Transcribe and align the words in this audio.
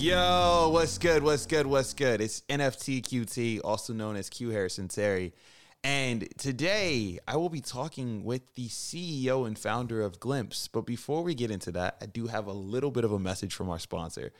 Yo, 0.00 0.70
what's 0.72 0.96
good? 0.96 1.22
What's 1.22 1.44
good? 1.44 1.66
What's 1.66 1.92
good? 1.92 2.22
It's 2.22 2.40
NFT 2.48 3.02
QT, 3.02 3.60
also 3.62 3.92
known 3.92 4.16
as 4.16 4.30
QuHarrison 4.30 4.88
Terry. 4.88 5.34
And 5.84 6.26
today 6.38 7.18
I 7.28 7.36
will 7.36 7.50
be 7.50 7.60
talking 7.60 8.24
with 8.24 8.54
the 8.54 8.68
CEO 8.68 9.46
and 9.46 9.58
founder 9.58 10.00
of 10.00 10.18
Glimpse. 10.18 10.68
But 10.68 10.86
before 10.86 11.22
we 11.22 11.34
get 11.34 11.50
into 11.50 11.70
that, 11.72 11.98
I 12.00 12.06
do 12.06 12.28
have 12.28 12.46
a 12.46 12.52
little 12.52 12.90
bit 12.90 13.04
of 13.04 13.12
a 13.12 13.18
message 13.18 13.52
from 13.52 13.68
our 13.68 13.78
sponsor. 13.78 14.32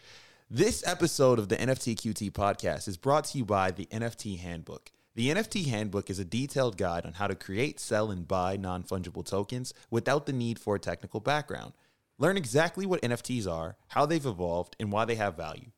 This 0.50 0.82
episode 0.86 1.38
of 1.38 1.50
the 1.50 1.58
NFT 1.58 1.94
QT 1.94 2.30
podcast 2.30 2.88
is 2.88 2.96
brought 2.96 3.26
to 3.26 3.36
you 3.36 3.44
by 3.44 3.70
the 3.70 3.84
NFT 3.92 4.38
Handbook. 4.38 4.90
The 5.14 5.28
NFT 5.28 5.66
Handbook 5.66 6.08
is 6.08 6.18
a 6.18 6.24
detailed 6.24 6.78
guide 6.78 7.04
on 7.04 7.12
how 7.12 7.26
to 7.26 7.34
create, 7.34 7.78
sell, 7.78 8.10
and 8.10 8.26
buy 8.26 8.56
non 8.56 8.82
fungible 8.82 9.26
tokens 9.26 9.74
without 9.90 10.24
the 10.24 10.32
need 10.32 10.58
for 10.58 10.76
a 10.76 10.80
technical 10.80 11.20
background. 11.20 11.74
Learn 12.20 12.36
exactly 12.36 12.84
what 12.84 13.00
NFTs 13.00 13.50
are, 13.50 13.76
how 13.88 14.04
they've 14.04 14.24
evolved, 14.24 14.76
and 14.78 14.92
why 14.92 15.06
they 15.06 15.14
have 15.14 15.38
value. 15.38 15.70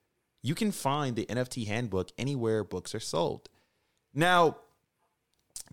You 0.43 0.57
can 0.57 0.73
find 0.73 1.15
the 1.15 1.25
NFT 1.27 1.69
Handbook 1.69 2.11
anywhere 2.19 2.65
books 2.65 2.97
are 2.97 3.01
sold. 3.01 3.49
Now, 4.13 4.57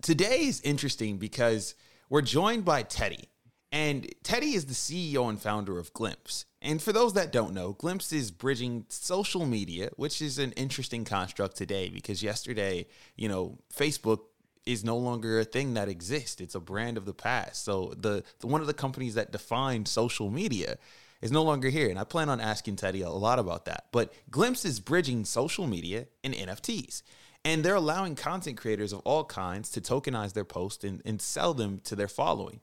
today 0.00 0.42
is 0.42 0.60
interesting 0.60 1.18
because 1.18 1.74
we're 2.08 2.22
joined 2.22 2.64
by 2.64 2.84
Teddy. 2.84 3.28
And 3.72 4.14
Teddy 4.22 4.54
is 4.54 4.66
the 4.66 4.74
CEO 4.74 5.28
and 5.28 5.40
founder 5.40 5.76
of 5.76 5.92
Glimpse. 5.92 6.44
And 6.62 6.80
for 6.80 6.92
those 6.92 7.14
that 7.14 7.32
don't 7.32 7.52
know, 7.52 7.72
Glimpse 7.72 8.12
is 8.12 8.30
bridging 8.30 8.86
social 8.88 9.46
media, 9.46 9.90
which 9.96 10.22
is 10.22 10.38
an 10.38 10.52
interesting 10.52 11.04
construct 11.04 11.56
today 11.56 11.88
because 11.88 12.22
yesterday, 12.22 12.86
you 13.16 13.28
know, 13.28 13.58
Facebook 13.74 14.20
is 14.66 14.84
no 14.84 14.96
longer 14.96 15.40
a 15.40 15.44
thing 15.44 15.74
that 15.74 15.88
exists. 15.88 16.40
It's 16.40 16.54
a 16.54 16.60
brand 16.60 16.96
of 16.96 17.04
the 17.04 17.14
past. 17.14 17.64
So 17.64 17.94
the, 17.96 18.22
the 18.40 18.46
one 18.46 18.60
of 18.60 18.66
the 18.66 18.74
companies 18.74 19.14
that 19.14 19.32
defined 19.32 19.88
social 19.88 20.30
media 20.30 20.76
is 21.20 21.32
no 21.32 21.42
longer 21.42 21.68
here. 21.68 21.88
And 21.88 21.98
I 21.98 22.04
plan 22.04 22.28
on 22.28 22.40
asking 22.40 22.76
Teddy 22.76 23.02
a 23.02 23.10
lot 23.10 23.38
about 23.38 23.64
that. 23.66 23.86
But 23.92 24.12
Glimpse 24.30 24.64
is 24.64 24.80
bridging 24.80 25.24
social 25.24 25.66
media 25.66 26.06
and 26.24 26.34
NFTs. 26.34 27.02
And 27.44 27.64
they're 27.64 27.74
allowing 27.74 28.16
content 28.16 28.58
creators 28.58 28.92
of 28.92 29.00
all 29.00 29.24
kinds 29.24 29.70
to 29.72 29.80
tokenize 29.80 30.34
their 30.34 30.44
posts 30.44 30.84
and, 30.84 31.00
and 31.04 31.20
sell 31.20 31.54
them 31.54 31.80
to 31.84 31.96
their 31.96 32.08
following. 32.08 32.60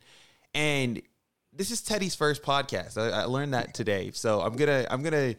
And 0.53 1.01
this 1.51 1.71
is 1.71 1.81
Teddy's 1.81 2.15
first 2.15 2.43
podcast. 2.43 2.97
I, 2.97 3.21
I 3.21 3.23
learned 3.25 3.53
that 3.53 3.73
today. 3.73 4.11
So 4.13 4.41
I'm 4.41 4.55
gonna 4.55 4.85
I'm 4.89 5.01
gonna 5.01 5.35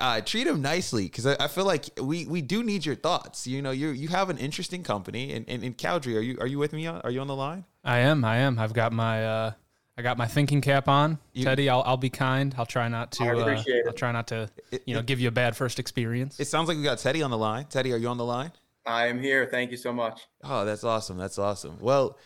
uh, 0.00 0.20
treat 0.20 0.46
him 0.46 0.60
nicely 0.60 1.04
because 1.04 1.26
I, 1.26 1.36
I, 1.40 1.48
feel 1.48 1.64
like 1.64 1.84
we 2.00 2.26
we 2.26 2.42
do 2.42 2.62
need 2.62 2.84
your 2.84 2.96
thoughts. 2.96 3.46
You 3.46 3.62
know, 3.62 3.70
you 3.70 3.90
you 3.90 4.08
have 4.08 4.30
an 4.30 4.38
interesting 4.38 4.82
company, 4.82 5.32
and 5.32 5.48
and, 5.48 5.62
and 5.62 5.76
Cowdrey, 5.76 6.16
are 6.16 6.20
you 6.20 6.38
are 6.40 6.46
you 6.46 6.58
with 6.58 6.72
me? 6.72 6.86
Are 6.86 7.10
you 7.10 7.20
on 7.20 7.26
the 7.26 7.36
line? 7.36 7.64
I 7.84 7.98
am. 7.98 8.24
I 8.24 8.38
am. 8.38 8.58
I've 8.58 8.72
got 8.72 8.92
my 8.92 9.24
uh, 9.24 9.52
I 9.96 10.02
got 10.02 10.18
my 10.18 10.26
thinking 10.26 10.60
cap 10.60 10.88
on. 10.88 11.18
You, 11.32 11.44
Teddy, 11.44 11.68
I'll 11.68 11.82
I'll 11.86 11.96
be 11.96 12.10
kind. 12.10 12.54
I'll 12.58 12.66
try 12.66 12.88
not 12.88 13.12
to. 13.12 13.24
Uh, 13.24 13.62
I'll 13.86 13.92
try 13.92 14.10
not 14.10 14.26
to. 14.28 14.50
You 14.84 14.94
know, 14.94 15.02
give 15.02 15.20
you 15.20 15.28
a 15.28 15.32
bad 15.32 15.56
first 15.56 15.78
experience. 15.78 16.40
It 16.40 16.46
sounds 16.46 16.68
like 16.68 16.76
we 16.76 16.82
got 16.82 16.98
Teddy 16.98 17.22
on 17.22 17.30
the 17.30 17.38
line. 17.38 17.66
Teddy, 17.66 17.92
are 17.92 17.96
you 17.96 18.08
on 18.08 18.18
the 18.18 18.24
line? 18.24 18.52
I 18.86 19.06
am 19.06 19.20
here. 19.20 19.46
Thank 19.46 19.70
you 19.70 19.76
so 19.76 19.92
much. 19.92 20.22
Oh, 20.42 20.64
that's 20.64 20.84
awesome. 20.84 21.16
That's 21.16 21.38
awesome. 21.38 21.78
Well, 21.80 22.18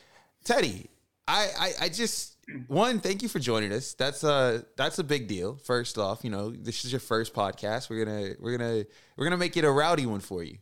Teddy, 0.45 0.89
I, 1.29 1.49
I, 1.59 1.73
I 1.83 1.89
just 1.91 2.39
one, 2.67 3.01
thank 3.01 3.23
you 3.23 3.29
for 3.29 3.39
joining 3.39 3.73
us. 3.73 3.93
That's 3.93 4.25
a 4.25 4.65
that's 4.77 4.99
a 4.99 5.05
big 5.05 5.29
deal. 5.29 5.57
First 5.57 5.99
off, 5.99 6.25
you 6.25 6.31
know, 6.31 6.51
this 6.51 6.85
is 6.85 6.93
your 6.93 7.01
first 7.01 7.35
podcast. 7.35 7.91
We're 7.91 8.05
gonna 8.05 8.35
we're 8.41 8.57
gonna 8.57 8.85
we're 9.17 9.25
gonna 9.25 9.37
make 9.37 9.57
it 9.57 9.65
a 9.65 9.71
rowdy 9.71 10.07
one 10.07 10.21
for 10.21 10.43
you. 10.43 10.59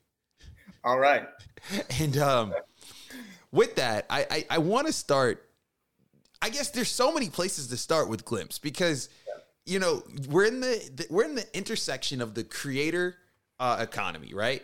All 0.84 0.98
right. 0.98 1.26
And 1.98 2.16
um, 2.18 2.54
with 3.50 3.76
that, 3.76 4.06
I 4.10 4.26
I, 4.30 4.46
I 4.50 4.58
want 4.58 4.88
to 4.88 4.92
start. 4.92 5.48
I 6.42 6.50
guess 6.50 6.70
there's 6.70 6.90
so 6.90 7.12
many 7.12 7.30
places 7.30 7.68
to 7.68 7.76
start 7.76 8.08
with 8.08 8.24
Glimpse 8.24 8.58
because 8.58 9.08
you 9.64 9.78
know 9.78 10.02
we're 10.28 10.44
in 10.44 10.60
the, 10.60 10.90
the 10.94 11.06
we're 11.10 11.24
in 11.24 11.34
the 11.34 11.56
intersection 11.56 12.20
of 12.20 12.34
the 12.34 12.44
creator 12.44 13.16
uh, 13.58 13.78
economy, 13.80 14.34
right? 14.34 14.62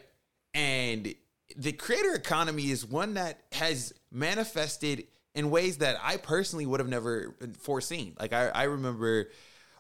And 0.54 1.14
the 1.56 1.72
creator 1.72 2.14
economy 2.14 2.70
is 2.70 2.84
one 2.84 3.14
that 3.14 3.41
has 3.52 3.92
manifested 4.10 5.06
in 5.34 5.50
ways 5.50 5.78
that 5.78 5.97
I 6.03 6.16
personally 6.16 6.66
would 6.66 6.81
have 6.81 6.88
never 6.88 7.34
foreseen. 7.59 8.15
Like 8.19 8.32
I, 8.32 8.48
I 8.48 8.65
remember 8.65 9.31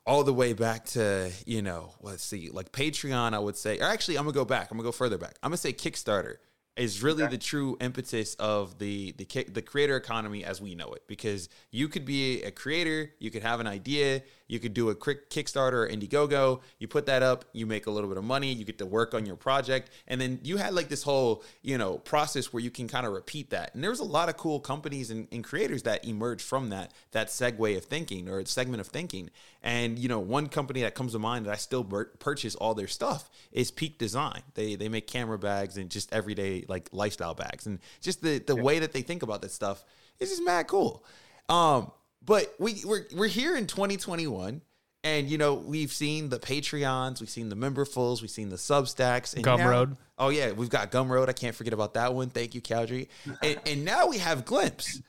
all 0.06 0.24
the 0.24 0.34
way 0.34 0.52
back 0.52 0.84
to, 0.86 1.30
you 1.46 1.62
know, 1.62 1.92
let's 2.00 2.24
see, 2.24 2.50
like 2.50 2.72
Patreon, 2.72 3.34
I 3.34 3.38
would 3.38 3.56
say, 3.56 3.78
or 3.78 3.84
actually, 3.84 4.18
I'm 4.18 4.24
gonna 4.24 4.34
go 4.34 4.44
back. 4.44 4.70
I'm 4.70 4.76
gonna 4.76 4.88
go 4.88 4.92
further 4.92 5.18
back. 5.18 5.36
I'm 5.42 5.50
gonna 5.50 5.58
say 5.58 5.72
Kickstarter 5.72 6.36
is 6.76 7.02
really 7.02 7.22
okay. 7.22 7.32
the 7.32 7.38
true 7.38 7.76
impetus 7.80 8.34
of 8.36 8.78
the 8.78 9.12
the 9.12 9.26
the 9.52 9.60
creator 9.60 9.94
economy 9.94 10.42
as 10.42 10.60
we 10.60 10.74
know 10.74 10.92
it 10.92 11.02
because 11.06 11.50
you 11.70 11.86
could 11.86 12.06
be 12.06 12.42
a 12.44 12.50
creator 12.50 13.10
you 13.18 13.30
could 13.30 13.42
have 13.42 13.60
an 13.60 13.66
idea 13.66 14.22
you 14.48 14.58
could 14.58 14.72
do 14.72 14.88
a 14.88 14.94
quick 14.94 15.28
kickstarter 15.28 15.84
or 15.84 15.88
indiegogo 15.88 16.60
you 16.78 16.88
put 16.88 17.04
that 17.04 17.22
up 17.22 17.44
you 17.52 17.66
make 17.66 17.86
a 17.86 17.90
little 17.90 18.08
bit 18.08 18.16
of 18.16 18.24
money 18.24 18.50
you 18.50 18.64
get 18.64 18.78
to 18.78 18.86
work 18.86 19.12
on 19.12 19.26
your 19.26 19.36
project 19.36 19.90
and 20.08 20.18
then 20.18 20.40
you 20.42 20.56
had 20.56 20.72
like 20.72 20.88
this 20.88 21.02
whole 21.02 21.44
you 21.60 21.76
know 21.76 21.98
process 21.98 22.54
where 22.54 22.62
you 22.62 22.70
can 22.70 22.88
kind 22.88 23.04
of 23.04 23.12
repeat 23.12 23.50
that 23.50 23.74
and 23.74 23.82
there 23.82 23.90
was 23.90 24.00
a 24.00 24.04
lot 24.04 24.30
of 24.30 24.38
cool 24.38 24.58
companies 24.58 25.10
and, 25.10 25.28
and 25.30 25.44
creators 25.44 25.82
that 25.82 26.02
emerged 26.06 26.42
from 26.42 26.70
that 26.70 26.90
that 27.10 27.28
segue 27.28 27.76
of 27.76 27.84
thinking 27.84 28.30
or 28.30 28.42
segment 28.46 28.80
of 28.80 28.86
thinking 28.86 29.28
and 29.62 29.98
you 29.98 30.08
know 30.08 30.18
one 30.18 30.48
company 30.48 30.82
that 30.82 30.94
comes 30.94 31.12
to 31.12 31.18
mind 31.18 31.46
that 31.46 31.52
i 31.52 31.56
still 31.56 31.84
purchase 31.84 32.54
all 32.54 32.74
their 32.74 32.88
stuff 32.88 33.30
is 33.52 33.70
peak 33.70 33.98
design 33.98 34.42
they 34.54 34.74
they 34.74 34.88
make 34.88 35.06
camera 35.06 35.38
bags 35.38 35.76
and 35.76 35.90
just 35.90 36.12
everyday 36.12 36.64
like 36.68 36.88
lifestyle 36.92 37.34
bags 37.34 37.66
and 37.66 37.78
just 38.00 38.22
the 38.22 38.38
the 38.38 38.56
yeah. 38.56 38.62
way 38.62 38.78
that 38.78 38.92
they 38.92 39.02
think 39.02 39.22
about 39.22 39.42
that 39.42 39.50
stuff 39.50 39.84
is 40.22 40.30
just 40.30 40.42
mad 40.42 40.66
cool. 40.68 41.04
Um, 41.48 41.90
but 42.24 42.54
we 42.58 42.82
we're 42.84 43.04
we're 43.14 43.28
here 43.28 43.56
in 43.56 43.66
2021. 43.66 44.62
And 45.04 45.28
you 45.28 45.36
know 45.36 45.54
we've 45.54 45.92
seen 45.92 46.28
the 46.28 46.38
Patreons, 46.38 47.18
we've 47.18 47.28
seen 47.28 47.48
the 47.48 47.56
memberfuls, 47.56 48.20
we've 48.20 48.30
seen 48.30 48.50
the 48.50 48.56
Substacks, 48.56 49.34
and 49.34 49.44
Gumroad. 49.44 49.90
Now, 49.90 49.96
oh 50.16 50.28
yeah, 50.28 50.52
we've 50.52 50.70
got 50.70 50.92
Gumroad. 50.92 51.28
I 51.28 51.32
can't 51.32 51.56
forget 51.56 51.72
about 51.72 51.94
that 51.94 52.14
one. 52.14 52.30
Thank 52.30 52.54
you, 52.54 52.60
Cowdrey. 52.60 53.08
and, 53.42 53.60
and 53.66 53.84
now 53.84 54.06
we 54.06 54.18
have 54.18 54.44
Glimpse. 54.44 55.02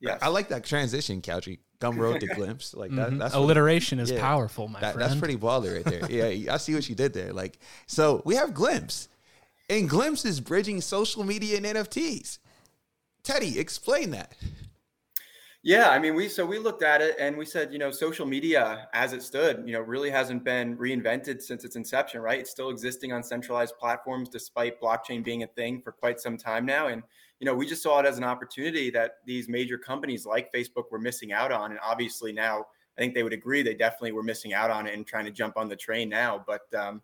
Yeah, 0.00 0.18
I 0.20 0.28
like 0.28 0.48
that 0.50 0.64
transition, 0.64 1.22
Cowdrey. 1.80 2.00
Gumroad 2.00 2.20
to 2.20 2.26
Glimpse, 2.26 2.74
like 2.74 2.90
that. 2.92 3.08
Mm-hmm. 3.08 3.18
That's 3.18 3.34
alliteration 3.34 3.98
what, 3.98 4.04
is 4.04 4.10
yeah, 4.12 4.20
powerful, 4.20 4.68
my 4.68 4.80
that, 4.80 4.94
friend. 4.94 5.10
That's 5.10 5.20
pretty 5.20 5.36
baller 5.36 5.76
right 5.76 6.08
there. 6.08 6.10
yeah, 6.10 6.52
I 6.52 6.56
see 6.56 6.74
what 6.74 6.88
you 6.88 6.94
did 6.94 7.12
there. 7.12 7.32
Like, 7.32 7.58
so 7.86 8.22
we 8.24 8.34
have 8.36 8.54
Glimpse, 8.54 9.08
and 9.68 9.88
Glimpse 9.88 10.24
is 10.24 10.40
bridging 10.40 10.80
social 10.80 11.24
media 11.24 11.56
and 11.56 11.66
NFTs. 11.66 12.38
Teddy, 13.22 13.58
explain 13.58 14.10
that. 14.10 14.34
Yeah, 15.62 15.88
I 15.90 15.98
mean, 15.98 16.14
we 16.14 16.28
so 16.28 16.46
we 16.46 16.60
looked 16.60 16.84
at 16.84 17.02
it 17.02 17.16
and 17.18 17.36
we 17.36 17.44
said, 17.44 17.72
you 17.72 17.80
know, 17.80 17.90
social 17.90 18.24
media 18.24 18.86
as 18.94 19.12
it 19.12 19.20
stood, 19.20 19.64
you 19.66 19.72
know, 19.72 19.80
really 19.80 20.10
hasn't 20.10 20.44
been 20.44 20.76
reinvented 20.76 21.42
since 21.42 21.64
its 21.64 21.74
inception, 21.74 22.20
right? 22.20 22.38
It's 22.38 22.52
still 22.52 22.70
existing 22.70 23.12
on 23.12 23.24
centralized 23.24 23.76
platforms 23.76 24.28
despite 24.28 24.80
blockchain 24.80 25.24
being 25.24 25.42
a 25.42 25.48
thing 25.48 25.80
for 25.82 25.90
quite 25.90 26.20
some 26.20 26.36
time 26.36 26.66
now. 26.66 26.86
And, 26.86 27.02
you 27.40 27.44
know, 27.44 27.54
we 27.54 27.66
just 27.66 27.82
saw 27.82 28.00
it 28.00 28.06
as 28.06 28.18
an 28.18 28.24
opportunity 28.24 28.90
that 28.90 29.18
these 29.26 29.48
major 29.48 29.76
companies 29.76 30.24
like 30.24 30.52
Facebook 30.52 30.90
were 30.90 30.98
missing 30.98 31.32
out 31.32 31.52
on. 31.52 31.70
And 31.70 31.80
obviously 31.82 32.32
now 32.32 32.66
I 32.96 33.00
think 33.00 33.14
they 33.14 33.22
would 33.22 33.32
agree 33.32 33.62
they 33.62 33.74
definitely 33.74 34.12
were 34.12 34.22
missing 34.22 34.54
out 34.54 34.70
on 34.70 34.86
it 34.86 34.94
and 34.94 35.06
trying 35.06 35.26
to 35.26 35.30
jump 35.30 35.56
on 35.56 35.68
the 35.68 35.76
train 35.76 36.08
now. 36.08 36.42
But 36.46 36.72
um, 36.74 37.02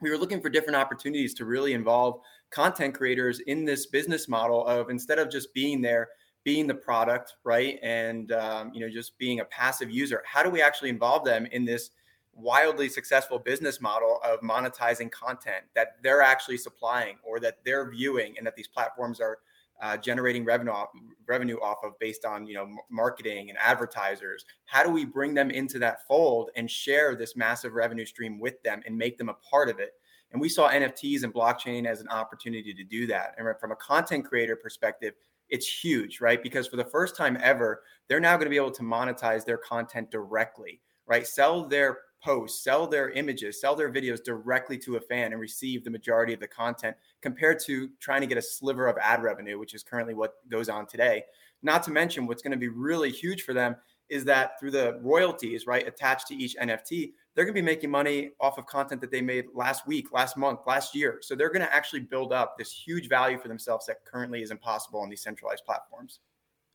we 0.00 0.10
were 0.10 0.18
looking 0.18 0.40
for 0.40 0.48
different 0.48 0.76
opportunities 0.76 1.34
to 1.34 1.44
really 1.44 1.74
involve 1.74 2.20
content 2.50 2.94
creators 2.94 3.40
in 3.40 3.64
this 3.64 3.86
business 3.86 4.28
model 4.28 4.66
of 4.66 4.90
instead 4.90 5.18
of 5.18 5.30
just 5.30 5.52
being 5.54 5.80
there 5.80 6.08
being 6.44 6.66
the 6.66 6.74
product 6.74 7.34
right 7.44 7.78
and 7.82 8.32
um, 8.32 8.72
you 8.72 8.80
know 8.80 8.88
just 8.88 9.18
being 9.18 9.40
a 9.40 9.44
passive 9.46 9.90
user 9.90 10.22
how 10.24 10.42
do 10.42 10.48
we 10.48 10.62
actually 10.62 10.88
involve 10.88 11.24
them 11.24 11.46
in 11.46 11.64
this 11.64 11.90
wildly 12.32 12.88
successful 12.88 13.38
business 13.38 13.80
model 13.80 14.20
of 14.24 14.40
monetizing 14.40 15.10
content 15.10 15.64
that 15.74 15.96
they're 16.02 16.22
actually 16.22 16.56
supplying 16.56 17.16
or 17.22 17.40
that 17.40 17.58
they're 17.64 17.90
viewing 17.90 18.34
and 18.38 18.46
that 18.46 18.56
these 18.56 18.68
platforms 18.68 19.20
are 19.20 19.38
uh, 19.80 19.96
generating 19.96 20.44
revenue 20.44 20.72
off, 20.72 20.88
revenue 21.26 21.58
off 21.60 21.78
of 21.84 21.98
based 21.98 22.24
on 22.24 22.46
you 22.46 22.54
know 22.54 22.68
marketing 22.90 23.50
and 23.50 23.58
advertisers. 23.58 24.44
How 24.66 24.82
do 24.82 24.90
we 24.90 25.04
bring 25.04 25.34
them 25.34 25.50
into 25.50 25.78
that 25.80 26.06
fold 26.06 26.50
and 26.56 26.70
share 26.70 27.14
this 27.14 27.36
massive 27.36 27.74
revenue 27.74 28.06
stream 28.06 28.38
with 28.38 28.62
them 28.62 28.82
and 28.86 28.96
make 28.96 29.18
them 29.18 29.28
a 29.28 29.34
part 29.34 29.68
of 29.68 29.78
it? 29.78 29.92
And 30.32 30.40
we 30.40 30.48
saw 30.48 30.68
nfts 30.68 31.22
and 31.22 31.32
blockchain 31.32 31.86
as 31.86 32.00
an 32.00 32.08
opportunity 32.08 32.74
to 32.74 32.84
do 32.84 33.06
that. 33.06 33.34
And 33.38 33.48
from 33.58 33.72
a 33.72 33.76
content 33.76 34.24
creator 34.24 34.56
perspective 34.56 35.14
it's 35.50 35.66
huge 35.66 36.20
right? 36.20 36.42
Because 36.42 36.66
for 36.66 36.76
the 36.76 36.84
first 36.84 37.16
time 37.16 37.38
ever 37.40 37.82
they're 38.08 38.20
now 38.20 38.36
going 38.36 38.46
to 38.46 38.50
be 38.50 38.56
able 38.56 38.70
to 38.72 38.82
monetize 38.82 39.44
their 39.44 39.56
content 39.56 40.10
directly 40.10 40.80
right? 41.08 41.26
Sell 41.26 41.64
their 41.64 41.98
posts, 42.22 42.62
sell 42.62 42.86
their 42.86 43.10
images, 43.10 43.60
sell 43.60 43.74
their 43.74 43.92
videos 43.92 44.22
directly 44.22 44.78
to 44.78 44.96
a 44.96 45.00
fan 45.00 45.32
and 45.32 45.40
receive 45.40 45.84
the 45.84 45.90
majority 45.90 46.34
of 46.34 46.40
the 46.40 46.48
content 46.48 46.96
compared 47.22 47.58
to 47.66 47.88
trying 48.00 48.20
to 48.20 48.26
get 48.26 48.38
a 48.38 48.42
sliver 48.42 48.86
of 48.86 48.96
ad 48.98 49.22
revenue, 49.22 49.58
which 49.58 49.74
is 49.74 49.82
currently 49.82 50.14
what 50.14 50.34
goes 50.48 50.68
on 50.68 50.86
today. 50.86 51.22
Not 51.62 51.82
to 51.84 51.90
mention, 51.90 52.26
what's 52.26 52.42
going 52.42 52.52
to 52.52 52.58
be 52.58 52.68
really 52.68 53.10
huge 53.10 53.42
for 53.42 53.52
them 53.52 53.76
is 54.08 54.24
that 54.24 54.58
through 54.58 54.70
the 54.70 54.98
royalties, 55.02 55.66
right, 55.66 55.86
attached 55.86 56.28
to 56.28 56.34
each 56.34 56.56
NFT, 56.56 57.12
they're 57.34 57.44
going 57.44 57.54
to 57.54 57.60
be 57.60 57.64
making 57.64 57.90
money 57.90 58.30
off 58.40 58.58
of 58.58 58.66
content 58.66 59.00
that 59.00 59.10
they 59.10 59.20
made 59.20 59.46
last 59.54 59.86
week, 59.86 60.12
last 60.12 60.36
month, 60.36 60.60
last 60.66 60.94
year. 60.94 61.18
So 61.20 61.34
they're 61.34 61.50
going 61.52 61.64
to 61.64 61.74
actually 61.74 62.00
build 62.00 62.32
up 62.32 62.56
this 62.56 62.72
huge 62.72 63.08
value 63.08 63.38
for 63.38 63.48
themselves 63.48 63.86
that 63.86 64.04
currently 64.04 64.42
is 64.42 64.50
impossible 64.50 65.00
on 65.00 65.10
these 65.10 65.22
centralized 65.22 65.64
platforms. 65.64 66.20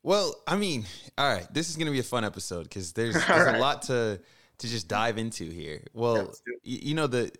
Well, 0.04 0.36
I 0.46 0.58
mean, 0.58 0.86
all 1.18 1.32
right, 1.32 1.52
this 1.54 1.70
is 1.70 1.78
going 1.78 1.88
to 1.88 1.92
be 1.92 2.00
a 2.00 2.04
fun 2.04 2.24
episode 2.24 2.64
because 2.64 2.94
there's, 2.94 3.14
there's 3.28 3.28
right. 3.28 3.56
a 3.56 3.60
lot 3.60 3.84
to 3.84 4.20
to 4.60 4.68
just 4.68 4.88
dive 4.88 5.18
into 5.18 5.50
here. 5.50 5.82
Well, 5.94 6.34
you, 6.64 6.80
you 6.82 6.96
know 6.96 7.08
the 7.08 7.32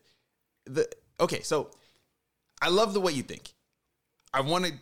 the 0.66 0.88
okay, 1.20 1.42
so 1.42 1.72
I 2.62 2.70
love 2.70 2.94
the 2.94 3.00
way 3.02 3.12
you 3.12 3.24
think. 3.24 3.54
I 4.34 4.42
want 4.42 4.66
to. 4.66 4.74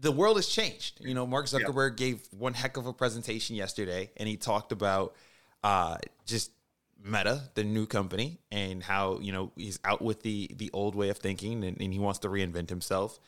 The 0.00 0.12
world 0.12 0.36
has 0.36 0.48
changed. 0.48 1.00
You 1.00 1.14
know, 1.14 1.26
Mark 1.26 1.46
Zuckerberg 1.46 1.98
yeah. 1.98 2.06
gave 2.06 2.20
one 2.36 2.54
heck 2.54 2.76
of 2.76 2.86
a 2.86 2.92
presentation 2.92 3.56
yesterday, 3.56 4.10
and 4.16 4.28
he 4.28 4.36
talked 4.36 4.72
about 4.72 5.14
uh, 5.62 5.96
just 6.26 6.50
Meta, 7.02 7.42
the 7.54 7.64
new 7.64 7.86
company, 7.86 8.38
and 8.50 8.82
how 8.82 9.18
you 9.20 9.32
know 9.32 9.52
he's 9.56 9.78
out 9.84 10.02
with 10.02 10.22
the 10.22 10.50
the 10.56 10.70
old 10.72 10.94
way 10.94 11.10
of 11.10 11.18
thinking, 11.18 11.64
and, 11.64 11.80
and 11.80 11.92
he 11.92 11.98
wants 11.98 12.20
to 12.20 12.28
reinvent 12.28 12.70
himself. 12.70 13.18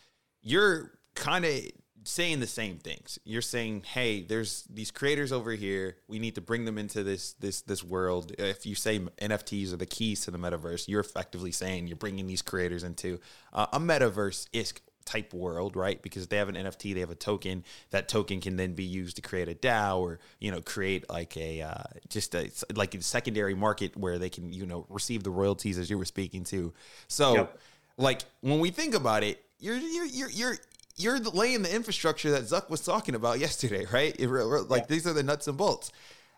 You're 0.42 0.92
kind 1.14 1.44
of 1.44 1.60
saying 2.06 2.40
the 2.40 2.46
same 2.46 2.78
things. 2.78 3.18
You're 3.24 3.42
saying, 3.42 3.84
"Hey, 3.86 4.22
there's 4.22 4.64
these 4.70 4.90
creators 4.90 5.32
over 5.32 5.52
here. 5.52 5.96
We 6.08 6.18
need 6.18 6.34
to 6.36 6.40
bring 6.40 6.64
them 6.64 6.78
into 6.78 7.02
this 7.02 7.32
this 7.34 7.60
this 7.62 7.82
world." 7.82 8.32
If 8.38 8.66
you 8.66 8.74
say 8.74 8.98
NFTs 8.98 9.72
are 9.72 9.76
the 9.76 9.86
keys 9.86 10.22
to 10.22 10.30
the 10.30 10.38
metaverse, 10.38 10.88
you're 10.88 11.00
effectively 11.00 11.52
saying 11.52 11.86
you're 11.86 11.96
bringing 11.96 12.26
these 12.26 12.42
creators 12.42 12.84
into 12.84 13.18
uh, 13.52 13.66
a 13.72 13.80
metaverse 13.80 14.48
isk 14.52 14.80
type 15.06 15.32
world, 15.32 15.76
right? 15.76 16.02
Because 16.02 16.26
they 16.26 16.36
have 16.36 16.50
an 16.50 16.56
NFT, 16.56 16.92
they 16.92 17.00
have 17.00 17.10
a 17.10 17.14
token. 17.14 17.64
That 17.90 18.08
token 18.08 18.40
can 18.40 18.56
then 18.56 18.74
be 18.74 18.84
used 18.84 19.16
to 19.16 19.22
create 19.22 19.48
a 19.48 19.54
DAO 19.54 20.00
or 20.00 20.18
you 20.40 20.50
know 20.50 20.60
create 20.60 21.08
like 21.08 21.36
a 21.36 21.62
uh, 21.62 21.84
just 22.10 22.34
a 22.34 22.50
like 22.74 22.94
a 22.94 23.02
secondary 23.02 23.54
market 23.54 23.96
where 23.96 24.18
they 24.18 24.28
can 24.28 24.52
you 24.52 24.66
know 24.66 24.84
receive 24.90 25.22
the 25.22 25.30
royalties 25.30 25.78
as 25.78 25.88
you 25.88 25.96
were 25.96 26.04
speaking 26.04 26.44
to. 26.44 26.74
So, 27.08 27.34
yep. 27.34 27.58
like 27.96 28.22
when 28.40 28.60
we 28.60 28.70
think 28.70 28.94
about 28.94 29.22
it, 29.22 29.42
you're 29.58 29.76
you're 29.76 30.06
you're 30.06 30.30
you're 30.30 30.56
you're 30.96 31.18
laying 31.18 31.62
the 31.62 31.74
infrastructure 31.74 32.30
that 32.30 32.42
Zuck 32.42 32.70
was 32.70 32.80
talking 32.80 33.14
about 33.14 33.38
yesterday, 33.46 33.86
right? 33.92 34.14
It, 34.18 34.28
like 34.28 34.82
yeah. 34.82 34.86
these 34.88 35.06
are 35.06 35.12
the 35.12 35.22
nuts 35.22 35.48
and 35.48 35.56
bolts. 35.56 35.92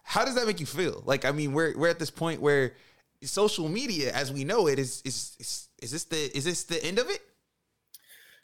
How 0.05 0.25
does 0.25 0.35
that 0.37 0.47
make 0.47 0.61
you 0.61 0.67
feel? 0.67 1.03
Like, 1.05 1.25
I 1.25 1.33
mean, 1.33 1.53
we're 1.53 1.77
we're 1.77 1.89
at 1.89 1.99
this 1.99 2.11
point 2.11 2.41
where 2.41 2.73
social 3.23 3.69
media, 3.69 4.13
as 4.13 4.33
we 4.33 4.45
know 4.45 4.67
it, 4.67 4.79
is 4.79 5.03
is 5.05 5.37
is, 5.39 5.69
is 5.83 5.91
this 5.91 6.05
the 6.05 6.37
is 6.37 6.45
this 6.45 6.65
the 6.65 6.83
end 6.85 6.99
of 6.99 7.11
it? 7.11 7.21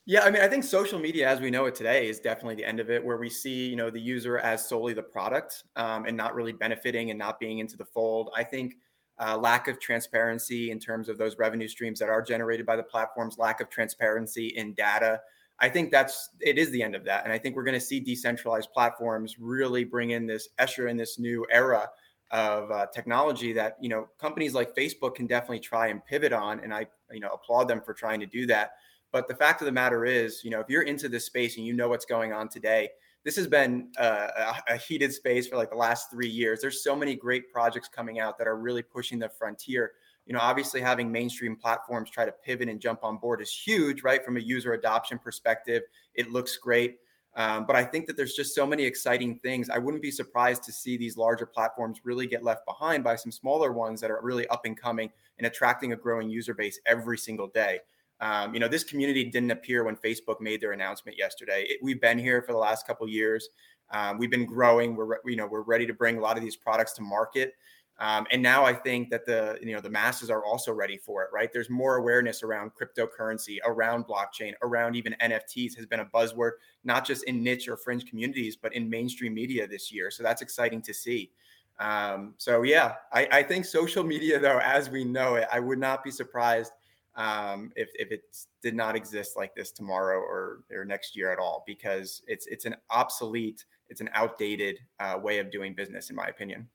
Yeah, 0.06 0.24
I 0.24 0.30
mean, 0.30 0.42
I 0.42 0.48
think 0.48 0.64
social 0.64 0.98
media, 0.98 1.26
as 1.26 1.40
we 1.40 1.50
know 1.50 1.64
it 1.64 1.74
today, 1.74 2.08
is 2.08 2.20
definitely 2.20 2.56
the 2.56 2.66
end 2.66 2.78
of 2.78 2.90
it, 2.90 3.02
where 3.02 3.16
we 3.16 3.30
see, 3.30 3.70
you 3.70 3.76
know, 3.76 3.88
the 3.88 4.00
user 4.00 4.36
as 4.36 4.68
solely 4.68 4.92
the 4.92 5.02
product 5.02 5.64
um, 5.76 6.04
and 6.04 6.14
not 6.14 6.34
really 6.34 6.52
benefiting 6.52 7.08
and 7.08 7.18
not 7.18 7.40
being 7.40 7.58
into 7.58 7.78
the 7.78 7.86
fold. 7.86 8.30
I 8.36 8.44
think 8.44 8.74
uh, 9.18 9.38
lack 9.38 9.66
of 9.66 9.80
transparency 9.80 10.70
in 10.70 10.78
terms 10.78 11.08
of 11.08 11.16
those 11.16 11.38
revenue 11.38 11.68
streams 11.68 11.98
that 12.00 12.10
are 12.10 12.20
generated 12.20 12.66
by 12.66 12.76
the 12.76 12.82
platforms, 12.82 13.38
lack 13.38 13.60
of 13.60 13.70
transparency 13.70 14.48
in 14.48 14.74
data, 14.74 15.22
I 15.60 15.68
think 15.68 15.90
that's 15.90 16.30
it 16.40 16.58
is 16.58 16.70
the 16.70 16.82
end 16.82 16.94
of 16.94 17.04
that. 17.04 17.24
And 17.24 17.32
I 17.32 17.38
think 17.38 17.56
we're 17.56 17.64
going 17.64 17.78
to 17.78 17.84
see 17.84 18.00
decentralized 18.00 18.72
platforms 18.72 19.38
really 19.38 19.84
bring 19.84 20.10
in 20.10 20.26
this 20.26 20.48
usher 20.58 20.88
in 20.88 20.96
this 20.96 21.18
new 21.18 21.46
era 21.50 21.88
of 22.30 22.70
uh, 22.70 22.86
technology 22.92 23.52
that 23.52 23.76
you 23.80 23.88
know 23.88 24.08
companies 24.18 24.54
like 24.54 24.74
Facebook 24.74 25.14
can 25.14 25.26
definitely 25.26 25.60
try 25.60 25.88
and 25.88 26.04
pivot 26.04 26.32
on. 26.32 26.60
And 26.60 26.74
I 26.74 26.86
you 27.12 27.20
know 27.20 27.30
applaud 27.30 27.68
them 27.68 27.80
for 27.80 27.94
trying 27.94 28.20
to 28.20 28.26
do 28.26 28.46
that. 28.46 28.72
But 29.12 29.28
the 29.28 29.34
fact 29.34 29.60
of 29.62 29.66
the 29.66 29.72
matter 29.72 30.04
is, 30.04 30.42
you 30.42 30.50
know, 30.50 30.58
if 30.58 30.68
you're 30.68 30.82
into 30.82 31.08
this 31.08 31.24
space 31.26 31.56
and 31.56 31.64
you 31.64 31.72
know 31.72 31.88
what's 31.88 32.04
going 32.04 32.32
on 32.32 32.48
today, 32.48 32.88
this 33.24 33.36
has 33.36 33.46
been 33.46 33.88
uh, 33.96 34.54
a 34.68 34.76
heated 34.76 35.12
space 35.12 35.46
for 35.46 35.56
like 35.56 35.70
the 35.70 35.76
last 35.76 36.10
three 36.10 36.28
years. 36.28 36.60
There's 36.60 36.82
so 36.82 36.96
many 36.96 37.14
great 37.14 37.50
projects 37.52 37.88
coming 37.88 38.18
out 38.18 38.36
that 38.38 38.46
are 38.48 38.56
really 38.56 38.82
pushing 38.82 39.20
the 39.20 39.28
frontier 39.28 39.92
you 40.26 40.32
know, 40.32 40.40
obviously 40.40 40.80
having 40.80 41.10
mainstream 41.10 41.56
platforms 41.56 42.10
try 42.10 42.24
to 42.24 42.32
pivot 42.32 42.68
and 42.68 42.80
jump 42.80 43.00
on 43.02 43.18
board 43.18 43.42
is 43.42 43.52
huge, 43.52 44.02
right? 44.02 44.24
From 44.24 44.36
a 44.36 44.40
user 44.40 44.72
adoption 44.72 45.18
perspective, 45.18 45.82
it 46.14 46.30
looks 46.30 46.56
great. 46.56 46.98
Um, 47.36 47.66
but 47.66 47.74
I 47.74 47.84
think 47.84 48.06
that 48.06 48.16
there's 48.16 48.34
just 48.34 48.54
so 48.54 48.64
many 48.64 48.84
exciting 48.84 49.40
things. 49.40 49.68
I 49.68 49.78
wouldn't 49.78 50.02
be 50.02 50.12
surprised 50.12 50.62
to 50.64 50.72
see 50.72 50.96
these 50.96 51.16
larger 51.16 51.46
platforms 51.46 52.00
really 52.04 52.26
get 52.26 52.44
left 52.44 52.64
behind 52.64 53.02
by 53.02 53.16
some 53.16 53.32
smaller 53.32 53.72
ones 53.72 54.00
that 54.00 54.10
are 54.10 54.20
really 54.22 54.46
up 54.48 54.64
and 54.64 54.80
coming 54.80 55.10
and 55.38 55.46
attracting 55.46 55.92
a 55.92 55.96
growing 55.96 56.30
user 56.30 56.54
base 56.54 56.78
every 56.86 57.18
single 57.18 57.48
day. 57.48 57.80
Um, 58.20 58.54
you 58.54 58.60
know, 58.60 58.68
this 58.68 58.84
community 58.84 59.24
didn't 59.24 59.50
appear 59.50 59.82
when 59.82 59.96
Facebook 59.96 60.40
made 60.40 60.60
their 60.60 60.72
announcement 60.72 61.18
yesterday. 61.18 61.66
It, 61.68 61.80
we've 61.82 62.00
been 62.00 62.18
here 62.18 62.40
for 62.42 62.52
the 62.52 62.58
last 62.58 62.86
couple 62.86 63.08
years. 63.08 63.48
Um, 63.90 64.16
we've 64.16 64.30
been 64.30 64.46
growing. 64.46 64.94
We're 64.94 65.18
you 65.26 65.36
know 65.36 65.46
we're 65.46 65.62
ready 65.62 65.86
to 65.86 65.92
bring 65.92 66.16
a 66.16 66.20
lot 66.20 66.36
of 66.36 66.42
these 66.42 66.56
products 66.56 66.92
to 66.94 67.02
market. 67.02 67.54
Um, 67.98 68.26
and 68.32 68.42
now 68.42 68.64
I 68.64 68.74
think 68.74 69.08
that 69.10 69.24
the 69.24 69.56
you 69.62 69.72
know 69.72 69.80
the 69.80 69.90
masses 69.90 70.28
are 70.28 70.44
also 70.44 70.72
ready 70.72 70.96
for 70.96 71.22
it, 71.22 71.30
right? 71.32 71.52
There's 71.52 71.70
more 71.70 71.96
awareness 71.96 72.42
around 72.42 72.72
cryptocurrency, 72.74 73.58
around 73.64 74.06
blockchain, 74.06 74.52
around 74.62 74.96
even 74.96 75.14
NFTs 75.22 75.76
has 75.76 75.86
been 75.86 76.00
a 76.00 76.06
buzzword, 76.06 76.52
not 76.82 77.06
just 77.06 77.24
in 77.24 77.42
niche 77.42 77.68
or 77.68 77.76
fringe 77.76 78.06
communities, 78.06 78.56
but 78.56 78.74
in 78.74 78.90
mainstream 78.90 79.34
media 79.34 79.66
this 79.68 79.92
year. 79.92 80.10
So 80.10 80.24
that's 80.24 80.42
exciting 80.42 80.82
to 80.82 80.94
see. 80.94 81.30
Um, 81.78 82.34
so 82.36 82.62
yeah, 82.62 82.94
I, 83.12 83.28
I, 83.32 83.42
think 83.42 83.64
social 83.64 84.04
media, 84.04 84.38
though, 84.38 84.60
as 84.62 84.90
we 84.90 85.02
know 85.02 85.34
it, 85.34 85.48
I 85.52 85.58
would 85.58 85.80
not 85.80 86.04
be 86.04 86.10
surprised 86.12 86.72
um, 87.16 87.72
if 87.74 87.90
if 87.94 88.10
it 88.12 88.22
did 88.62 88.74
not 88.74 88.96
exist 88.96 89.36
like 89.36 89.54
this 89.54 89.70
tomorrow 89.70 90.18
or 90.18 90.64
or 90.72 90.84
next 90.84 91.16
year 91.16 91.32
at 91.32 91.38
all, 91.38 91.64
because 91.66 92.22
it's 92.26 92.46
it's 92.46 92.64
an 92.64 92.76
obsolete, 92.90 93.64
it's 93.88 94.00
an 94.00 94.10
outdated 94.14 94.78
uh, 95.00 95.18
way 95.20 95.38
of 95.38 95.50
doing 95.50 95.74
business, 95.74 96.10
in 96.10 96.16
my 96.16 96.26
opinion. 96.26 96.68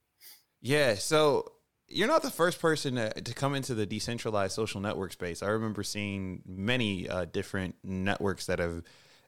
Yeah. 0.62 0.96
So 0.96 1.52
you're 1.88 2.08
not 2.08 2.22
the 2.22 2.32
first 2.32 2.60
person 2.60 2.96
to, 2.96 3.10
to 3.10 3.34
come 3.34 3.56
into 3.56 3.74
the 3.74 3.86
decentralized 3.86 4.54
social 4.54 4.82
network 4.82 5.12
space. 5.14 5.42
I 5.42 5.48
remember 5.48 5.84
seeing 5.84 6.42
many 6.46 7.10
uh, 7.10 7.26
different 7.26 7.76
networks 7.84 8.46
that 8.46 8.60
have 8.60 8.84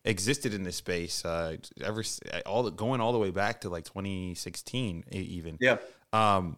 existed 0.06 0.54
in 0.54 0.64
this 0.64 0.76
space. 0.76 1.26
Uh, 1.26 1.58
ever 1.84 2.04
all 2.46 2.64
the, 2.64 2.72
going 2.72 3.02
all 3.02 3.14
the 3.14 3.20
way 3.20 3.32
back 3.32 3.62
to 3.62 3.70
like 3.70 3.86
2016, 3.86 5.06
even. 5.12 5.58
Yeah. 5.60 5.78
Um, 6.14 6.58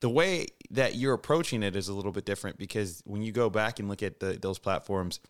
the 0.00 0.08
way 0.08 0.46
that 0.70 0.96
you're 0.96 1.14
approaching 1.14 1.62
it 1.62 1.76
is 1.76 1.88
a 1.88 1.94
little 1.94 2.12
bit 2.12 2.26
different 2.26 2.58
because 2.58 3.02
when 3.06 3.22
you 3.22 3.32
go 3.32 3.48
back 3.48 3.78
and 3.78 3.88
look 3.88 4.02
at 4.02 4.20
the, 4.20 4.34
those 4.34 4.58
platforms, 4.58 5.20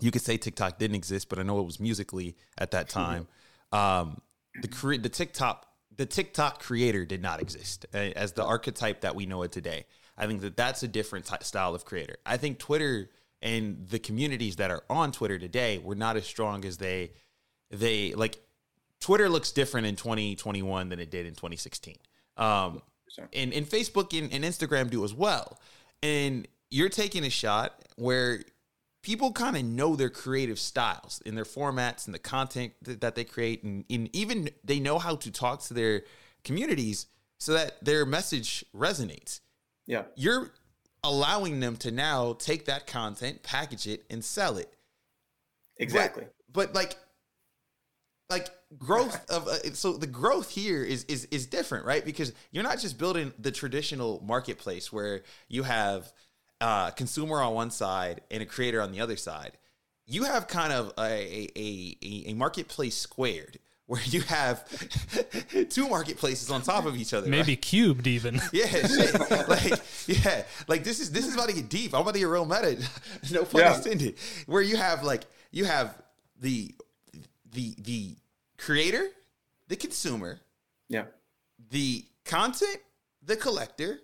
you 0.00 0.10
could 0.10 0.22
say 0.22 0.36
TikTok 0.36 0.78
didn't 0.78 0.96
exist, 0.96 1.28
but 1.28 1.38
I 1.38 1.42
know 1.42 1.60
it 1.60 1.66
was 1.66 1.78
Musical.ly 1.78 2.34
at 2.58 2.72
that 2.72 2.88
time. 2.88 3.28
Um, 3.72 4.20
the 4.60 4.98
the 4.98 5.08
TikTok 5.08 5.66
the 5.96 6.06
TikTok 6.06 6.62
creator 6.62 7.04
did 7.04 7.22
not 7.22 7.40
exist 7.40 7.86
uh, 7.94 7.98
as 7.98 8.32
the 8.32 8.44
archetype 8.44 9.02
that 9.02 9.14
we 9.14 9.26
know 9.26 9.42
it 9.42 9.52
today. 9.52 9.86
I 10.16 10.26
think 10.26 10.40
that 10.42 10.56
that's 10.56 10.82
a 10.82 10.88
different 10.88 11.26
t- 11.26 11.36
style 11.42 11.74
of 11.74 11.84
creator. 11.84 12.16
I 12.24 12.36
think 12.36 12.58
Twitter 12.58 13.10
and 13.40 13.88
the 13.88 13.98
communities 13.98 14.56
that 14.56 14.70
are 14.70 14.84
on 14.88 15.12
Twitter 15.12 15.38
today 15.38 15.78
were 15.78 15.94
not 15.94 16.16
as 16.16 16.26
strong 16.26 16.64
as 16.64 16.78
they 16.78 17.12
they 17.70 18.12
like 18.14 18.38
Twitter 19.00 19.28
looks 19.28 19.50
different 19.50 19.86
in 19.86 19.96
2021 19.96 20.88
than 20.88 21.00
it 21.00 21.10
did 21.10 21.26
in 21.26 21.34
2016. 21.34 21.96
Um, 22.36 22.82
and, 23.32 23.52
and 23.52 23.66
Facebook 23.66 24.16
and, 24.16 24.32
and 24.32 24.44
Instagram 24.44 24.90
do 24.90 25.04
as 25.04 25.12
well. 25.12 25.58
And 26.02 26.46
you're 26.70 26.88
taking 26.88 27.24
a 27.24 27.30
shot 27.30 27.74
where 27.96 28.42
people 29.02 29.32
kind 29.32 29.56
of 29.56 29.64
know 29.64 29.96
their 29.96 30.10
creative 30.10 30.58
styles 30.58 31.20
and 31.26 31.36
their 31.36 31.44
formats 31.44 32.06
and 32.06 32.14
the 32.14 32.18
content 32.18 32.72
th- 32.84 33.00
that 33.00 33.14
they 33.14 33.24
create 33.24 33.62
and, 33.62 33.84
and, 33.90 34.08
even 34.14 34.48
they 34.64 34.78
know 34.78 34.98
how 34.98 35.16
to 35.16 35.30
talk 35.30 35.60
to 35.62 35.74
their 35.74 36.02
communities 36.44 37.06
so 37.38 37.52
that 37.52 37.84
their 37.84 38.06
message 38.06 38.64
resonates. 38.74 39.40
Yeah. 39.86 40.04
You're 40.14 40.52
allowing 41.02 41.60
them 41.60 41.76
to 41.78 41.90
now 41.90 42.34
take 42.34 42.66
that 42.66 42.86
content 42.86 43.42
package 43.42 43.88
it 43.88 44.04
and 44.08 44.24
sell 44.24 44.56
it. 44.56 44.72
Exactly. 45.78 46.24
But, 46.52 46.72
but 46.72 46.74
like 46.74 46.96
like 48.30 48.48
growth 48.78 49.18
of 49.30 49.48
uh, 49.48 49.74
so 49.74 49.94
the 49.94 50.06
growth 50.06 50.50
here 50.50 50.84
is 50.84 51.04
is 51.04 51.26
is 51.26 51.46
different 51.46 51.84
right? 51.84 52.04
Because 52.04 52.32
you're 52.52 52.64
not 52.64 52.78
just 52.78 52.98
building 52.98 53.32
the 53.38 53.50
traditional 53.50 54.22
marketplace 54.24 54.92
where 54.92 55.22
you 55.48 55.64
have 55.64 56.12
uh, 56.62 56.90
consumer 56.92 57.42
on 57.42 57.54
one 57.54 57.70
side 57.70 58.20
and 58.30 58.42
a 58.42 58.46
creator 58.46 58.80
on 58.80 58.92
the 58.92 59.00
other 59.00 59.16
side, 59.16 59.58
you 60.06 60.22
have 60.24 60.46
kind 60.46 60.72
of 60.72 60.92
a, 60.96 61.50
a, 61.56 61.96
a, 62.02 62.24
a 62.28 62.34
marketplace 62.34 62.96
squared 62.96 63.58
where 63.86 64.00
you 64.04 64.22
have 64.22 64.64
two 65.68 65.88
marketplaces 65.88 66.50
on 66.50 66.62
top 66.62 66.86
of 66.86 66.96
each 66.96 67.12
other. 67.12 67.28
Maybe 67.28 67.52
right? 67.52 67.60
cubed 67.60 68.06
even. 68.06 68.40
Yeah, 68.52 68.66
shit. 68.66 69.48
like 69.48 69.74
yeah, 70.06 70.44
like 70.68 70.84
this 70.84 71.00
is 71.00 71.10
this 71.10 71.26
is 71.26 71.34
about 71.34 71.48
to 71.48 71.54
get 71.54 71.68
deep. 71.68 71.92
I'm 71.94 72.02
about 72.02 72.14
to 72.14 72.20
get 72.20 72.28
real 72.28 72.46
meta. 72.46 72.78
no 73.32 73.44
pun 73.44 73.60
yeah. 73.60 73.76
intended. 73.76 74.14
Where 74.46 74.62
you 74.62 74.76
have 74.76 75.02
like 75.02 75.24
you 75.50 75.64
have 75.64 76.00
the 76.40 76.74
the 77.52 77.74
the 77.78 78.16
creator, 78.56 79.08
the 79.68 79.76
consumer, 79.76 80.40
yeah, 80.88 81.04
the 81.70 82.04
content, 82.24 82.78
the 83.22 83.36
collector, 83.36 83.98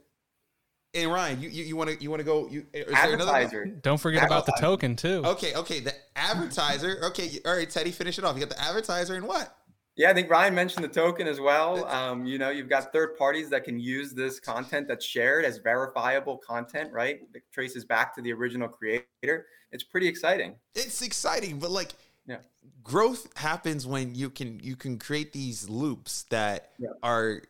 and 1.03 1.13
Ryan, 1.13 1.41
you 1.41 1.49
you 1.49 1.77
want 1.77 1.91
to 1.91 2.03
you 2.03 2.11
want 2.11 2.21
to 2.21 2.25
go? 2.25 2.49
You 2.49 2.67
is 2.73 2.93
advertiser. 2.93 3.67
Don't 3.67 4.01
forget 4.01 4.25
about 4.25 4.47
the 4.47 4.57
token 4.61 4.97
too. 4.97 5.23
Okay, 5.25 5.55
okay, 5.55 5.81
the 5.81 5.95
advertiser. 6.17 7.01
Okay, 7.05 7.31
all 7.45 7.57
right, 7.57 7.69
Teddy, 7.69 7.91
finish 7.91 8.19
it 8.19 8.25
off. 8.25 8.37
You 8.37 8.45
got 8.45 8.57
the 8.57 8.63
advertiser 8.63 9.15
and 9.15 9.27
what? 9.27 9.55
Yeah, 9.99 10.11
I 10.11 10.15
think 10.15 10.31
Ryan 10.31 10.55
mentioned 10.55 10.85
the 10.85 10.89
token 10.89 11.27
as 11.27 11.41
well. 11.41 11.85
Um, 11.87 12.25
you 12.25 12.39
know, 12.39 12.51
you've 12.51 12.69
got 12.69 12.93
third 12.93 13.17
parties 13.17 13.51
that 13.51 13.65
can 13.65 13.81
use 13.81 14.13
this 14.13 14.39
content 14.39 14.87
that's 14.87 15.05
shared 15.05 15.45
as 15.45 15.59
verifiable 15.59 16.39
content, 16.39 16.93
right? 16.93 17.19
It 17.35 17.43
traces 17.53 17.85
back 17.85 18.15
to 18.15 18.23
the 18.23 18.33
original 18.33 18.69
creator. 18.69 19.47
It's 19.73 19.83
pretty 19.83 20.07
exciting. 20.07 20.55
It's 20.77 21.03
exciting, 21.03 21.59
but 21.59 21.73
like, 21.73 21.95
yeah. 22.29 22.37
growth 22.85 23.27
happens 23.37 23.89
when 23.89 24.15
you 24.15 24.31
can 24.31 24.61
you 24.63 24.77
can 24.77 25.01
create 25.01 25.33
these 25.33 25.69
loops 25.69 26.27
that 26.31 26.71
yeah. 26.79 26.91
are 27.03 27.43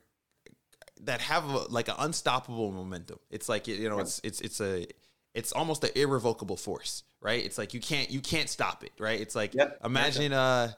that 1.03 1.21
have 1.21 1.45
a, 1.45 1.59
like 1.69 1.89
an 1.89 1.97
unstoppable 1.99 2.73
momentum. 2.73 3.19
It's 3.31 3.49
like 3.49 3.67
you 3.67 3.89
know, 3.89 3.99
it's 3.99 4.21
it's 4.25 4.41
it's 4.41 4.61
a 4.61 4.87
it's 5.35 5.53
almost 5.53 5.85
an 5.85 5.91
irrevocable 5.95 6.57
force, 6.57 7.05
right? 7.21 7.45
It's 7.45 7.59
like 7.59 7.75
you 7.75 7.81
can't 7.81 8.11
you 8.11 8.21
can't 8.21 8.49
stop 8.49 8.85
it, 8.85 8.93
right? 8.99 9.21
It's 9.21 9.35
like 9.35 9.55
yep. 9.55 9.79
imagine 9.85 10.33
uh 10.33 10.73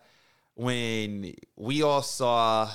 when 0.55 1.35
we 1.57 1.83
all 1.83 2.03
saw 2.03 2.71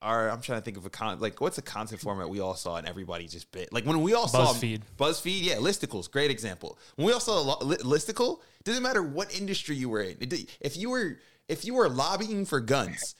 our 0.00 0.30
I'm 0.30 0.40
trying 0.42 0.60
to 0.60 0.64
think 0.64 0.76
of 0.76 0.86
a 0.86 0.90
con 0.90 1.18
like 1.18 1.40
what's 1.40 1.58
a 1.58 1.62
content 1.62 2.00
format 2.00 2.28
we 2.28 2.40
all 2.40 2.54
saw 2.54 2.76
and 2.76 2.86
everybody 2.86 3.26
just 3.26 3.50
bit 3.50 3.72
like 3.72 3.84
when 3.84 4.02
we 4.02 4.12
all 4.12 4.26
BuzzFeed. 4.26 4.30
saw 4.30 4.52
BuzzFeed 4.52 4.80
BuzzFeed, 4.98 5.42
yeah 5.42 5.54
listicles 5.54 6.10
great 6.10 6.30
example 6.30 6.78
when 6.96 7.06
we 7.06 7.12
all 7.12 7.20
saw 7.20 7.58
listicle 7.60 8.40
doesn't 8.64 8.82
matter 8.82 9.02
what 9.02 9.36
industry 9.36 9.74
you 9.74 9.88
were 9.88 10.02
in 10.02 10.16
if 10.60 10.76
you 10.76 10.90
were 10.90 11.18
if 11.48 11.64
you 11.64 11.74
were 11.74 11.88
lobbying 11.88 12.44
for 12.44 12.60
guns 12.60 13.14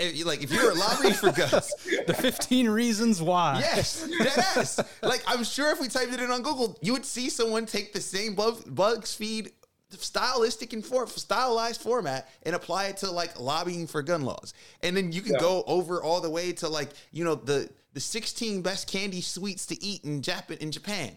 if, 0.00 0.24
like 0.24 0.42
if 0.42 0.52
you 0.52 0.64
were 0.64 0.74
lobbying 0.74 1.14
for 1.14 1.32
guns 1.32 1.74
the 2.06 2.14
15 2.14 2.68
reasons 2.68 3.20
why 3.22 3.58
yes 3.60 4.08
yes 4.18 4.80
like 5.02 5.22
I'm 5.26 5.44
sure 5.44 5.70
if 5.72 5.80
we 5.80 5.88
typed 5.88 6.12
it 6.12 6.20
in 6.20 6.30
on 6.30 6.42
Google 6.42 6.78
you 6.80 6.92
would 6.92 7.04
see 7.04 7.30
someone 7.30 7.66
take 7.66 7.92
the 7.92 8.00
same 8.00 8.34
BuzzFeed 8.34 9.50
stylistic 9.98 10.72
and 10.72 10.84
for, 10.84 11.06
stylized 11.06 11.80
format 11.80 12.28
and 12.44 12.54
apply 12.54 12.86
it 12.86 12.98
to 12.98 13.10
like 13.10 13.38
lobbying 13.38 13.86
for 13.86 14.02
gun 14.02 14.22
laws. 14.22 14.54
And 14.82 14.96
then 14.96 15.12
you 15.12 15.20
can 15.22 15.34
yeah. 15.34 15.40
go 15.40 15.64
over 15.66 16.02
all 16.02 16.20
the 16.20 16.30
way 16.30 16.52
to 16.54 16.68
like, 16.68 16.90
you 17.10 17.24
know, 17.24 17.34
the 17.34 17.68
the 17.92 18.00
16 18.00 18.62
best 18.62 18.90
candy 18.90 19.20
sweets 19.20 19.66
to 19.66 19.82
eat 19.82 20.04
in 20.04 20.22
Japan 20.22 20.58
in 20.60 20.70
Japan. 20.70 21.16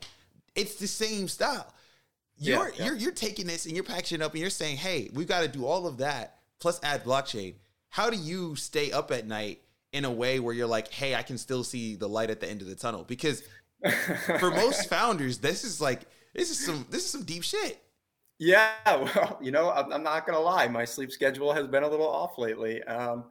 It's 0.55 0.75
the 0.75 0.87
same 0.87 1.27
style. 1.27 1.71
You're 2.35 2.69
yeah, 2.69 2.73
yeah. 2.75 2.85
you're 2.85 2.95
you're 2.95 3.11
taking 3.11 3.45
this 3.45 3.65
and 3.65 3.75
you're 3.75 3.83
packaging 3.83 4.21
it 4.21 4.23
up 4.23 4.31
and 4.31 4.41
you're 4.41 4.49
saying, 4.49 4.77
"Hey, 4.77 5.09
we've 5.13 5.27
got 5.27 5.41
to 5.41 5.47
do 5.47 5.65
all 5.65 5.85
of 5.85 5.97
that 5.97 6.39
plus 6.59 6.79
add 6.83 7.03
blockchain." 7.03 7.55
How 7.93 8.09
do 8.09 8.17
you 8.17 8.55
stay 8.55 8.91
up 8.91 9.12
at 9.12 9.27
night 9.27 9.62
in 9.91 10.03
a 10.03 10.09
way 10.09 10.39
where 10.39 10.51
you're 10.51 10.65
like, 10.65 10.91
"Hey, 10.91 11.13
I 11.13 11.21
can 11.21 11.38
still 11.38 11.63
see 11.63 11.95
the 11.95 12.09
light 12.09 12.31
at 12.31 12.39
the 12.39 12.50
end 12.50 12.63
of 12.63 12.67
the 12.67 12.73
tunnel?" 12.73 13.03
Because 13.03 13.43
for 14.39 14.50
most 14.50 14.89
founders, 14.89 15.38
this 15.38 15.63
is 15.63 15.79
like 15.79 16.01
this 16.33 16.50
is 16.50 16.65
some 16.65 16.88
this 16.89 17.05
is 17.05 17.12
some 17.12 17.21
deep 17.21 17.43
shit. 17.43 17.83
Yeah, 18.39 18.71
well, 18.88 19.38
you 19.43 19.51
know, 19.51 19.69
I'm, 19.69 19.93
I'm 19.93 20.01
not 20.01 20.25
going 20.25 20.35
to 20.35 20.43
lie. 20.43 20.67
My 20.67 20.85
sleep 20.85 21.12
schedule 21.12 21.53
has 21.53 21.67
been 21.67 21.83
a 21.83 21.88
little 21.88 22.09
off 22.09 22.39
lately, 22.39 22.81
um, 22.85 23.25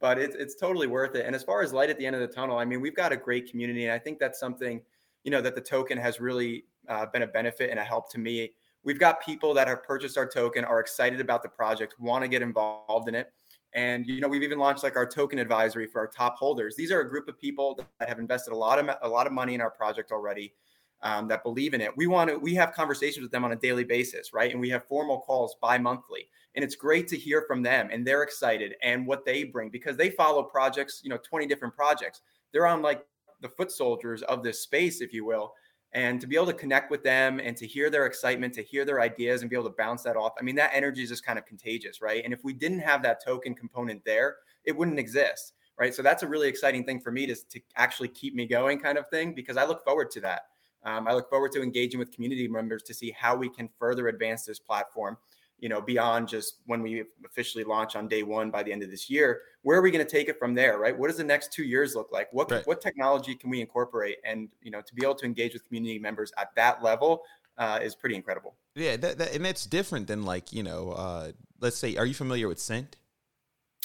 but 0.00 0.18
it's 0.18 0.34
it's 0.34 0.56
totally 0.56 0.88
worth 0.88 1.14
it. 1.14 1.24
And 1.24 1.36
as 1.36 1.44
far 1.44 1.62
as 1.62 1.72
light 1.72 1.88
at 1.88 1.96
the 1.96 2.04
end 2.04 2.16
of 2.16 2.20
the 2.20 2.34
tunnel, 2.34 2.58
I 2.58 2.64
mean, 2.64 2.80
we've 2.80 2.96
got 2.96 3.12
a 3.12 3.16
great 3.16 3.48
community, 3.48 3.84
and 3.84 3.92
I 3.92 4.00
think 4.00 4.18
that's 4.18 4.40
something, 4.40 4.82
you 5.22 5.30
know, 5.30 5.40
that 5.40 5.54
the 5.54 5.60
token 5.60 5.96
has 5.98 6.18
really 6.18 6.64
uh, 6.88 7.06
been 7.06 7.22
a 7.22 7.28
benefit 7.28 7.70
and 7.70 7.78
a 7.78 7.84
help 7.84 8.10
to 8.10 8.18
me. 8.18 8.54
We've 8.82 8.98
got 8.98 9.24
people 9.24 9.54
that 9.54 9.68
have 9.68 9.84
purchased 9.84 10.18
our 10.18 10.26
token, 10.26 10.64
are 10.64 10.80
excited 10.80 11.20
about 11.20 11.44
the 11.44 11.48
project, 11.48 11.94
want 12.00 12.24
to 12.24 12.28
get 12.28 12.42
involved 12.42 13.08
in 13.08 13.14
it. 13.14 13.32
And 13.74 14.06
you 14.06 14.20
know, 14.20 14.28
we've 14.28 14.42
even 14.42 14.58
launched 14.58 14.82
like 14.82 14.96
our 14.96 15.06
token 15.06 15.38
advisory 15.38 15.86
for 15.86 16.00
our 16.00 16.08
top 16.08 16.36
holders. 16.36 16.74
These 16.76 16.90
are 16.90 17.00
a 17.00 17.08
group 17.08 17.28
of 17.28 17.38
people 17.38 17.80
that 17.98 18.08
have 18.08 18.18
invested 18.18 18.52
a 18.52 18.56
lot 18.56 18.78
of 18.78 18.90
a 19.02 19.08
lot 19.08 19.26
of 19.26 19.32
money 19.32 19.54
in 19.54 19.60
our 19.60 19.70
project 19.70 20.10
already 20.10 20.54
um, 21.02 21.28
that 21.28 21.42
believe 21.42 21.74
in 21.74 21.80
it. 21.80 21.96
We 21.96 22.06
want 22.06 22.30
to 22.30 22.36
we 22.36 22.54
have 22.54 22.72
conversations 22.72 23.22
with 23.22 23.32
them 23.32 23.44
on 23.44 23.52
a 23.52 23.56
daily 23.56 23.84
basis, 23.84 24.32
right? 24.32 24.50
And 24.50 24.60
we 24.60 24.70
have 24.70 24.86
formal 24.86 25.20
calls 25.20 25.56
bi-monthly. 25.60 26.28
And 26.56 26.64
it's 26.64 26.74
great 26.74 27.06
to 27.08 27.16
hear 27.16 27.44
from 27.46 27.62
them 27.62 27.88
and 27.92 28.04
they're 28.04 28.24
excited 28.24 28.74
and 28.82 29.06
what 29.06 29.24
they 29.24 29.44
bring 29.44 29.70
because 29.70 29.96
they 29.96 30.10
follow 30.10 30.42
projects, 30.42 31.00
you 31.04 31.08
know, 31.08 31.18
20 31.18 31.46
different 31.46 31.74
projects. 31.74 32.22
They're 32.52 32.66
on 32.66 32.82
like 32.82 33.06
the 33.40 33.48
foot 33.48 33.70
soldiers 33.70 34.22
of 34.22 34.42
this 34.42 34.60
space, 34.60 35.00
if 35.00 35.12
you 35.12 35.24
will. 35.24 35.54
And 35.92 36.20
to 36.20 36.26
be 36.26 36.36
able 36.36 36.46
to 36.46 36.52
connect 36.52 36.90
with 36.90 37.02
them 37.02 37.40
and 37.40 37.56
to 37.56 37.66
hear 37.66 37.90
their 37.90 38.06
excitement, 38.06 38.54
to 38.54 38.62
hear 38.62 38.84
their 38.84 39.00
ideas 39.00 39.40
and 39.40 39.50
be 39.50 39.56
able 39.56 39.68
to 39.68 39.74
bounce 39.76 40.04
that 40.04 40.16
off. 40.16 40.34
I 40.38 40.42
mean, 40.42 40.54
that 40.54 40.70
energy 40.72 41.02
is 41.02 41.08
just 41.08 41.26
kind 41.26 41.38
of 41.38 41.46
contagious, 41.46 42.00
right? 42.00 42.22
And 42.24 42.32
if 42.32 42.44
we 42.44 42.52
didn't 42.52 42.78
have 42.80 43.02
that 43.02 43.24
token 43.24 43.54
component 43.54 44.04
there, 44.04 44.36
it 44.64 44.76
wouldn't 44.76 44.98
exist 44.98 45.54
right? 45.80 45.94
So 45.94 46.02
that's 46.02 46.22
a 46.22 46.28
really 46.28 46.46
exciting 46.46 46.84
thing 46.84 47.00
for 47.00 47.10
me 47.10 47.26
to, 47.26 47.34
to 47.34 47.60
actually 47.74 48.08
keep 48.08 48.34
me 48.34 48.46
going, 48.46 48.78
kind 48.78 48.98
of 48.98 49.08
thing, 49.08 49.34
because 49.34 49.56
I 49.56 49.64
look 49.64 49.82
forward 49.82 50.10
to 50.12 50.20
that. 50.20 50.42
Um, 50.84 51.08
I 51.08 51.14
look 51.14 51.28
forward 51.28 51.52
to 51.52 51.62
engaging 51.62 51.98
with 51.98 52.12
community 52.12 52.46
members 52.46 52.82
to 52.84 52.94
see 52.94 53.10
how 53.18 53.34
we 53.34 53.48
can 53.48 53.68
further 53.78 54.08
advance 54.08 54.44
this 54.44 54.58
platform. 54.58 55.16
You 55.60 55.68
know, 55.68 55.80
beyond 55.80 56.28
just 56.28 56.56
when 56.66 56.82
we 56.82 57.04
officially 57.24 57.64
launch 57.64 57.96
on 57.96 58.08
day 58.08 58.22
one 58.22 58.50
by 58.50 58.62
the 58.62 58.72
end 58.72 58.82
of 58.82 58.90
this 58.90 59.10
year, 59.10 59.42
where 59.62 59.78
are 59.78 59.82
we 59.82 59.90
going 59.90 60.04
to 60.04 60.10
take 60.10 60.28
it 60.28 60.38
from 60.38 60.54
there? 60.54 60.78
Right? 60.78 60.96
What 60.96 61.08
does 61.08 61.16
the 61.16 61.24
next 61.24 61.52
two 61.52 61.64
years 61.64 61.94
look 61.94 62.10
like? 62.12 62.32
What 62.32 62.50
right. 62.50 62.66
what 62.66 62.80
technology 62.80 63.34
can 63.34 63.50
we 63.50 63.60
incorporate? 63.60 64.18
And 64.24 64.48
you 64.62 64.70
know, 64.70 64.80
to 64.80 64.94
be 64.94 65.04
able 65.04 65.16
to 65.16 65.26
engage 65.26 65.52
with 65.52 65.66
community 65.66 65.98
members 65.98 66.32
at 66.38 66.54
that 66.56 66.82
level 66.82 67.22
uh, 67.58 67.78
is 67.82 67.94
pretty 67.94 68.16
incredible. 68.16 68.56
Yeah, 68.74 68.96
that, 68.96 69.18
that, 69.18 69.34
and 69.34 69.44
that's 69.44 69.66
different 69.66 70.06
than 70.06 70.24
like 70.24 70.52
you 70.52 70.62
know, 70.62 70.90
uh, 70.92 71.32
let's 71.60 71.76
say, 71.76 71.96
are 71.96 72.06
you 72.06 72.14
familiar 72.14 72.48
with 72.48 72.58
Cent? 72.58 72.96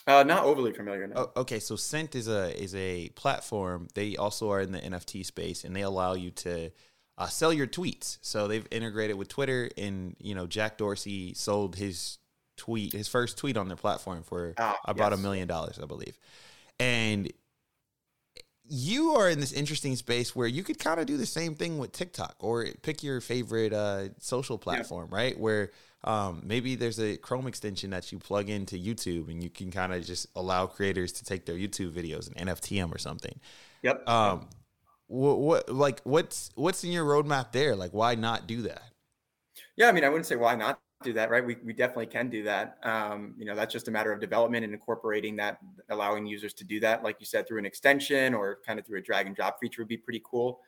Uh, 0.08 0.24
not 0.24 0.44
overly 0.44 0.72
familiar. 0.72 1.08
No. 1.08 1.32
Oh, 1.36 1.41
okay, 1.41 1.60
so 1.60 1.75
Cent 1.75 2.15
is 2.15 2.27
a 2.27 2.58
is 2.62 2.75
a 2.75 3.10
platform. 3.10 3.88
They 3.96 4.15
also 4.15 4.51
are 4.51 4.62
in 4.62 4.72
the 4.72 4.79
NFT 4.79 5.25
space, 5.25 5.63
and 5.63 5.75
they 5.75 5.82
allow 5.82 6.13
you 6.13 6.32
to 6.32 6.72
uh, 7.17 7.27
sell 7.27 7.53
your 7.53 7.67
tweets. 7.67 8.17
So 8.22 8.48
they've 8.48 8.67
integrated 8.72 9.15
with 9.15 9.27
Twitter, 9.27 9.69
and 9.77 10.15
you 10.19 10.36
know 10.36 10.48
Jack 10.48 10.77
Dorsey 10.77 11.34
sold 11.34 11.75
his 11.75 12.17
tweet, 12.57 12.93
his 12.93 13.07
first 13.07 13.38
tweet 13.38 13.57
on 13.57 13.67
their 13.67 13.77
platform 13.77 14.24
for 14.24 14.53
ah, 14.57 14.77
about 14.86 15.13
a 15.13 15.15
yes. 15.15 15.24
million 15.24 15.48
dollars, 15.48 15.79
I 15.81 15.86
believe. 15.86 16.17
And 16.79 17.31
you 18.67 19.12
are 19.12 19.29
in 19.29 19.39
this 19.39 19.51
interesting 19.51 19.95
space 19.95 20.36
where 20.36 20.48
you 20.48 20.63
could 20.63 20.79
kind 20.79 21.00
of 21.00 21.05
do 21.05 21.17
the 21.17 21.25
same 21.25 21.55
thing 21.55 21.77
with 21.77 21.91
TikTok 21.91 22.36
or 22.39 22.65
pick 22.81 23.03
your 23.03 23.22
favorite 23.22 23.74
uh, 23.74 24.10
social 24.19 24.57
platform, 24.57 25.10
yeah. 25.12 25.17
right? 25.17 25.39
Where 25.39 25.72
um, 26.03 26.41
maybe 26.43 26.75
there's 26.75 27.00
a 27.00 27.17
Chrome 27.17 27.48
extension 27.48 27.91
that 27.91 28.12
you 28.12 28.19
plug 28.19 28.50
into 28.50 28.75
YouTube 28.75 29.29
and 29.29 29.43
you 29.43 29.50
can 29.50 29.72
kind 29.72 29.93
of 29.93 30.03
just 30.05 30.27
allow 30.36 30.65
creators 30.65 31.12
to 31.13 31.24
take 31.24 31.45
their 31.45 31.55
YouTube 31.55 31.91
videos 31.91 32.27
and 32.36 32.50
NFT 32.50 32.79
them 32.79 32.93
or 32.93 32.98
something. 32.98 33.39
Yep. 33.84 34.07
Um, 34.10 34.48
what, 35.07 35.39
what 35.39 35.69
like 35.69 36.01
what's 36.03 36.51
what's 36.55 36.83
in 36.83 36.91
your 36.91 37.05
roadmap 37.05 37.51
there? 37.51 37.75
Like, 37.75 37.91
why 37.91 38.15
not 38.15 38.47
do 38.47 38.63
that? 38.63 38.83
Yeah, 39.77 39.89
I 39.89 39.91
mean, 39.91 40.03
I 40.03 40.09
wouldn't 40.09 40.25
say 40.25 40.35
why 40.35 40.55
not 40.55 40.79
do 41.03 41.13
that, 41.13 41.29
right? 41.29 41.45
We, 41.45 41.57
we 41.63 41.74
definitely 41.74 42.07
can 42.07 42.29
do 42.29 42.43
that. 42.43 42.77
Um, 42.83 43.35
you 43.38 43.45
know, 43.45 43.55
that's 43.55 43.71
just 43.71 43.88
a 43.88 43.91
matter 43.91 44.12
of 44.12 44.19
development 44.19 44.63
and 44.63 44.74
incorporating 44.74 45.35
that, 45.38 45.59
allowing 45.89 46.25
users 46.25 46.53
to 46.55 46.63
do 46.63 46.79
that, 46.79 47.03
like 47.03 47.17
you 47.19 47.25
said, 47.25 47.47
through 47.47 47.59
an 47.59 47.65
extension 47.65 48.33
or 48.33 48.59
kind 48.65 48.79
of 48.79 48.85
through 48.85 49.00
a 49.00 49.01
drag 49.01 49.27
and 49.27 49.35
drop 49.35 49.59
feature 49.59 49.81
would 49.81 49.89
be 49.89 49.97
pretty 49.97 50.21
cool. 50.25 50.62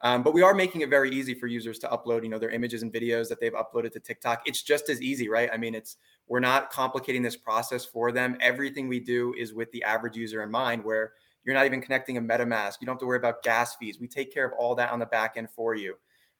Um, 0.00 0.22
but 0.22 0.32
we 0.32 0.42
are 0.42 0.54
making 0.54 0.82
it 0.82 0.90
very 0.90 1.10
easy 1.10 1.34
for 1.34 1.48
users 1.48 1.78
to 1.80 1.88
upload, 1.88 2.22
you 2.22 2.28
know, 2.28 2.38
their 2.38 2.50
images 2.50 2.82
and 2.82 2.92
videos 2.92 3.28
that 3.28 3.40
they've 3.40 3.52
uploaded 3.52 3.92
to 3.92 4.00
TikTok. 4.00 4.42
It's 4.46 4.62
just 4.62 4.88
as 4.88 5.02
easy, 5.02 5.28
right? 5.28 5.50
I 5.52 5.56
mean, 5.56 5.74
it's 5.74 5.96
we're 6.28 6.40
not 6.40 6.70
complicating 6.70 7.22
this 7.22 7.36
process 7.36 7.84
for 7.84 8.12
them. 8.12 8.36
Everything 8.40 8.86
we 8.86 9.00
do 9.00 9.34
is 9.36 9.54
with 9.54 9.70
the 9.72 9.82
average 9.82 10.16
user 10.16 10.42
in 10.42 10.50
mind, 10.50 10.84
where 10.84 11.12
you're 11.48 11.56
not 11.56 11.64
even 11.64 11.80
connecting 11.80 12.18
a 12.18 12.20
MetaMask. 12.20 12.74
You 12.78 12.86
don't 12.86 12.96
have 12.96 13.00
to 13.00 13.06
worry 13.06 13.16
about 13.16 13.42
gas 13.42 13.74
fees. 13.76 13.98
We 13.98 14.06
take 14.06 14.30
care 14.30 14.44
of 14.44 14.52
all 14.58 14.74
that 14.74 14.92
on 14.92 14.98
the 14.98 15.06
back 15.06 15.38
end 15.38 15.48
for 15.48 15.74
you. 15.74 15.94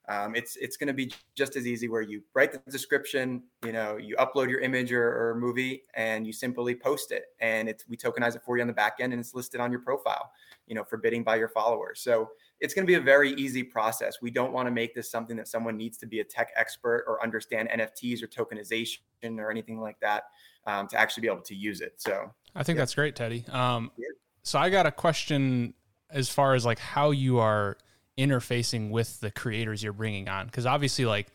Um, 0.07 0.35
it's 0.35 0.57
it's 0.57 0.77
going 0.77 0.89
to 0.89 0.93
be 0.93 1.11
just 1.35 1.57
as 1.57 1.67
easy 1.67 1.89
where 1.89 2.03
you 2.03 2.23
write 2.35 2.53
the 2.53 2.59
description, 2.71 3.43
you 3.65 3.73
know, 3.73 3.97
you 3.97 4.17
upload 4.17 4.51
your 4.51 4.61
image 4.61 4.93
or, 4.93 5.31
or 5.31 5.35
movie, 5.35 5.85
and 5.95 6.27
you 6.27 6.33
simply 6.35 6.75
post 6.75 7.11
it, 7.11 7.25
and 7.41 7.71
it's 7.71 7.89
we 7.89 7.97
tokenize 7.97 8.37
it 8.37 8.43
for 8.45 8.59
you 8.59 8.61
on 8.61 8.67
the 8.67 8.75
back 8.75 8.97
end, 9.01 9.15
and 9.15 9.21
it's 9.21 9.35
listed 9.35 9.63
on 9.63 9.71
your 9.71 9.81
profile, 9.81 10.31
you 10.67 10.75
know, 10.75 10.85
for 10.85 10.99
bidding 10.99 11.25
by 11.25 11.37
your 11.37 11.49
followers. 11.49 12.01
So 12.01 12.29
it's 12.61 12.75
going 12.75 12.87
to 12.87 12.91
be 12.91 12.97
a 12.97 13.01
very 13.01 13.33
easy 13.35 13.63
process. 13.63 14.19
We 14.21 14.31
don't 14.31 14.53
want 14.53 14.67
to 14.67 14.71
make 14.71 14.95
this 14.95 15.11
something 15.11 15.39
that 15.39 15.49
someone 15.49 15.79
needs 15.79 15.97
to 15.99 16.07
be 16.07 16.21
a 16.21 16.25
tech 16.25 16.51
expert 16.55 17.05
or 17.07 17.23
understand 17.23 17.71
NFTs 17.71 18.23
or 18.23 18.27
tokenization 18.27 18.99
or 19.39 19.51
anything 19.51 19.81
like 19.81 20.01
that 20.01 20.25
um, 20.67 20.87
to 20.89 20.99
actually 20.99 21.23
be 21.23 21.29
able 21.29 21.43
to 21.43 21.55
use 21.55 21.81
it. 21.81 21.95
So 21.97 22.31
I 22.55 22.63
think 22.63 22.77
yeah. 22.77 22.83
that's 22.83 22.95
great, 22.95 23.17
Teddy. 23.17 23.47
Um, 23.51 23.91
yeah. 23.97 24.09
So 24.49 24.59
I 24.59 24.71
got 24.71 24.87
a 24.87 24.91
question 24.91 25.75
as 26.09 26.31
far 26.31 26.55
as 26.55 26.65
like 26.65 26.79
how 26.79 27.11
you 27.11 27.39
are 27.39 27.77
interfacing 28.17 28.89
with 28.89 29.21
the 29.21 29.31
creators 29.31 29.83
you're 29.83 29.93
bringing 29.93 30.27
on. 30.27 30.47
Because 30.47 30.65
obviously 30.65 31.05
like 31.05 31.27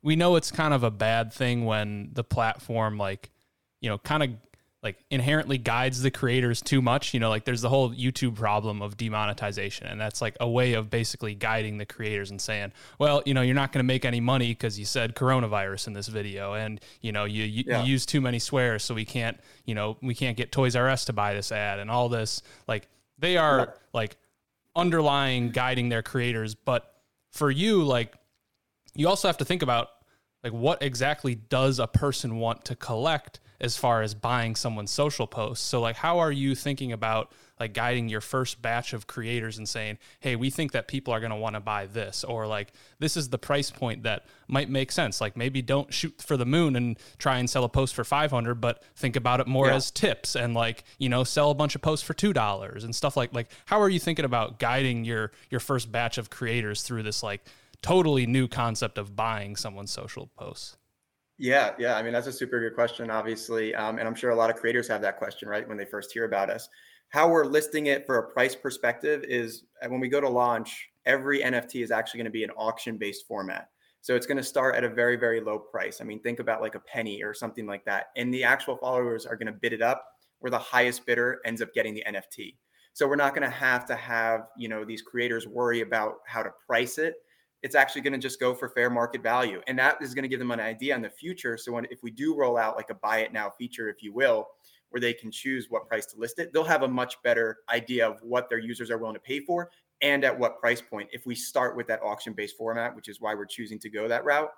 we 0.00 0.16
know 0.16 0.34
it's 0.36 0.50
kind 0.50 0.72
of 0.72 0.82
a 0.82 0.90
bad 0.90 1.30
thing 1.30 1.66
when 1.66 2.08
the 2.14 2.24
platform 2.24 2.96
like 2.96 3.28
you 3.82 3.90
know 3.90 3.98
kind 3.98 4.22
of 4.22 4.30
like 4.82 5.04
inherently 5.10 5.58
guides 5.58 6.02
the 6.02 6.10
creators 6.10 6.60
too 6.60 6.80
much 6.80 7.12
you 7.12 7.20
know 7.20 7.28
like 7.28 7.44
there's 7.44 7.62
the 7.62 7.68
whole 7.68 7.90
youtube 7.90 8.36
problem 8.36 8.80
of 8.80 8.96
demonetization 8.96 9.86
and 9.86 10.00
that's 10.00 10.20
like 10.20 10.36
a 10.40 10.48
way 10.48 10.74
of 10.74 10.88
basically 10.88 11.34
guiding 11.34 11.78
the 11.78 11.86
creators 11.86 12.30
and 12.30 12.40
saying 12.40 12.72
well 12.98 13.22
you 13.26 13.34
know 13.34 13.42
you're 13.42 13.54
not 13.54 13.72
going 13.72 13.80
to 13.80 13.86
make 13.86 14.04
any 14.04 14.20
money 14.20 14.48
because 14.48 14.78
you 14.78 14.84
said 14.84 15.14
coronavirus 15.14 15.88
in 15.88 15.92
this 15.92 16.08
video 16.08 16.54
and 16.54 16.80
you 17.00 17.12
know 17.12 17.24
you, 17.24 17.44
you, 17.44 17.64
yeah. 17.66 17.82
you 17.82 17.92
use 17.92 18.06
too 18.06 18.20
many 18.20 18.38
swears 18.38 18.84
so 18.84 18.94
we 18.94 19.04
can't 19.04 19.38
you 19.64 19.74
know 19.74 19.96
we 20.00 20.14
can't 20.14 20.36
get 20.36 20.52
toys 20.52 20.76
r 20.76 20.88
us 20.88 21.04
to 21.04 21.12
buy 21.12 21.34
this 21.34 21.50
ad 21.50 21.78
and 21.78 21.90
all 21.90 22.08
this 22.08 22.42
like 22.66 22.88
they 23.18 23.36
are 23.36 23.58
yeah. 23.58 23.66
like 23.92 24.16
underlying 24.76 25.50
guiding 25.50 25.88
their 25.88 26.02
creators 26.02 26.54
but 26.54 26.94
for 27.32 27.50
you 27.50 27.82
like 27.82 28.14
you 28.94 29.08
also 29.08 29.28
have 29.28 29.38
to 29.38 29.44
think 29.44 29.62
about 29.62 29.88
like 30.44 30.52
what 30.52 30.82
exactly 30.82 31.34
does 31.34 31.80
a 31.80 31.86
person 31.86 32.38
want 32.38 32.64
to 32.64 32.76
collect 32.76 33.40
as 33.60 33.76
far 33.76 34.02
as 34.02 34.14
buying 34.14 34.54
someone's 34.54 34.90
social 34.90 35.26
posts. 35.26 35.64
So 35.66 35.80
like 35.80 35.96
how 35.96 36.18
are 36.18 36.32
you 36.32 36.54
thinking 36.54 36.92
about 36.92 37.32
like 37.60 37.72
guiding 37.74 38.08
your 38.08 38.20
first 38.20 38.62
batch 38.62 38.92
of 38.92 39.06
creators 39.06 39.58
and 39.58 39.68
saying, 39.68 39.98
"Hey, 40.20 40.36
we 40.36 40.50
think 40.50 40.72
that 40.72 40.88
people 40.88 41.12
are 41.12 41.20
going 41.20 41.30
to 41.30 41.36
want 41.36 41.54
to 41.54 41.60
buy 41.60 41.86
this," 41.86 42.24
or 42.24 42.46
like 42.46 42.72
this 42.98 43.16
is 43.16 43.30
the 43.30 43.38
price 43.38 43.70
point 43.70 44.04
that 44.04 44.26
might 44.46 44.70
make 44.70 44.92
sense. 44.92 45.20
Like 45.20 45.36
maybe 45.36 45.62
don't 45.62 45.92
shoot 45.92 46.22
for 46.22 46.36
the 46.36 46.46
moon 46.46 46.76
and 46.76 46.98
try 47.18 47.38
and 47.38 47.48
sell 47.50 47.64
a 47.64 47.68
post 47.68 47.94
for 47.94 48.04
500, 48.04 48.60
but 48.60 48.82
think 48.96 49.16
about 49.16 49.40
it 49.40 49.46
more 49.46 49.66
yeah. 49.66 49.74
as 49.74 49.90
tips 49.90 50.36
and 50.36 50.54
like, 50.54 50.84
you 50.98 51.08
know, 51.08 51.24
sell 51.24 51.50
a 51.50 51.54
bunch 51.54 51.74
of 51.74 51.82
posts 51.82 52.06
for 52.06 52.14
$2 52.14 52.84
and 52.84 52.94
stuff 52.94 53.16
like 53.16 53.34
like 53.34 53.50
how 53.66 53.80
are 53.80 53.88
you 53.88 53.98
thinking 53.98 54.24
about 54.24 54.58
guiding 54.58 55.04
your 55.04 55.32
your 55.50 55.60
first 55.60 55.90
batch 55.90 56.18
of 56.18 56.30
creators 56.30 56.82
through 56.82 57.02
this 57.02 57.22
like 57.22 57.44
totally 57.82 58.26
new 58.26 58.48
concept 58.48 58.98
of 58.98 59.16
buying 59.16 59.56
someone's 59.56 59.90
social 59.90 60.30
posts? 60.36 60.76
Yeah, 61.38 61.74
yeah. 61.78 61.96
I 61.96 62.02
mean, 62.02 62.12
that's 62.12 62.26
a 62.26 62.32
super 62.32 62.58
good 62.58 62.74
question, 62.74 63.10
obviously. 63.10 63.74
Um, 63.74 63.98
and 63.98 64.08
I'm 64.08 64.14
sure 64.14 64.30
a 64.30 64.36
lot 64.36 64.50
of 64.50 64.56
creators 64.56 64.88
have 64.88 65.00
that 65.02 65.18
question, 65.18 65.48
right? 65.48 65.66
When 65.68 65.78
they 65.78 65.84
first 65.84 66.12
hear 66.12 66.24
about 66.24 66.50
us. 66.50 66.68
How 67.10 67.28
we're 67.28 67.46
listing 67.46 67.86
it 67.86 68.04
for 68.06 68.18
a 68.18 68.28
price 68.30 68.54
perspective 68.54 69.24
is 69.26 69.64
uh, 69.82 69.88
when 69.88 70.00
we 70.00 70.08
go 70.08 70.20
to 70.20 70.28
launch, 70.28 70.88
every 71.06 71.40
NFT 71.40 71.82
is 71.82 71.90
actually 71.90 72.18
going 72.18 72.24
to 72.26 72.30
be 72.30 72.44
an 72.44 72.50
auction 72.50 72.98
based 72.98 73.26
format. 73.26 73.68
So 74.00 74.14
it's 74.14 74.26
going 74.26 74.36
to 74.36 74.42
start 74.42 74.74
at 74.74 74.84
a 74.84 74.88
very, 74.88 75.16
very 75.16 75.40
low 75.40 75.58
price. 75.58 76.00
I 76.00 76.04
mean, 76.04 76.20
think 76.20 76.40
about 76.40 76.60
like 76.60 76.74
a 76.74 76.80
penny 76.80 77.22
or 77.22 77.32
something 77.32 77.66
like 77.66 77.84
that. 77.84 78.06
And 78.16 78.34
the 78.34 78.44
actual 78.44 78.76
followers 78.76 79.24
are 79.24 79.36
going 79.36 79.46
to 79.46 79.52
bid 79.52 79.72
it 79.72 79.82
up 79.82 80.04
where 80.40 80.50
the 80.50 80.58
highest 80.58 81.06
bidder 81.06 81.40
ends 81.44 81.62
up 81.62 81.72
getting 81.72 81.94
the 81.94 82.04
NFT. 82.08 82.56
So 82.92 83.06
we're 83.06 83.16
not 83.16 83.34
going 83.34 83.48
to 83.48 83.56
have 83.56 83.86
to 83.86 83.96
have, 83.96 84.48
you 84.56 84.68
know, 84.68 84.84
these 84.84 85.02
creators 85.02 85.46
worry 85.46 85.82
about 85.82 86.16
how 86.26 86.42
to 86.42 86.50
price 86.66 86.98
it. 86.98 87.14
It's 87.62 87.74
actually 87.74 88.02
going 88.02 88.12
to 88.12 88.18
just 88.18 88.38
go 88.38 88.54
for 88.54 88.68
fair 88.68 88.88
market 88.88 89.22
value. 89.22 89.60
And 89.66 89.78
that 89.78 90.00
is 90.00 90.14
going 90.14 90.22
to 90.22 90.28
give 90.28 90.38
them 90.38 90.50
an 90.50 90.60
idea 90.60 90.94
in 90.94 91.02
the 91.02 91.10
future. 91.10 91.56
So 91.56 91.72
when 91.72 91.86
if 91.90 92.02
we 92.02 92.10
do 92.10 92.36
roll 92.36 92.56
out 92.56 92.76
like 92.76 92.90
a 92.90 92.94
buy 92.94 93.18
it 93.18 93.32
now 93.32 93.50
feature, 93.50 93.88
if 93.88 94.02
you 94.02 94.12
will, 94.12 94.46
where 94.90 95.00
they 95.00 95.12
can 95.12 95.30
choose 95.30 95.66
what 95.68 95.88
price 95.88 96.06
to 96.06 96.18
list 96.18 96.38
it, 96.38 96.52
they'll 96.52 96.64
have 96.64 96.82
a 96.82 96.88
much 96.88 97.20
better 97.22 97.58
idea 97.68 98.08
of 98.08 98.20
what 98.22 98.48
their 98.48 98.58
users 98.58 98.90
are 98.90 98.98
willing 98.98 99.14
to 99.14 99.20
pay 99.20 99.40
for 99.40 99.70
and 100.00 100.24
at 100.24 100.38
what 100.38 100.60
price 100.60 100.80
point 100.80 101.08
if 101.12 101.26
we 101.26 101.34
start 101.34 101.76
with 101.76 101.86
that 101.88 102.00
auction 102.02 102.32
based 102.32 102.56
format, 102.56 102.94
which 102.94 103.08
is 103.08 103.20
why 103.20 103.34
we're 103.34 103.46
choosing 103.46 103.78
to 103.80 103.90
go 103.90 104.08
that 104.08 104.24
route. 104.24 104.50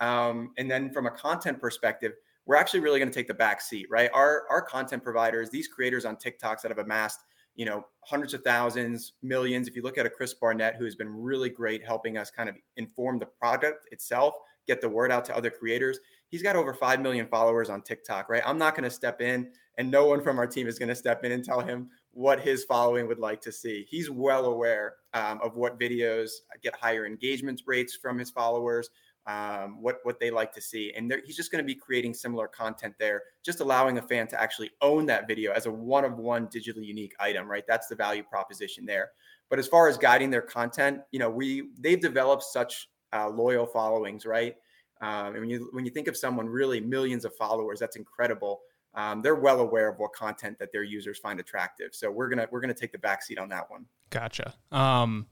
Um, 0.00 0.50
and 0.58 0.70
then 0.70 0.92
from 0.92 1.06
a 1.06 1.10
content 1.10 1.60
perspective, 1.60 2.12
we're 2.44 2.56
actually 2.56 2.80
really 2.80 2.98
going 2.98 3.10
to 3.10 3.14
take 3.14 3.28
the 3.28 3.34
back 3.34 3.60
seat, 3.60 3.86
right? 3.88 4.10
Our 4.12 4.44
our 4.50 4.60
content 4.60 5.04
providers, 5.04 5.48
these 5.50 5.68
creators 5.68 6.04
on 6.04 6.16
TikToks 6.16 6.62
that 6.62 6.70
have 6.70 6.78
amassed, 6.78 7.20
you 7.54 7.64
know, 7.64 7.84
hundreds 8.04 8.34
of 8.34 8.42
thousands, 8.42 9.12
millions. 9.22 9.68
If 9.68 9.76
you 9.76 9.82
look 9.82 9.98
at 9.98 10.06
a 10.06 10.10
Chris 10.10 10.34
Barnett, 10.34 10.76
who 10.76 10.84
has 10.84 10.94
been 10.94 11.08
really 11.08 11.50
great 11.50 11.84
helping 11.84 12.16
us 12.16 12.30
kind 12.30 12.48
of 12.48 12.56
inform 12.76 13.18
the 13.18 13.26
product 13.26 13.86
itself, 13.92 14.34
get 14.66 14.80
the 14.80 14.88
word 14.88 15.12
out 15.12 15.24
to 15.26 15.36
other 15.36 15.50
creators. 15.50 15.98
He's 16.28 16.42
got 16.42 16.56
over 16.56 16.72
5 16.72 17.00
million 17.00 17.26
followers 17.26 17.68
on 17.68 17.82
TikTok, 17.82 18.28
right? 18.28 18.42
I'm 18.46 18.58
not 18.58 18.74
going 18.74 18.84
to 18.84 18.90
step 18.90 19.20
in 19.20 19.50
and 19.78 19.90
no 19.90 20.06
one 20.06 20.22
from 20.22 20.38
our 20.38 20.46
team 20.46 20.66
is 20.66 20.78
going 20.78 20.88
to 20.88 20.94
step 20.94 21.24
in 21.24 21.32
and 21.32 21.44
tell 21.44 21.60
him 21.60 21.88
what 22.12 22.40
his 22.40 22.64
following 22.64 23.06
would 23.08 23.18
like 23.18 23.40
to 23.42 23.52
see. 23.52 23.86
He's 23.88 24.10
well 24.10 24.46
aware 24.46 24.94
um, 25.14 25.40
of 25.42 25.56
what 25.56 25.80
videos 25.80 26.30
get 26.62 26.74
higher 26.74 27.06
engagement 27.06 27.62
rates 27.66 27.96
from 27.96 28.18
his 28.18 28.30
followers, 28.30 28.90
um, 29.26 29.80
what 29.80 29.98
what 30.02 30.18
they 30.18 30.30
like 30.30 30.52
to 30.52 30.60
see, 30.60 30.92
and 30.96 31.14
he's 31.24 31.36
just 31.36 31.52
going 31.52 31.62
to 31.62 31.66
be 31.66 31.74
creating 31.74 32.14
similar 32.14 32.48
content 32.48 32.94
there, 32.98 33.22
just 33.44 33.60
allowing 33.60 33.98
a 33.98 34.02
fan 34.02 34.26
to 34.28 34.40
actually 34.40 34.70
own 34.80 35.06
that 35.06 35.28
video 35.28 35.52
as 35.52 35.66
a 35.66 35.70
one 35.70 36.04
of 36.04 36.18
one 36.18 36.48
digitally 36.48 36.86
unique 36.86 37.14
item. 37.20 37.48
Right, 37.48 37.64
that's 37.66 37.86
the 37.86 37.94
value 37.94 38.22
proposition 38.22 38.84
there. 38.84 39.10
But 39.48 39.58
as 39.58 39.68
far 39.68 39.88
as 39.88 39.98
guiding 39.98 40.30
their 40.30 40.42
content, 40.42 41.00
you 41.12 41.18
know, 41.18 41.30
we 41.30 41.70
they've 41.78 42.00
developed 42.00 42.42
such 42.42 42.88
uh, 43.12 43.28
loyal 43.28 43.66
followings, 43.66 44.26
right? 44.26 44.56
Um, 45.00 45.34
and 45.34 45.40
when 45.40 45.50
you 45.50 45.68
when 45.72 45.84
you 45.84 45.90
think 45.90 46.08
of 46.08 46.16
someone 46.16 46.48
really 46.48 46.80
millions 46.80 47.24
of 47.24 47.34
followers, 47.36 47.78
that's 47.78 47.96
incredible 47.96 48.62
um, 48.94 49.22
they're 49.22 49.34
well 49.34 49.60
aware 49.60 49.88
of 49.88 49.98
what 49.98 50.12
content 50.12 50.58
that 50.58 50.72
their 50.72 50.82
users 50.82 51.18
find 51.18 51.40
attractive. 51.40 51.94
So 51.94 52.10
we're 52.10 52.28
gonna 52.28 52.46
we're 52.50 52.60
gonna 52.60 52.74
take 52.74 52.92
the 52.92 52.98
backseat 52.98 53.40
on 53.40 53.48
that 53.48 53.70
one. 53.70 53.86
Gotcha. 54.10 54.54
Um, 54.70 55.26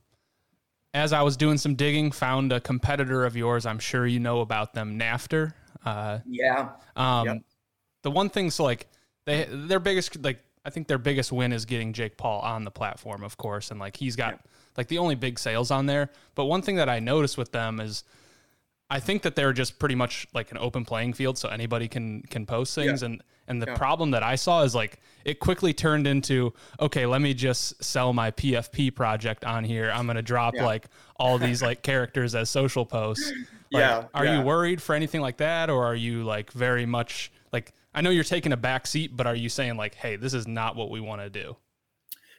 as 0.93 1.13
I 1.13 1.21
was 1.21 1.37
doing 1.37 1.57
some 1.57 1.75
digging, 1.75 2.11
found 2.11 2.51
a 2.51 2.59
competitor 2.59 3.25
of 3.25 3.35
yours. 3.35 3.65
I'm 3.65 3.79
sure 3.79 4.05
you 4.05 4.19
know 4.19 4.41
about 4.41 4.73
them, 4.73 4.99
Nafter. 4.99 5.53
Uh, 5.85 6.19
yeah. 6.25 6.69
Um, 6.95 7.27
yep. 7.27 7.37
The 8.03 8.11
one 8.11 8.29
thing, 8.29 8.49
so 8.49 8.63
like 8.63 8.87
they 9.25 9.47
their 9.49 9.79
biggest 9.79 10.21
like 10.23 10.39
I 10.65 10.69
think 10.69 10.87
their 10.87 10.97
biggest 10.97 11.31
win 11.31 11.53
is 11.53 11.65
getting 11.65 11.93
Jake 11.93 12.17
Paul 12.17 12.41
on 12.41 12.63
the 12.63 12.71
platform, 12.71 13.23
of 13.23 13.37
course, 13.37 13.71
and 13.71 13.79
like 13.79 13.95
he's 13.95 14.15
got 14.15 14.39
like 14.77 14.87
the 14.87 14.97
only 14.97 15.15
big 15.15 15.39
sales 15.39 15.71
on 15.71 15.85
there. 15.85 16.09
But 16.35 16.45
one 16.45 16.61
thing 16.61 16.75
that 16.75 16.89
I 16.89 16.99
noticed 16.99 17.37
with 17.37 17.51
them 17.51 17.79
is 17.79 18.03
I 18.91 18.99
think 18.99 19.21
that 19.21 19.35
they're 19.37 19.53
just 19.53 19.79
pretty 19.79 19.95
much 19.95 20.27
like 20.33 20.51
an 20.51 20.57
open 20.57 20.83
playing 20.83 21.13
field, 21.13 21.37
so 21.37 21.47
anybody 21.47 21.87
can 21.87 22.23
can 22.23 22.45
post 22.45 22.75
things. 22.75 23.01
Yeah. 23.01 23.07
And 23.07 23.23
and 23.47 23.61
the 23.61 23.67
yeah. 23.67 23.77
problem 23.77 24.11
that 24.11 24.21
I 24.21 24.35
saw 24.35 24.63
is 24.63 24.75
like 24.75 24.99
it 25.23 25.39
quickly 25.39 25.73
turned 25.73 26.05
into 26.07 26.53
okay, 26.77 27.05
let 27.05 27.21
me 27.21 27.33
just 27.33 27.81
sell 27.81 28.11
my 28.11 28.31
PFP 28.31 28.93
project 28.93 29.45
on 29.45 29.63
here. 29.63 29.89
I'm 29.91 30.07
gonna 30.07 30.21
drop 30.21 30.55
yeah. 30.55 30.65
like 30.65 30.87
all 31.15 31.37
these 31.37 31.61
like 31.61 31.81
characters 31.83 32.35
as 32.35 32.49
social 32.49 32.85
posts. 32.85 33.31
Like, 33.71 33.81
yeah. 33.81 34.03
Are 34.13 34.25
you 34.25 34.41
worried 34.41 34.81
for 34.81 34.93
anything 34.93 35.21
like 35.21 35.37
that, 35.37 35.69
or 35.69 35.85
are 35.85 35.95
you 35.95 36.25
like 36.25 36.51
very 36.51 36.85
much 36.85 37.31
like 37.53 37.71
I 37.95 38.01
know 38.01 38.09
you're 38.09 38.25
taking 38.25 38.51
a 38.51 38.57
back 38.57 38.85
seat, 38.85 39.15
but 39.15 39.25
are 39.25 39.35
you 39.35 39.47
saying 39.47 39.77
like, 39.77 39.95
hey, 39.95 40.17
this 40.17 40.33
is 40.33 40.49
not 40.49 40.75
what 40.75 40.89
we 40.89 40.99
want 40.99 41.21
to 41.21 41.29
do? 41.29 41.55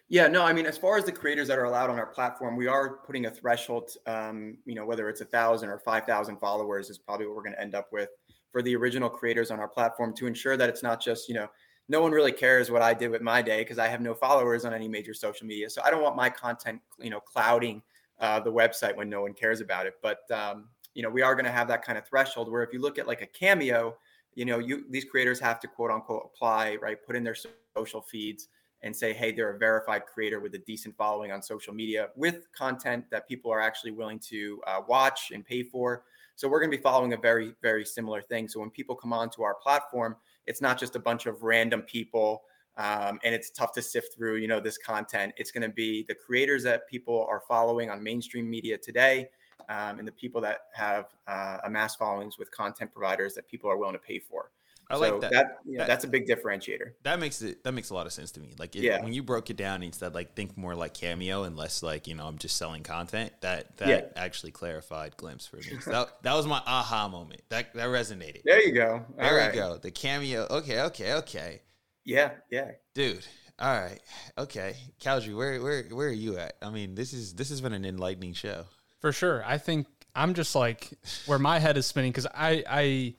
Yeah, 0.08 0.28
no, 0.28 0.42
I 0.42 0.52
mean, 0.52 0.66
as 0.66 0.76
far 0.76 0.98
as 0.98 1.04
the 1.04 1.12
creators 1.12 1.48
that 1.48 1.58
are 1.58 1.64
allowed 1.64 1.88
on 1.88 1.98
our 1.98 2.06
platform, 2.06 2.54
we 2.56 2.66
are 2.66 2.98
putting 2.98 3.26
a 3.26 3.30
threshold. 3.30 3.90
Um, 4.06 4.58
you 4.66 4.74
know, 4.74 4.84
whether 4.84 5.08
it's 5.08 5.22
a 5.22 5.24
thousand 5.24 5.70
or 5.70 5.78
five 5.78 6.04
thousand 6.04 6.38
followers 6.38 6.90
is 6.90 6.98
probably 6.98 7.26
what 7.26 7.36
we're 7.36 7.42
going 7.42 7.54
to 7.54 7.60
end 7.60 7.74
up 7.74 7.92
with 7.92 8.10
for 8.50 8.60
the 8.60 8.76
original 8.76 9.08
creators 9.08 9.50
on 9.50 9.58
our 9.58 9.68
platform 9.68 10.14
to 10.14 10.26
ensure 10.26 10.56
that 10.58 10.68
it's 10.68 10.82
not 10.82 11.00
just 11.00 11.28
you 11.28 11.34
know 11.34 11.48
no 11.88 12.02
one 12.02 12.12
really 12.12 12.32
cares 12.32 12.70
what 12.70 12.82
I 12.82 12.94
did 12.94 13.10
with 13.10 13.22
my 13.22 13.42
day 13.42 13.62
because 13.62 13.78
I 13.78 13.88
have 13.88 14.00
no 14.00 14.14
followers 14.14 14.64
on 14.64 14.74
any 14.74 14.86
major 14.88 15.14
social 15.14 15.46
media. 15.46 15.68
So 15.70 15.82
I 15.84 15.90
don't 15.90 16.02
want 16.02 16.16
my 16.16 16.30
content, 16.30 16.80
you 16.98 17.10
know, 17.10 17.20
clouding 17.20 17.82
uh, 18.20 18.38
the 18.40 18.52
website 18.52 18.94
when 18.96 19.08
no 19.08 19.22
one 19.22 19.34
cares 19.34 19.60
about 19.60 19.86
it. 19.86 19.94
But 20.02 20.30
um, 20.30 20.68
you 20.94 21.02
know, 21.02 21.10
we 21.10 21.22
are 21.22 21.34
going 21.34 21.46
to 21.46 21.50
have 21.52 21.68
that 21.68 21.82
kind 21.82 21.96
of 21.96 22.06
threshold 22.06 22.50
where 22.50 22.62
if 22.62 22.72
you 22.72 22.80
look 22.80 22.98
at 22.98 23.06
like 23.06 23.22
a 23.22 23.26
cameo, 23.26 23.96
you 24.34 24.44
know, 24.44 24.58
you 24.58 24.84
these 24.90 25.04
creators 25.06 25.40
have 25.40 25.58
to 25.60 25.68
quote 25.68 25.90
unquote 25.90 26.30
apply, 26.34 26.76
right? 26.76 26.98
Put 27.04 27.16
in 27.16 27.24
their 27.24 27.36
social 27.76 28.02
feeds 28.02 28.48
and 28.82 28.94
say, 28.94 29.12
hey, 29.12 29.32
they're 29.32 29.54
a 29.54 29.58
verified 29.58 30.06
creator 30.06 30.40
with 30.40 30.54
a 30.54 30.58
decent 30.58 30.96
following 30.96 31.30
on 31.30 31.42
social 31.42 31.72
media 31.72 32.08
with 32.16 32.50
content 32.52 33.04
that 33.10 33.28
people 33.28 33.50
are 33.50 33.60
actually 33.60 33.92
willing 33.92 34.18
to 34.18 34.60
uh, 34.66 34.80
watch 34.88 35.30
and 35.32 35.44
pay 35.44 35.62
for. 35.62 36.04
So 36.34 36.48
we're 36.48 36.60
going 36.60 36.70
to 36.70 36.76
be 36.76 36.82
following 36.82 37.12
a 37.12 37.16
very, 37.16 37.54
very 37.62 37.84
similar 37.84 38.22
thing. 38.22 38.48
So 38.48 38.58
when 38.60 38.70
people 38.70 38.96
come 38.96 39.12
onto 39.12 39.42
our 39.42 39.54
platform, 39.54 40.16
it's 40.46 40.60
not 40.60 40.78
just 40.78 40.96
a 40.96 40.98
bunch 40.98 41.26
of 41.26 41.42
random 41.42 41.82
people 41.82 42.42
um, 42.78 43.20
and 43.22 43.34
it's 43.34 43.50
tough 43.50 43.72
to 43.72 43.82
sift 43.82 44.16
through, 44.16 44.36
you 44.36 44.48
know, 44.48 44.60
this 44.60 44.78
content. 44.78 45.34
It's 45.36 45.50
going 45.50 45.62
to 45.62 45.74
be 45.74 46.04
the 46.08 46.14
creators 46.14 46.62
that 46.64 46.88
people 46.88 47.26
are 47.28 47.42
following 47.46 47.90
on 47.90 48.02
mainstream 48.02 48.48
media 48.48 48.78
today 48.78 49.28
um, 49.68 49.98
and 49.98 50.08
the 50.08 50.12
people 50.12 50.40
that 50.40 50.60
have 50.74 51.06
uh, 51.26 51.58
amassed 51.64 51.98
followings 51.98 52.38
with 52.38 52.50
content 52.50 52.92
providers 52.92 53.34
that 53.34 53.46
people 53.46 53.70
are 53.70 53.76
willing 53.76 53.94
to 53.94 53.98
pay 53.98 54.18
for. 54.18 54.50
I 54.92 54.96
so 54.96 55.00
like 55.00 55.20
that. 55.22 55.31
that, 55.33 55.59
you 55.64 55.72
know, 55.72 55.78
that. 55.78 55.88
That's 55.88 56.05
a 56.05 56.09
big 56.09 56.26
differentiator. 56.26 56.92
That 57.02 57.18
makes 57.18 57.40
it. 57.40 57.64
That 57.64 57.72
makes 57.72 57.88
a 57.88 57.94
lot 57.94 58.07
of 58.07 58.12
sense 58.12 58.31
to 58.33 58.40
me. 58.40 58.55
Like, 58.59 58.76
it, 58.76 58.83
yeah. 58.83 59.02
when 59.02 59.14
you 59.14 59.22
broke 59.22 59.48
it 59.48 59.57
down 59.57 59.83
instead, 59.83 60.14
like 60.14 60.35
think 60.37 60.57
more 60.59 60.74
like 60.74 60.92
cameo 60.92 61.44
and 61.44 61.57
less 61.57 61.83
like 61.83 62.07
you 62.07 62.14
know 62.14 62.26
I'm 62.26 62.37
just 62.37 62.59
selling 62.59 62.83
content. 62.83 63.33
That 63.40 63.78
that 63.78 63.88
yeah. 63.88 64.22
actually 64.22 64.52
clarified 64.52 65.16
glimpse 65.16 65.46
for 65.46 65.57
me. 65.57 65.81
So 65.81 65.90
that 65.90 66.22
that 66.22 66.35
was 66.35 66.46
my 66.46 66.61
aha 66.66 67.09
moment. 67.09 67.40
That 67.48 67.72
that 67.74 67.88
resonated. 67.88 68.42
There 68.44 68.61
you 68.61 68.72
go. 68.72 68.92
All 68.92 69.05
there 69.18 69.37
right. 69.37 69.50
we 69.50 69.59
go. 69.59 69.78
The 69.78 69.90
cameo. 69.90 70.46
Okay. 70.50 70.83
Okay. 70.83 71.14
Okay. 71.14 71.62
Yeah. 72.05 72.33
Yeah. 72.50 72.72
Dude. 72.94 73.26
All 73.59 73.81
right. 73.81 74.00
Okay. 74.37 74.76
Cowdrey, 75.00 75.33
where 75.33 75.62
where 75.62 75.85
where 75.85 76.09
are 76.09 76.12
you 76.12 76.37
at? 76.37 76.57
I 76.61 76.68
mean, 76.68 76.94
this 76.94 77.14
is 77.14 77.35
this 77.35 77.48
has 77.48 77.62
been 77.62 77.72
an 77.72 77.87
enlightening 77.87 78.35
show. 78.35 78.66
For 79.00 79.12
sure. 79.12 79.42
I 79.46 79.57
think 79.57 79.87
I'm 80.14 80.35
just 80.35 80.55
like 80.55 80.90
where 81.26 81.38
my 81.38 81.59
head 81.59 81.78
is 81.78 81.87
spinning 81.87 82.11
because 82.11 82.26
I 82.26 82.62
I 82.68 83.14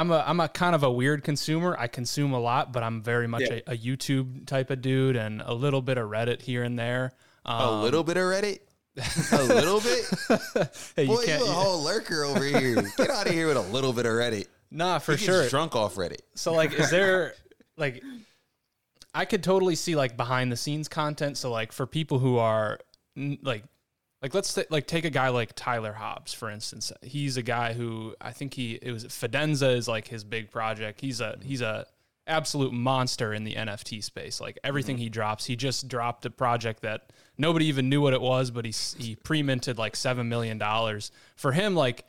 I'm 0.00 0.10
a 0.10 0.24
I'm 0.26 0.40
a 0.40 0.48
kind 0.48 0.74
of 0.74 0.82
a 0.82 0.90
weird 0.90 1.22
consumer. 1.22 1.76
I 1.78 1.86
consume 1.86 2.32
a 2.32 2.40
lot, 2.40 2.72
but 2.72 2.82
I'm 2.82 3.02
very 3.02 3.26
much 3.28 3.42
yeah. 3.42 3.60
a, 3.66 3.72
a, 3.72 3.76
YouTube 3.76 4.46
type 4.46 4.70
of 4.70 4.80
dude 4.80 5.14
and 5.14 5.42
a 5.44 5.52
little 5.52 5.82
bit 5.82 5.98
of 5.98 6.08
Reddit 6.08 6.40
here 6.40 6.62
and 6.62 6.78
there. 6.78 7.12
Um, 7.44 7.60
a 7.60 7.82
little 7.82 8.02
bit 8.02 8.16
of 8.16 8.22
Reddit. 8.22 8.60
a 9.32 9.42
little 9.42 9.78
bit. 9.80 10.04
hey, 10.96 11.06
Boy, 11.06 11.20
you, 11.20 11.28
you 11.28 11.44
a 11.44 11.52
whole 11.52 11.82
lurker 11.82 12.24
over 12.24 12.42
here. 12.42 12.76
Get 12.96 13.10
out 13.10 13.26
of 13.26 13.32
here 13.34 13.46
with 13.46 13.58
a 13.58 13.60
little 13.60 13.92
bit 13.92 14.06
of 14.06 14.12
Reddit. 14.12 14.46
Nah, 14.70 15.00
for 15.00 15.18
sure. 15.18 15.46
Drunk 15.50 15.76
off 15.76 15.96
Reddit. 15.96 16.20
So 16.34 16.54
like, 16.54 16.72
is 16.72 16.90
there 16.90 17.34
like? 17.76 18.02
I 19.12 19.26
could 19.26 19.42
totally 19.42 19.74
see 19.74 19.96
like 19.96 20.16
behind 20.16 20.50
the 20.50 20.56
scenes 20.56 20.88
content. 20.88 21.36
So 21.36 21.50
like 21.50 21.72
for 21.72 21.86
people 21.86 22.18
who 22.18 22.38
are 22.38 22.78
like 23.42 23.64
like 24.22 24.34
let's 24.34 24.52
th- 24.52 24.70
like 24.70 24.86
take 24.86 25.04
a 25.04 25.10
guy 25.10 25.28
like 25.28 25.52
Tyler 25.54 25.92
Hobbs 25.92 26.32
for 26.32 26.50
instance. 26.50 26.92
He's 27.02 27.36
a 27.36 27.42
guy 27.42 27.72
who 27.72 28.14
I 28.20 28.32
think 28.32 28.54
he 28.54 28.78
it 28.82 28.92
was 28.92 29.04
Fidenza 29.06 29.74
is 29.74 29.88
like 29.88 30.08
his 30.08 30.24
big 30.24 30.50
project. 30.50 31.00
He's 31.00 31.20
a 31.20 31.38
he's 31.42 31.62
a 31.62 31.86
absolute 32.26 32.72
monster 32.72 33.32
in 33.32 33.44
the 33.44 33.54
NFT 33.54 34.04
space. 34.04 34.40
Like 34.40 34.58
everything 34.62 34.96
mm-hmm. 34.96 35.04
he 35.04 35.08
drops, 35.08 35.46
he 35.46 35.56
just 35.56 35.88
dropped 35.88 36.26
a 36.26 36.30
project 36.30 36.82
that 36.82 37.12
nobody 37.38 37.66
even 37.66 37.88
knew 37.88 38.00
what 38.00 38.12
it 38.12 38.20
was, 38.20 38.50
but 38.50 38.64
he 38.64 38.72
he 38.98 39.16
pre-minted 39.16 39.78
like 39.78 39.96
7 39.96 40.28
million 40.28 40.58
dollars. 40.58 41.10
For 41.36 41.52
him 41.52 41.74
like 41.74 42.04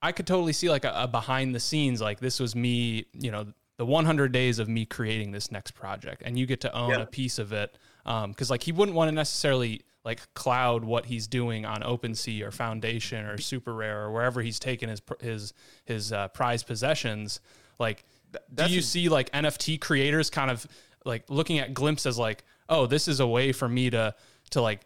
I 0.00 0.12
could 0.12 0.26
totally 0.26 0.52
see 0.52 0.70
like 0.70 0.84
a, 0.84 0.92
a 0.94 1.08
behind 1.08 1.54
the 1.54 1.60
scenes 1.60 2.00
like 2.00 2.20
this 2.20 2.38
was 2.38 2.54
me, 2.54 3.06
you 3.14 3.32
know, 3.32 3.52
the 3.78 3.86
100 3.86 4.30
days 4.30 4.60
of 4.60 4.68
me 4.68 4.86
creating 4.86 5.32
this 5.32 5.50
next 5.50 5.72
project 5.72 6.22
and 6.24 6.38
you 6.38 6.46
get 6.46 6.60
to 6.60 6.72
own 6.72 6.90
yeah. 6.90 7.00
a 7.00 7.06
piece 7.06 7.40
of 7.40 7.52
it 7.52 7.76
um 8.06 8.32
cuz 8.32 8.48
like 8.48 8.62
he 8.62 8.70
wouldn't 8.70 8.94
want 8.94 9.08
to 9.08 9.12
necessarily 9.12 9.82
like 10.04 10.20
cloud 10.34 10.84
what 10.84 11.06
he's 11.06 11.26
doing 11.26 11.64
on 11.64 11.80
OpenSea 11.80 12.42
or 12.42 12.50
Foundation 12.50 13.24
or 13.26 13.36
SuperRare 13.36 14.04
or 14.04 14.12
wherever 14.12 14.42
he's 14.42 14.58
taken 14.58 14.88
his 14.88 15.00
his 15.20 15.52
his 15.84 16.12
uh, 16.12 16.28
prized 16.28 16.66
possessions. 16.66 17.40
Like, 17.78 18.04
That's 18.52 18.68
do 18.68 18.74
you 18.74 18.82
see 18.82 19.08
like 19.08 19.30
NFT 19.32 19.80
creators 19.80 20.30
kind 20.30 20.50
of 20.50 20.66
like 21.04 21.28
looking 21.28 21.58
at 21.58 21.74
Glimpse 21.74 22.06
as 22.06 22.18
like, 22.18 22.44
oh, 22.68 22.86
this 22.86 23.08
is 23.08 23.20
a 23.20 23.26
way 23.26 23.52
for 23.52 23.68
me 23.68 23.90
to 23.90 24.14
to 24.50 24.60
like 24.60 24.80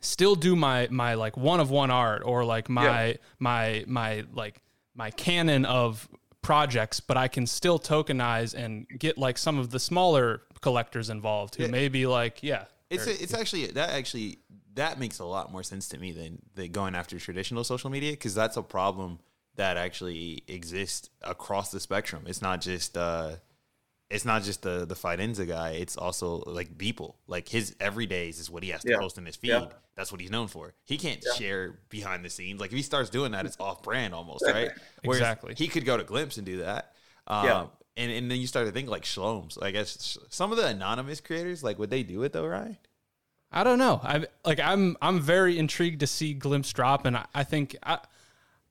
still 0.00 0.34
do 0.34 0.56
my 0.56 0.88
my 0.90 1.14
like 1.14 1.36
one 1.36 1.60
of 1.60 1.70
one 1.70 1.90
art 1.90 2.22
or 2.24 2.44
like 2.44 2.68
my 2.68 3.06
yeah. 3.06 3.16
my 3.38 3.84
my 3.86 4.24
like 4.32 4.62
my 4.94 5.10
canon 5.10 5.64
of 5.66 6.08
projects, 6.40 7.00
but 7.00 7.16
I 7.16 7.28
can 7.28 7.46
still 7.46 7.78
tokenize 7.78 8.54
and 8.54 8.86
get 8.98 9.18
like 9.18 9.36
some 9.36 9.58
of 9.58 9.70
the 9.70 9.80
smaller 9.80 10.42
collectors 10.60 11.10
involved 11.10 11.56
who 11.56 11.64
yeah. 11.64 11.70
may 11.70 11.88
be 11.88 12.06
like, 12.06 12.42
yeah. 12.42 12.64
It's 12.90 13.06
a, 13.06 13.22
it's 13.22 13.34
actually 13.34 13.66
that 13.68 13.90
actually 13.90 14.38
that 14.74 14.98
makes 14.98 15.18
a 15.18 15.24
lot 15.24 15.50
more 15.50 15.62
sense 15.62 15.88
to 15.88 15.98
me 15.98 16.12
than, 16.12 16.40
than 16.54 16.70
going 16.70 16.94
after 16.94 17.18
traditional 17.18 17.64
social 17.64 17.90
media 17.90 18.12
because 18.12 18.34
that's 18.34 18.56
a 18.56 18.62
problem 18.62 19.18
that 19.56 19.76
actually 19.76 20.42
exists 20.48 21.10
across 21.22 21.70
the 21.70 21.80
spectrum. 21.80 22.24
It's 22.26 22.42
not 22.42 22.60
just 22.60 22.96
uh, 22.96 23.36
it's 24.08 24.24
not 24.24 24.42
just 24.44 24.62
the 24.62 24.86
the 24.86 24.94
Fidenza 24.94 25.48
guy. 25.48 25.70
It's 25.70 25.96
also 25.96 26.44
like 26.46 26.78
people. 26.78 27.16
Like 27.26 27.48
his 27.48 27.74
everydays 27.80 28.38
is 28.38 28.50
what 28.50 28.62
he 28.62 28.70
has 28.70 28.82
to 28.82 28.90
yeah. 28.90 28.98
post 28.98 29.18
in 29.18 29.26
his 29.26 29.36
feed. 29.36 29.48
Yeah. 29.48 29.66
That's 29.96 30.12
what 30.12 30.20
he's 30.20 30.30
known 30.30 30.46
for. 30.46 30.74
He 30.84 30.98
can't 30.98 31.24
yeah. 31.26 31.32
share 31.32 31.78
behind 31.88 32.24
the 32.24 32.30
scenes. 32.30 32.60
Like 32.60 32.70
if 32.70 32.76
he 32.76 32.82
starts 32.82 33.10
doing 33.10 33.32
that, 33.32 33.46
it's 33.46 33.56
off 33.58 33.82
brand 33.82 34.14
almost, 34.14 34.44
right? 34.46 34.70
Whereas 35.02 35.20
exactly. 35.20 35.54
He 35.56 35.68
could 35.68 35.86
go 35.86 35.96
to 35.96 36.04
Glimpse 36.04 36.36
and 36.36 36.46
do 36.46 36.58
that. 36.58 36.92
Um, 37.26 37.46
yeah. 37.46 37.66
And, 37.96 38.12
and 38.12 38.30
then 38.30 38.38
you 38.38 38.46
start 38.46 38.66
to 38.66 38.72
think 38.72 38.88
like 38.88 39.04
Shlomes. 39.04 39.62
I 39.62 39.70
guess 39.70 40.18
some 40.28 40.52
of 40.52 40.58
the 40.58 40.66
anonymous 40.66 41.20
creators, 41.20 41.64
like 41.64 41.78
would 41.78 41.90
they 41.90 42.02
do 42.02 42.22
it 42.24 42.32
though, 42.32 42.46
right? 42.46 42.76
I 43.50 43.64
don't 43.64 43.78
know. 43.78 44.00
I 44.02 44.26
like 44.44 44.60
I'm 44.60 44.96
I'm 45.00 45.20
very 45.20 45.58
intrigued 45.58 46.00
to 46.00 46.06
see 46.06 46.34
Glimpse 46.34 46.72
drop, 46.72 47.06
and 47.06 47.16
I, 47.16 47.26
I 47.34 47.44
think 47.44 47.76
I 47.82 47.98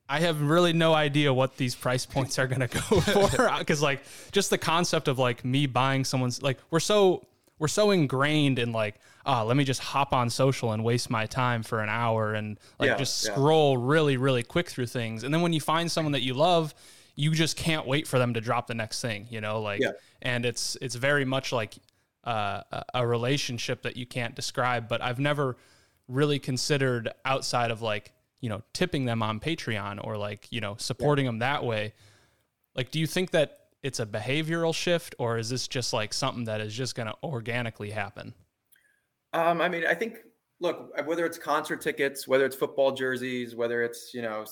I 0.08 0.20
have 0.20 0.42
really 0.42 0.74
no 0.74 0.94
idea 0.94 1.34
what 1.34 1.58
these 1.58 1.76
price 1.76 2.06
points 2.06 2.38
are 2.38 2.48
going 2.48 2.60
to 2.68 2.68
go 2.68 3.02
for 3.02 3.52
because 3.58 3.82
like 3.82 4.02
just 4.32 4.50
the 4.50 4.58
concept 4.58 5.08
of 5.08 5.18
like 5.18 5.44
me 5.44 5.66
buying 5.66 6.06
someone's 6.06 6.42
like 6.42 6.60
we're 6.70 6.80
so 6.80 7.26
we're 7.58 7.68
so 7.68 7.92
ingrained 7.92 8.60
in 8.60 8.72
like 8.72 8.96
ah 9.26 9.42
oh, 9.42 9.46
let 9.46 9.58
me 9.58 9.64
just 9.64 9.82
hop 9.82 10.14
on 10.14 10.30
social 10.30 10.74
and 10.74 10.84
waste 10.84 11.10
my 11.10 11.26
time 11.26 11.64
for 11.64 11.82
an 11.82 11.90
hour 11.90 12.34
and 12.34 12.60
like 12.80 12.90
yeah, 12.90 12.98
just 12.98 13.22
scroll 13.22 13.74
yeah. 13.74 13.86
really 13.86 14.18
really 14.18 14.44
quick 14.44 14.70
through 14.70 14.86
things 14.86 15.24
and 15.24 15.34
then 15.34 15.42
when 15.42 15.54
you 15.54 15.62
find 15.62 15.92
someone 15.92 16.12
that 16.12 16.22
you 16.22 16.34
love 16.34 16.76
you 17.16 17.32
just 17.32 17.58
can't 17.58 17.88
wait 17.88 18.08
for 18.08 18.20
them 18.20 18.34
to 18.34 18.42
drop 18.42 18.68
the 18.68 18.74
next 18.74 19.02
thing 19.02 19.28
you 19.30 19.42
know 19.42 19.62
like 19.62 19.82
yeah. 19.82 19.92
and 20.22 20.46
it's 20.46 20.78
it's 20.82 20.96
very 20.96 21.26
much 21.26 21.52
like 21.52 21.76
uh, 22.24 22.62
a 22.96 23.06
relationship 23.06 23.84
that 23.84 23.96
you 23.96 24.06
can't 24.06 24.34
describe 24.36 24.88
but 24.88 25.00
I've 25.02 25.20
never 25.20 25.58
really 26.08 26.40
considered 26.40 27.10
outside 27.24 27.70
of 27.70 27.84
like 27.84 28.16
you 28.46 28.50
know, 28.50 28.62
tipping 28.74 29.06
them 29.06 29.24
on 29.24 29.40
Patreon 29.40 30.06
or 30.06 30.18
like, 30.18 30.48
you 30.52 30.62
know, 30.62 30.76
supporting 30.78 31.26
yeah. 31.26 31.30
them 31.30 31.40
that 31.40 31.64
way. 31.64 31.94
Like, 32.76 32.92
do 32.92 33.00
you 33.00 33.08
think 33.08 33.32
that 33.32 33.58
it's 33.82 34.00
a 34.00 34.06
behavioral 34.06 34.72
shift 34.72 35.16
or 35.18 35.40
is 35.40 35.50
this 35.50 35.68
just 35.68 35.94
like 35.94 36.14
something 36.14 36.44
that 36.44 36.62
is 36.62 36.72
just 36.72 36.94
going 36.94 37.08
to 37.08 37.16
organically 37.24 37.90
happen? 37.90 38.36
Um, 39.34 39.62
I 39.62 39.68
mean, 39.68 39.86
I 39.88 39.96
think, 39.96 40.18
look, 40.60 40.92
whether 41.08 41.26
it's 41.26 41.40
concert 41.40 41.82
tickets, 41.82 42.28
whether 42.28 42.46
it's 42.46 42.56
football 42.56 42.92
jerseys, 42.92 43.56
whether 43.56 43.82
it's, 43.82 44.14
you 44.14 44.22
know, 44.22 44.46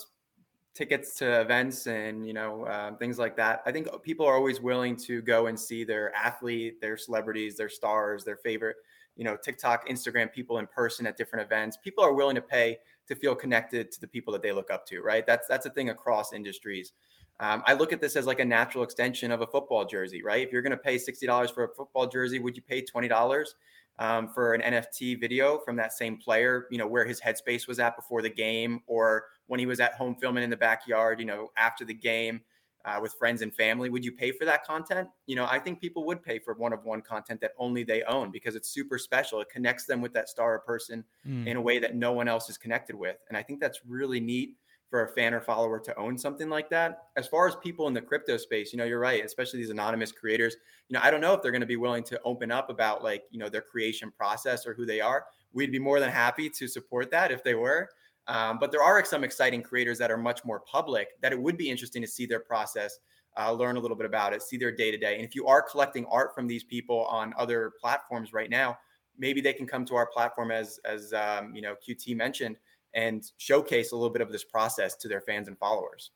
tickets 0.74 1.16
to 1.16 1.42
events 1.42 1.88
and, 1.88 2.26
you 2.26 2.34
know, 2.34 2.66
uh, 2.66 2.96
things 2.98 3.20
like 3.20 3.36
that, 3.38 3.62
I 3.66 3.72
think 3.72 3.88
people 4.02 4.26
are 4.26 4.36
always 4.36 4.60
willing 4.60 4.96
to 4.98 5.22
go 5.22 5.48
and 5.48 5.60
see 5.60 5.84
their 5.84 6.14
athlete, 6.16 6.82
their 6.82 6.98
celebrities, 6.98 7.56
their 7.56 7.70
stars, 7.70 8.24
their 8.24 8.38
favorite, 8.38 8.78
you 9.16 9.24
know, 9.24 9.38
TikTok, 9.38 9.88
Instagram 9.88 10.32
people 10.34 10.58
in 10.58 10.68
person 10.68 11.06
at 11.06 11.18
different 11.18 11.46
events. 11.46 11.78
People 11.78 12.04
are 12.04 12.14
willing 12.14 12.36
to 12.36 12.42
pay 12.42 12.80
to 13.08 13.16
feel 13.16 13.36
connected 13.36 13.92
to 13.92 14.02
the 14.02 14.08
people 14.08 14.34
that 14.34 14.42
they 14.42 14.52
look 14.52 14.72
up 14.72 14.86
to, 14.88 15.02
right? 15.02 15.26
That's 15.26 15.48
that's 15.48 15.66
a 15.66 15.70
thing 15.70 15.90
across 15.90 16.34
industries. 16.34 16.94
Um, 17.40 17.64
I 17.66 17.74
look 17.74 17.92
at 17.92 18.00
this 18.00 18.16
as 18.16 18.26
like 18.26 18.40
a 18.40 18.46
natural 18.46 18.84
extension 18.84 19.32
of 19.32 19.42
a 19.42 19.48
football 19.48 19.86
jersey, 19.86 20.24
right? 20.24 20.46
If 20.46 20.52
you're 20.52 20.62
going 20.62 20.72
to 20.72 20.78
pay 20.78 20.98
sixty 20.98 21.28
dollars 21.28 21.52
for 21.52 21.66
a 21.66 21.70
football 21.70 22.08
jersey, 22.08 22.40
would 22.40 22.56
you 22.56 22.64
pay 22.64 22.82
twenty 22.82 23.08
dollars 23.08 23.56
um, 24.00 24.30
for 24.30 24.54
an 24.54 24.62
NFT 24.62 25.20
video 25.20 25.60
from 25.60 25.76
that 25.78 25.94
same 25.94 26.18
player? 26.18 26.68
You 26.72 26.78
know 26.78 26.88
where 26.88 27.06
his 27.06 27.22
headspace 27.22 27.68
was 27.68 27.80
at 27.80 27.96
before 27.96 28.22
the 28.22 28.30
game, 28.30 28.82
or 28.88 29.26
when 29.48 29.60
he 29.60 29.66
was 29.66 29.80
at 29.80 29.94
home 29.94 30.16
filming 30.16 30.44
in 30.44 30.50
the 30.50 30.58
backyard. 30.58 31.20
You 31.20 31.26
know 31.26 31.52
after 31.58 31.86
the 31.86 31.94
game 31.94 32.42
uh, 32.86 33.00
with 33.02 33.14
friends 33.14 33.42
and 33.42 33.54
family. 33.54 33.90
Would 33.90 34.04
you 34.04 34.12
pay 34.12 34.32
for 34.32 34.46
that 34.46 34.66
content? 34.66 35.08
You 35.26 35.36
know, 35.36 35.46
I 35.46 35.60
think 35.60 35.80
people 35.80 36.06
would 36.06 36.22
pay 36.22 36.40
for 36.40 36.54
one 36.54 36.74
of 36.74 36.84
one 36.84 37.02
content 37.02 37.40
that 37.42 37.52
only 37.58 37.84
they 37.84 38.04
own 38.04 38.32
because 38.32 38.56
it's 38.56 38.70
super 38.70 38.98
special. 38.98 39.40
It 39.42 39.50
connects 39.50 39.86
them 39.86 40.02
with 40.02 40.14
that 40.14 40.30
star 40.30 40.56
or 40.56 40.60
person 40.60 41.04
mm. 41.28 41.48
in 41.48 41.58
a 41.58 41.62
way 41.62 41.80
that 41.80 41.96
no 41.96 42.12
one 42.12 42.28
else 42.28 42.50
is 42.50 42.58
connected 42.58 42.96
with. 42.96 43.18
And 43.30 43.38
I 43.38 43.44
think 43.44 43.60
that's 43.60 43.80
really 43.88 44.20
neat 44.20 44.58
for 44.94 45.06
a 45.06 45.08
fan 45.08 45.34
or 45.34 45.42
follower 45.42 45.80
to 45.80 45.98
own 45.98 46.16
something 46.20 46.50
like 46.50 46.70
that. 46.70 47.06
As 47.16 47.28
far 47.28 47.48
as 47.48 47.56
people 47.56 47.88
in 47.88 47.96
the 47.96 48.02
crypto 48.02 48.38
space, 48.38 48.72
you 48.72 48.78
know, 48.78 48.86
you're 48.86 49.00
right, 49.00 49.26
especially 49.26 49.58
these 49.58 49.72
anonymous 49.72 50.12
creators. 50.12 50.56
You 50.88 50.94
know, 50.94 51.00
I 51.02 51.10
don't 51.10 51.20
know 51.20 51.34
if 51.34 51.42
they're 51.42 51.50
going 51.50 51.62
to 51.62 51.66
be 51.66 51.78
willing 51.78 52.04
to 52.04 52.22
open 52.24 52.52
up 52.52 52.70
about 52.70 53.04
like, 53.04 53.24
you 53.32 53.40
know, 53.40 53.50
their 53.50 53.64
creation 53.64 54.12
process 54.12 54.68
or 54.68 54.76
who 54.76 54.86
they 54.86 55.02
are. 55.02 55.26
We'd 55.52 55.72
be 55.72 55.80
more 55.80 56.00
than 56.00 56.12
happy 56.12 56.48
to 56.48 56.68
support 56.68 57.10
that 57.10 57.32
if 57.32 57.44
they 57.44 57.56
were. 57.56 57.90
Um, 58.28 58.60
but 58.60 58.72
there 58.72 58.84
are 58.84 59.04
some 59.04 59.24
exciting 59.24 59.64
creators 59.64 59.98
that 59.98 60.12
are 60.12 60.18
much 60.18 60.46
more 60.46 60.60
public 60.60 61.20
that 61.24 61.32
it 61.32 61.42
would 61.42 61.58
be 61.58 61.72
interesting 61.72 62.04
to 62.04 62.08
see 62.08 62.28
their 62.28 62.42
process, 62.42 63.00
uh, 63.36 63.52
learn 63.52 63.78
a 63.78 63.80
little 63.80 63.98
bit 63.98 64.06
about 64.06 64.32
it, 64.32 64.44
see 64.44 64.58
their 64.58 64.72
day 64.72 64.92
to 64.92 64.98
day. 64.98 65.16
And 65.16 65.26
if 65.26 65.34
you 65.34 65.48
are 65.48 65.64
collecting 65.64 66.06
art 66.06 66.36
from 66.36 66.46
these 66.46 66.64
people 66.64 67.06
on 67.06 67.34
other 67.36 67.72
platforms 67.82 68.32
right 68.32 68.52
now, 68.52 68.78
maybe 69.18 69.42
they 69.42 69.54
can 69.54 69.66
come 69.66 69.86
to 69.86 69.96
our 69.96 70.06
platform 70.06 70.52
as 70.52 70.80
as 70.86 71.14
um, 71.14 71.56
you 71.56 71.64
know 71.64 71.76
QT 71.88 72.16
mentioned 72.16 72.58
and 72.94 73.24
showcase 73.38 73.92
a 73.92 73.96
little 73.96 74.12
bit 74.12 74.22
of 74.22 74.32
this 74.32 74.44
process 74.44 74.96
to 74.98 75.08
their 75.08 75.22
fans 75.22 75.48
and 75.48 75.58
followers. 75.58 76.12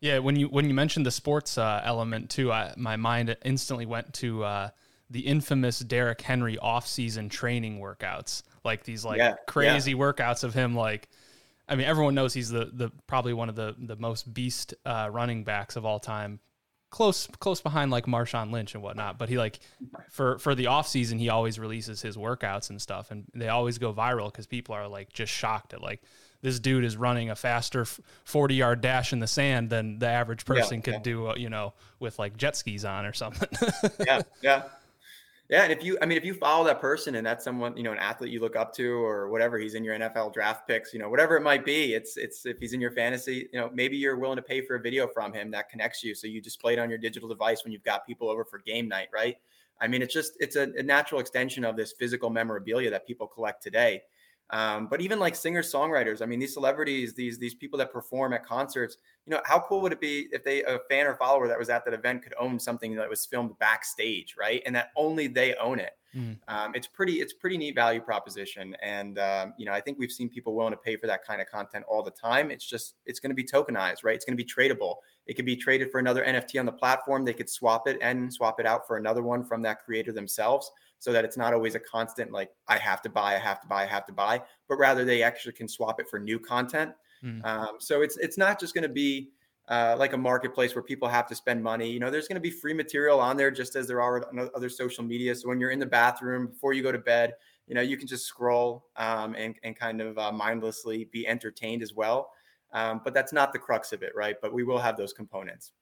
Yeah, 0.00 0.18
when 0.18 0.36
you 0.36 0.48
when 0.48 0.66
you 0.66 0.74
mentioned 0.74 1.04
the 1.04 1.10
sports 1.10 1.58
uh, 1.58 1.82
element 1.84 2.30
too, 2.30 2.50
I, 2.50 2.72
my 2.76 2.96
mind 2.96 3.36
instantly 3.44 3.84
went 3.84 4.14
to 4.14 4.44
uh, 4.44 4.70
the 5.10 5.20
infamous 5.20 5.80
Derrick 5.80 6.20
Henry 6.22 6.56
off-season 6.58 7.28
training 7.28 7.80
workouts 7.80 8.42
like 8.64 8.84
these 8.84 9.04
like 9.04 9.18
yeah, 9.18 9.34
crazy 9.46 9.92
yeah. 9.92 9.96
workouts 9.96 10.44
of 10.44 10.54
him 10.54 10.74
like 10.74 11.08
I 11.68 11.76
mean 11.76 11.86
everyone 11.86 12.14
knows 12.14 12.32
he's 12.32 12.48
the 12.48 12.70
the 12.72 12.90
probably 13.06 13.32
one 13.32 13.48
of 13.48 13.56
the 13.56 13.74
the 13.78 13.96
most 13.96 14.32
beast 14.32 14.74
uh, 14.84 15.08
running 15.10 15.44
backs 15.44 15.76
of 15.76 15.84
all 15.84 15.98
time 15.98 16.40
close 16.90 17.28
close 17.38 17.60
behind 17.60 17.90
like 17.90 18.06
Marshawn 18.06 18.50
Lynch 18.50 18.74
and 18.74 18.82
whatnot 18.82 19.16
but 19.16 19.28
he 19.28 19.38
like 19.38 19.60
for 20.10 20.38
for 20.38 20.54
the 20.54 20.66
off 20.66 20.88
season 20.88 21.18
he 21.18 21.28
always 21.28 21.58
releases 21.58 22.02
his 22.02 22.16
workouts 22.16 22.70
and 22.70 22.82
stuff 22.82 23.10
and 23.10 23.24
they 23.34 23.48
always 23.48 23.78
go 23.78 23.92
viral 23.92 24.26
because 24.26 24.46
people 24.46 24.74
are 24.74 24.88
like 24.88 25.12
just 25.12 25.32
shocked 25.32 25.72
at 25.72 25.80
like 25.80 26.02
this 26.42 26.58
dude 26.58 26.84
is 26.84 26.96
running 26.96 27.30
a 27.30 27.36
faster 27.36 27.84
40 28.24 28.54
yard 28.54 28.80
dash 28.80 29.12
in 29.12 29.20
the 29.20 29.26
sand 29.26 29.70
than 29.70 29.98
the 29.98 30.08
average 30.08 30.44
person 30.44 30.78
yeah, 30.78 30.92
could 30.92 31.02
do 31.02 31.28
uh, 31.28 31.34
you 31.36 31.48
know 31.48 31.74
with 31.98 32.18
like 32.18 32.36
jet 32.36 32.56
skis 32.56 32.84
on 32.84 33.06
or 33.06 33.12
something. 33.12 33.48
Yeah 34.06 34.22
yeah 34.42 34.62
yeah, 35.50 35.64
and 35.64 35.72
if 35.72 35.82
you, 35.82 35.98
I 36.00 36.06
mean, 36.06 36.16
if 36.16 36.24
you 36.24 36.32
follow 36.32 36.64
that 36.66 36.80
person 36.80 37.16
and 37.16 37.26
that's 37.26 37.42
someone, 37.42 37.76
you 37.76 37.82
know, 37.82 37.90
an 37.90 37.98
athlete 37.98 38.30
you 38.30 38.40
look 38.40 38.54
up 38.54 38.72
to 38.74 38.88
or 38.88 39.28
whatever, 39.30 39.58
he's 39.58 39.74
in 39.74 39.82
your 39.82 39.98
NFL 39.98 40.32
draft 40.32 40.68
picks, 40.68 40.94
you 40.94 41.00
know, 41.00 41.10
whatever 41.10 41.36
it 41.36 41.42
might 41.42 41.64
be, 41.64 41.94
it's, 41.94 42.16
it's, 42.16 42.46
if 42.46 42.58
he's 42.60 42.72
in 42.72 42.80
your 42.80 42.92
fantasy, 42.92 43.48
you 43.52 43.58
know, 43.58 43.68
maybe 43.74 43.96
you're 43.96 44.16
willing 44.16 44.36
to 44.36 44.42
pay 44.42 44.64
for 44.64 44.76
a 44.76 44.80
video 44.80 45.08
from 45.08 45.32
him 45.32 45.50
that 45.50 45.68
connects 45.68 46.04
you. 46.04 46.14
So 46.14 46.28
you 46.28 46.40
display 46.40 46.74
it 46.74 46.78
on 46.78 46.88
your 46.88 47.00
digital 47.00 47.28
device 47.28 47.64
when 47.64 47.72
you've 47.72 47.82
got 47.82 48.06
people 48.06 48.30
over 48.30 48.44
for 48.44 48.60
game 48.60 48.86
night, 48.86 49.08
right? 49.12 49.38
I 49.80 49.88
mean, 49.88 50.02
it's 50.02 50.14
just, 50.14 50.34
it's 50.38 50.54
a, 50.54 50.68
a 50.76 50.84
natural 50.84 51.20
extension 51.20 51.64
of 51.64 51.76
this 51.76 51.94
physical 51.98 52.30
memorabilia 52.30 52.88
that 52.90 53.04
people 53.04 53.26
collect 53.26 53.60
today. 53.60 54.02
Um, 54.52 54.86
but 54.88 55.00
even 55.00 55.18
like 55.18 55.34
singers, 55.34 55.72
songwriters, 55.72 56.22
I 56.22 56.26
mean, 56.26 56.40
these 56.40 56.54
celebrities, 56.54 57.14
these 57.14 57.38
these 57.38 57.54
people 57.54 57.78
that 57.78 57.92
perform 57.92 58.32
at 58.32 58.44
concerts, 58.44 58.96
you 59.26 59.30
know, 59.30 59.40
how 59.44 59.60
cool 59.60 59.80
would 59.82 59.92
it 59.92 60.00
be 60.00 60.28
if 60.32 60.42
they 60.42 60.62
a 60.64 60.80
fan 60.88 61.06
or 61.06 61.14
follower 61.14 61.46
that 61.48 61.58
was 61.58 61.68
at 61.68 61.84
that 61.84 61.94
event 61.94 62.22
could 62.22 62.34
own 62.38 62.58
something 62.58 62.94
that 62.96 63.08
was 63.08 63.24
filmed 63.24 63.56
backstage, 63.58 64.34
right? 64.38 64.62
And 64.66 64.74
that 64.74 64.90
only 64.96 65.28
they 65.28 65.54
own 65.56 65.78
it. 65.78 65.92
Mm. 66.16 66.38
Um, 66.48 66.72
it's 66.74 66.88
pretty 66.88 67.20
it's 67.20 67.32
pretty 67.32 67.56
neat 67.56 67.76
value 67.76 68.00
proposition, 68.00 68.76
and 68.82 69.18
um, 69.20 69.54
you 69.56 69.66
know, 69.66 69.72
I 69.72 69.80
think 69.80 69.98
we've 69.98 70.10
seen 70.10 70.28
people 70.28 70.56
willing 70.56 70.72
to 70.72 70.76
pay 70.76 70.96
for 70.96 71.06
that 71.06 71.24
kind 71.24 71.40
of 71.40 71.48
content 71.48 71.84
all 71.88 72.02
the 72.02 72.10
time. 72.10 72.50
It's 72.50 72.64
just 72.64 72.96
it's 73.06 73.20
going 73.20 73.30
to 73.30 73.36
be 73.36 73.44
tokenized, 73.44 74.02
right? 74.02 74.16
It's 74.16 74.24
going 74.24 74.36
to 74.36 74.44
be 74.44 74.50
tradable. 74.50 74.96
It 75.26 75.34
could 75.34 75.44
be 75.44 75.54
traded 75.54 75.92
for 75.92 76.00
another 76.00 76.24
NFT 76.24 76.58
on 76.58 76.66
the 76.66 76.72
platform. 76.72 77.24
They 77.24 77.32
could 77.32 77.48
swap 77.48 77.86
it 77.86 77.98
and 78.02 78.32
swap 78.32 78.58
it 78.58 78.66
out 78.66 78.88
for 78.88 78.96
another 78.96 79.22
one 79.22 79.44
from 79.44 79.62
that 79.62 79.84
creator 79.84 80.10
themselves 80.10 80.72
so 81.00 81.12
that 81.12 81.24
it's 81.24 81.36
not 81.36 81.52
always 81.52 81.74
a 81.74 81.80
constant 81.80 82.30
like 82.30 82.50
I 82.68 82.78
have 82.78 83.02
to 83.02 83.08
buy, 83.08 83.34
I 83.34 83.38
have 83.38 83.60
to 83.62 83.66
buy, 83.66 83.82
I 83.82 83.86
have 83.86 84.06
to 84.06 84.12
buy, 84.12 84.42
but 84.68 84.76
rather 84.76 85.04
they 85.04 85.22
actually 85.22 85.54
can 85.54 85.66
swap 85.66 85.98
it 85.98 86.08
for 86.08 86.20
new 86.20 86.38
content. 86.38 86.92
Mm. 87.24 87.44
Um, 87.44 87.76
so 87.80 88.02
it's 88.02 88.16
it's 88.18 88.38
not 88.38 88.60
just 88.60 88.74
going 88.74 88.82
to 88.82 88.88
be 88.88 89.30
uh, 89.68 89.96
like 89.98 90.12
a 90.12 90.16
marketplace 90.16 90.74
where 90.74 90.82
people 90.82 91.08
have 91.08 91.26
to 91.28 91.34
spend 91.34 91.62
money. 91.62 91.90
You 91.90 92.00
know, 92.00 92.10
there's 92.10 92.28
going 92.28 92.36
to 92.36 92.40
be 92.40 92.50
free 92.50 92.74
material 92.74 93.18
on 93.18 93.36
there 93.36 93.50
just 93.50 93.76
as 93.76 93.88
there 93.88 94.02
are 94.02 94.28
on 94.28 94.50
other 94.54 94.68
social 94.68 95.02
media. 95.02 95.34
So 95.34 95.48
when 95.48 95.58
you're 95.58 95.70
in 95.70 95.78
the 95.78 95.86
bathroom 95.86 96.48
before 96.48 96.74
you 96.74 96.82
go 96.82 96.92
to 96.92 96.98
bed, 96.98 97.34
you 97.66 97.74
know, 97.74 97.80
you 97.80 97.96
can 97.96 98.06
just 98.06 98.26
scroll 98.26 98.86
um, 98.96 99.34
and 99.38 99.54
and 99.62 99.74
kind 99.74 100.00
of 100.02 100.18
uh, 100.18 100.32
mindlessly 100.32 101.08
be 101.12 101.26
entertained 101.26 101.82
as 101.82 101.94
well. 101.94 102.30
Um, 102.72 103.00
but 103.02 103.14
that's 103.14 103.32
not 103.32 103.52
the 103.52 103.58
crux 103.58 103.92
of 103.92 104.02
it, 104.02 104.12
right? 104.14 104.36
But 104.40 104.52
we 104.52 104.64
will 104.64 104.78
have 104.78 104.96
those 104.96 105.12
components. 105.12 105.72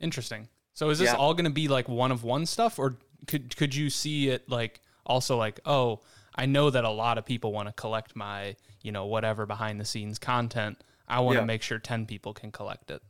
Interesting. 0.00 0.48
So 0.72 0.88
is 0.88 0.98
this 0.98 1.10
yeah. 1.10 1.16
all 1.16 1.34
going 1.34 1.44
to 1.44 1.50
be 1.50 1.68
like 1.68 1.88
one 1.88 2.10
of 2.10 2.24
one 2.24 2.46
stuff, 2.46 2.78
or 2.78 2.96
could 3.26 3.56
could 3.56 3.74
you 3.74 3.90
see 3.90 4.28
it 4.28 4.48
like 4.48 4.80
also 5.06 5.36
like 5.36 5.60
oh 5.66 6.00
I 6.34 6.46
know 6.46 6.70
that 6.70 6.84
a 6.84 6.90
lot 6.90 7.18
of 7.18 7.26
people 7.26 7.52
want 7.52 7.68
to 7.68 7.72
collect 7.72 8.14
my 8.16 8.56
you 8.82 8.92
know 8.92 9.06
whatever 9.06 9.46
behind 9.46 9.80
the 9.80 9.84
scenes 9.84 10.18
content. 10.18 10.82
I 11.08 11.20
want 11.20 11.36
to 11.36 11.42
yeah. 11.42 11.46
make 11.46 11.62
sure 11.62 11.78
ten 11.78 12.06
people 12.06 12.32
can 12.32 12.52
collect 12.52 12.90
it. 12.90 13.02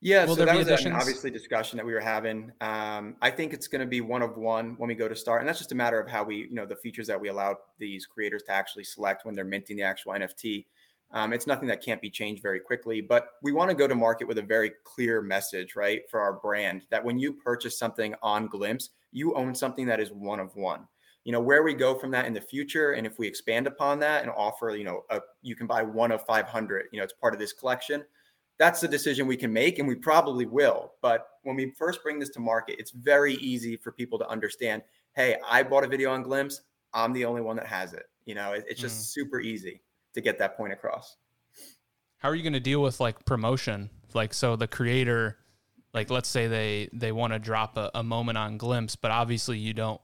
Yeah, 0.00 0.26
Will 0.26 0.36
so 0.36 0.44
that 0.44 0.56
was 0.56 0.68
an 0.68 0.92
obviously 0.92 1.30
discussion 1.30 1.78
that 1.78 1.86
we 1.86 1.94
were 1.94 2.00
having. 2.00 2.52
Um, 2.60 3.16
I 3.22 3.30
think 3.30 3.54
it's 3.54 3.66
going 3.66 3.80
to 3.80 3.86
be 3.86 4.02
one 4.02 4.22
of 4.22 4.36
one 4.36 4.74
when 4.76 4.88
we 4.88 4.94
go 4.94 5.08
to 5.08 5.16
start, 5.16 5.40
and 5.40 5.48
that's 5.48 5.58
just 5.58 5.72
a 5.72 5.74
matter 5.74 5.98
of 5.98 6.08
how 6.08 6.22
we, 6.22 6.36
you 6.36 6.54
know, 6.54 6.66
the 6.66 6.76
features 6.76 7.06
that 7.06 7.20
we 7.20 7.28
allow 7.28 7.56
these 7.78 8.04
creators 8.04 8.42
to 8.44 8.52
actually 8.52 8.84
select 8.84 9.24
when 9.24 9.34
they're 9.34 9.44
minting 9.44 9.76
the 9.76 9.82
actual 9.82 10.12
NFT. 10.12 10.66
Um, 11.12 11.32
it's 11.32 11.46
nothing 11.46 11.68
that 11.68 11.82
can't 11.82 12.02
be 12.02 12.10
changed 12.10 12.42
very 12.42 12.60
quickly, 12.60 13.00
but 13.00 13.30
we 13.42 13.52
want 13.52 13.70
to 13.70 13.76
go 13.76 13.86
to 13.86 13.94
market 13.94 14.28
with 14.28 14.38
a 14.38 14.42
very 14.42 14.72
clear 14.84 15.22
message, 15.22 15.76
right, 15.76 16.02
for 16.10 16.20
our 16.20 16.34
brand 16.34 16.84
that 16.90 17.02
when 17.02 17.18
you 17.18 17.32
purchase 17.32 17.78
something 17.78 18.14
on 18.22 18.48
Glimpse, 18.48 18.90
you 19.16 19.34
own 19.34 19.54
something 19.54 19.86
that 19.86 20.00
is 20.00 20.10
one 20.10 20.40
of 20.40 20.54
one. 20.54 20.86
You 21.24 21.32
know 21.32 21.40
where 21.40 21.62
we 21.62 21.74
go 21.74 21.94
from 21.98 22.12
that 22.12 22.26
in 22.26 22.34
the 22.34 22.40
future, 22.40 22.92
and 22.92 23.06
if 23.06 23.18
we 23.18 23.26
expand 23.26 23.66
upon 23.66 23.98
that 24.00 24.22
and 24.22 24.30
offer, 24.36 24.76
you 24.76 24.84
know, 24.84 25.02
a, 25.10 25.20
you 25.42 25.56
can 25.56 25.66
buy 25.66 25.82
one 25.82 26.12
of 26.12 26.24
500. 26.24 26.86
You 26.92 26.98
know, 26.98 27.04
it's 27.04 27.14
part 27.14 27.34
of 27.34 27.40
this 27.40 27.52
collection 27.52 28.04
that's 28.58 28.80
the 28.80 28.88
decision 28.88 29.26
we 29.26 29.36
can 29.36 29.52
make 29.52 29.78
and 29.78 29.86
we 29.86 29.94
probably 29.94 30.46
will 30.46 30.92
but 31.02 31.28
when 31.42 31.56
we 31.56 31.70
first 31.78 32.02
bring 32.02 32.18
this 32.18 32.30
to 32.30 32.40
market 32.40 32.76
it's 32.78 32.90
very 32.90 33.34
easy 33.34 33.76
for 33.76 33.92
people 33.92 34.18
to 34.18 34.28
understand 34.28 34.82
hey 35.14 35.36
i 35.48 35.62
bought 35.62 35.84
a 35.84 35.88
video 35.88 36.10
on 36.10 36.22
glimpse 36.22 36.62
i'm 36.94 37.12
the 37.12 37.24
only 37.24 37.40
one 37.40 37.56
that 37.56 37.66
has 37.66 37.92
it 37.92 38.04
you 38.24 38.34
know 38.34 38.52
it, 38.52 38.64
it's 38.68 38.80
just 38.80 38.98
mm. 38.98 39.04
super 39.04 39.40
easy 39.40 39.82
to 40.14 40.20
get 40.20 40.38
that 40.38 40.56
point 40.56 40.72
across 40.72 41.16
how 42.18 42.28
are 42.28 42.34
you 42.34 42.42
going 42.42 42.52
to 42.52 42.60
deal 42.60 42.82
with 42.82 43.00
like 43.00 43.24
promotion 43.24 43.90
like 44.14 44.32
so 44.32 44.56
the 44.56 44.68
creator 44.68 45.38
like 45.96 46.10
let's 46.10 46.28
say 46.28 46.46
they 46.46 46.88
they 46.92 47.10
want 47.10 47.32
to 47.32 47.40
drop 47.40 47.76
a, 47.76 47.90
a 47.94 48.04
moment 48.04 48.38
on 48.38 48.56
glimpse 48.56 48.94
but 48.94 49.10
obviously 49.10 49.58
you 49.58 49.74
don't 49.74 50.00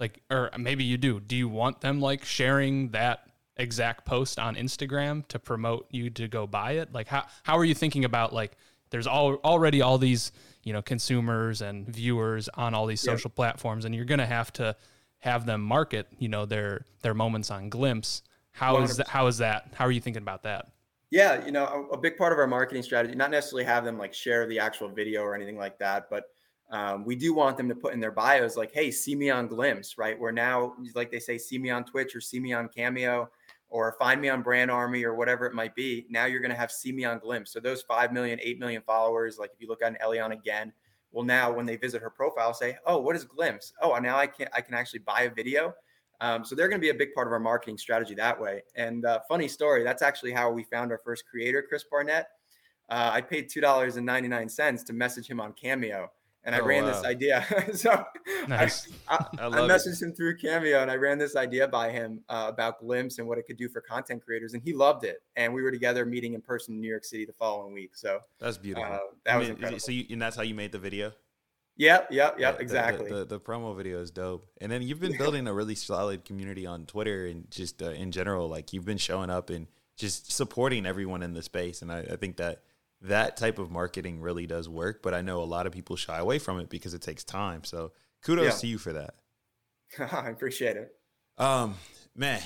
like 0.00 0.22
or 0.30 0.50
maybe 0.56 0.84
you 0.84 0.96
do 0.96 1.20
do 1.20 1.36
you 1.36 1.48
want 1.48 1.82
them 1.82 2.00
like 2.00 2.24
sharing 2.24 2.88
that 2.90 3.28
exact 3.56 4.04
post 4.04 4.38
on 4.38 4.56
Instagram 4.56 5.26
to 5.28 5.38
promote 5.38 5.86
you 5.90 6.10
to 6.10 6.28
go 6.28 6.46
buy 6.46 6.72
it? 6.72 6.92
Like 6.92 7.08
how 7.08 7.26
how 7.42 7.58
are 7.58 7.64
you 7.64 7.74
thinking 7.74 8.04
about 8.04 8.32
like 8.32 8.56
there's 8.90 9.06
all 9.06 9.36
already 9.36 9.80
all 9.82 9.98
these, 9.98 10.32
you 10.62 10.72
know, 10.72 10.82
consumers 10.82 11.62
and 11.62 11.86
viewers 11.86 12.48
on 12.54 12.74
all 12.74 12.86
these 12.86 13.00
social 13.00 13.30
platforms 13.30 13.84
and 13.84 13.94
you're 13.94 14.04
going 14.04 14.18
to 14.18 14.26
have 14.26 14.52
to 14.54 14.76
have 15.20 15.46
them 15.46 15.62
market, 15.62 16.08
you 16.18 16.28
know, 16.28 16.46
their 16.46 16.84
their 17.02 17.14
moments 17.14 17.50
on 17.50 17.68
Glimpse. 17.68 18.22
How 18.50 18.76
100%. 18.76 18.84
is 18.84 18.96
that 18.98 19.08
how 19.08 19.26
is 19.28 19.38
that? 19.38 19.68
How 19.74 19.86
are 19.86 19.92
you 19.92 20.00
thinking 20.00 20.22
about 20.22 20.42
that? 20.42 20.71
Yeah, 21.12 21.44
you 21.44 21.52
know, 21.52 21.66
a, 21.66 21.94
a, 21.94 21.98
big 21.98 22.16
part 22.16 22.32
of 22.32 22.38
our 22.38 22.46
marketing 22.46 22.82
strategy, 22.82 23.14
not 23.14 23.30
necessarily 23.30 23.64
have 23.64 23.84
them 23.84 23.98
like 23.98 24.14
share 24.14 24.46
the 24.46 24.58
actual 24.58 24.88
video 24.88 25.20
or 25.20 25.34
anything 25.34 25.58
like 25.58 25.78
that, 25.78 26.08
but 26.08 26.24
um, 26.70 27.04
we 27.04 27.14
do 27.14 27.34
want 27.34 27.58
them 27.58 27.68
to 27.68 27.74
put 27.74 27.92
in 27.92 28.00
their 28.00 28.10
bios 28.10 28.56
like, 28.56 28.72
"Hey, 28.72 28.90
see 28.90 29.14
me 29.14 29.28
on 29.28 29.46
Glimpse," 29.46 29.98
right? 29.98 30.18
We're 30.18 30.32
now, 30.32 30.72
like 30.94 31.10
they 31.10 31.18
say, 31.18 31.36
"See 31.36 31.58
me 31.58 31.68
on 31.68 31.84
Twitch" 31.84 32.16
or 32.16 32.22
"See 32.22 32.40
me 32.40 32.54
on 32.54 32.68
Cameo." 32.68 33.30
or 33.68 33.96
find 33.98 34.20
me 34.20 34.28
on 34.28 34.42
brand 34.42 34.70
army 34.70 35.02
or 35.02 35.14
whatever 35.14 35.46
it 35.46 35.54
might 35.54 35.74
be 35.74 36.04
now 36.10 36.26
you're 36.26 36.40
going 36.40 36.50
to 36.50 36.56
have 36.56 36.70
see 36.70 36.92
me 36.92 37.04
on 37.04 37.18
glimpse 37.18 37.52
so 37.52 37.58
those 37.58 37.80
5 37.82 38.12
million 38.12 38.38
8 38.42 38.58
million 38.58 38.82
followers 38.82 39.38
like 39.38 39.50
if 39.54 39.60
you 39.60 39.66
look 39.66 39.82
at 39.82 39.90
an 39.90 39.98
elion 40.04 40.32
again 40.32 40.70
will 41.10 41.24
now 41.24 41.50
when 41.50 41.64
they 41.64 41.76
visit 41.76 42.02
her 42.02 42.10
profile 42.10 42.52
say 42.52 42.76
oh 42.86 42.98
what 42.98 43.16
is 43.16 43.24
glimpse 43.24 43.72
oh 43.80 43.96
now 43.98 44.18
i 44.18 44.26
can 44.26 44.46
i 44.52 44.60
can 44.60 44.74
actually 44.74 44.98
buy 44.98 45.22
a 45.22 45.30
video 45.30 45.72
um, 46.22 46.44
so 46.44 46.54
they're 46.54 46.68
going 46.68 46.80
to 46.80 46.84
be 46.84 46.90
a 46.90 46.94
big 46.94 47.12
part 47.12 47.26
of 47.26 47.32
our 47.32 47.40
marketing 47.40 47.76
strategy 47.76 48.14
that 48.14 48.40
way 48.40 48.62
and 48.76 49.04
uh, 49.04 49.20
funny 49.28 49.48
story 49.48 49.82
that's 49.84 50.02
actually 50.02 50.32
how 50.32 50.50
we 50.50 50.62
found 50.64 50.90
our 50.90 51.00
first 51.04 51.24
creator 51.26 51.62
chris 51.68 51.84
barnett 51.90 52.28
uh, 52.88 53.10
i 53.12 53.20
paid 53.20 53.50
$2.99 53.50 54.84
to 54.84 54.92
message 54.92 55.26
him 55.26 55.40
on 55.40 55.52
cameo 55.52 56.10
and 56.44 56.54
I 56.54 56.60
oh, 56.60 56.64
ran 56.64 56.84
wow. 56.84 56.92
this 56.92 57.04
idea. 57.04 57.44
so 57.74 58.04
nice. 58.48 58.88
I, 59.08 59.24
I, 59.38 59.44
I, 59.44 59.46
I 59.46 59.68
messaged 59.68 60.02
it. 60.02 60.06
him 60.06 60.12
through 60.12 60.38
Cameo 60.38 60.82
and 60.82 60.90
I 60.90 60.96
ran 60.96 61.18
this 61.18 61.36
idea 61.36 61.68
by 61.68 61.90
him 61.90 62.20
uh, 62.28 62.46
about 62.48 62.80
Glimpse 62.80 63.18
and 63.18 63.28
what 63.28 63.38
it 63.38 63.46
could 63.46 63.56
do 63.56 63.68
for 63.68 63.80
content 63.80 64.24
creators, 64.24 64.54
and 64.54 64.62
he 64.62 64.72
loved 64.72 65.04
it. 65.04 65.22
And 65.36 65.54
we 65.54 65.62
were 65.62 65.70
together 65.70 66.04
meeting 66.04 66.34
in 66.34 66.40
person 66.40 66.74
in 66.74 66.80
New 66.80 66.88
York 66.88 67.04
City 67.04 67.24
the 67.24 67.32
following 67.32 67.72
week. 67.72 67.94
So 67.94 68.20
that's 68.40 68.58
beautiful. 68.58 68.92
Uh, 68.92 68.98
that 69.24 69.36
was 69.38 69.48
incredible. 69.48 69.80
So 69.80 69.92
you, 69.92 70.04
and 70.10 70.20
that's 70.20 70.36
how 70.36 70.42
you 70.42 70.54
made 70.54 70.72
the 70.72 70.78
video. 70.78 71.12
Yep, 71.76 72.08
yep, 72.10 72.38
yep, 72.38 72.60
exactly. 72.60 73.08
The, 73.08 73.16
the, 73.18 73.24
the, 73.24 73.40
promo 73.40 73.74
video 73.76 74.00
is 74.00 74.10
dope. 74.10 74.46
And 74.60 74.70
then 74.70 74.82
you've 74.82 75.00
been 75.00 75.16
building 75.18 75.46
a 75.46 75.54
really 75.54 75.74
solid 75.74 76.24
community 76.24 76.66
on 76.66 76.86
Twitter 76.86 77.26
and 77.26 77.50
just 77.50 77.82
uh, 77.82 77.90
in 77.90 78.12
general. 78.12 78.48
Like 78.48 78.72
you've 78.72 78.84
been 78.84 78.98
showing 78.98 79.30
up 79.30 79.50
and 79.50 79.66
just 79.96 80.32
supporting 80.32 80.86
everyone 80.86 81.22
in 81.22 81.32
the 81.32 81.42
space. 81.42 81.82
And 81.82 81.90
I, 81.90 82.00
I 82.00 82.16
think 82.16 82.36
that 82.36 82.62
that 83.00 83.36
type 83.36 83.58
of 83.58 83.70
marketing 83.70 84.20
really 84.20 84.46
does 84.46 84.68
work, 84.68 85.02
but 85.02 85.14
I 85.14 85.22
know 85.22 85.42
a 85.42 85.44
lot 85.44 85.66
of 85.66 85.72
people 85.72 85.96
shy 85.96 86.18
away 86.18 86.38
from 86.38 86.60
it 86.60 86.68
because 86.68 86.94
it 86.94 87.02
takes 87.02 87.24
time. 87.24 87.64
So 87.64 87.92
kudos 88.22 88.44
yeah. 88.44 88.50
to 88.52 88.66
you 88.66 88.78
for 88.78 88.92
that. 88.92 89.14
I 90.12 90.28
appreciate 90.28 90.76
it. 90.76 90.94
Um, 91.38 91.74
man, 92.14 92.40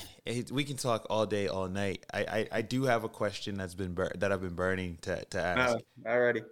we 0.51 0.65
can 0.65 0.77
talk 0.77 1.07
all 1.11 1.27
day, 1.27 1.49
all 1.49 1.69
night. 1.69 2.07
I, 2.12 2.21
I, 2.21 2.49
I 2.53 2.62
do 2.62 2.85
have 2.85 3.05
a 3.05 3.09
question 3.09 3.57
that's 3.57 3.75
been 3.75 3.95
bur- 3.95 4.12
that 4.17 4.33
I've 4.33 4.41
been 4.41 4.55
burning 4.55 4.99
to 5.03 5.25
to 5.25 5.41
ask. 5.41 5.79
Oh, 6.07 6.11
already. 6.11 6.43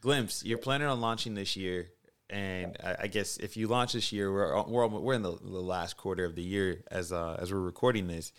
Glimpse, 0.00 0.44
you're 0.44 0.58
planning 0.58 0.86
on 0.86 1.00
launching 1.00 1.34
this 1.34 1.56
year, 1.56 1.88
and 2.30 2.76
I, 2.82 2.96
I 3.02 3.06
guess 3.06 3.36
if 3.36 3.56
you 3.56 3.68
launch 3.68 3.92
this 3.92 4.12
year, 4.12 4.32
we're 4.32 4.62
we're 4.64 4.86
we're 4.86 5.14
in 5.14 5.22
the, 5.22 5.36
the 5.42 5.60
last 5.60 5.96
quarter 5.96 6.24
of 6.24 6.34
the 6.34 6.42
year 6.42 6.82
as 6.90 7.12
uh, 7.12 7.36
as 7.38 7.52
we're 7.52 7.60
recording 7.60 8.08
this. 8.08 8.32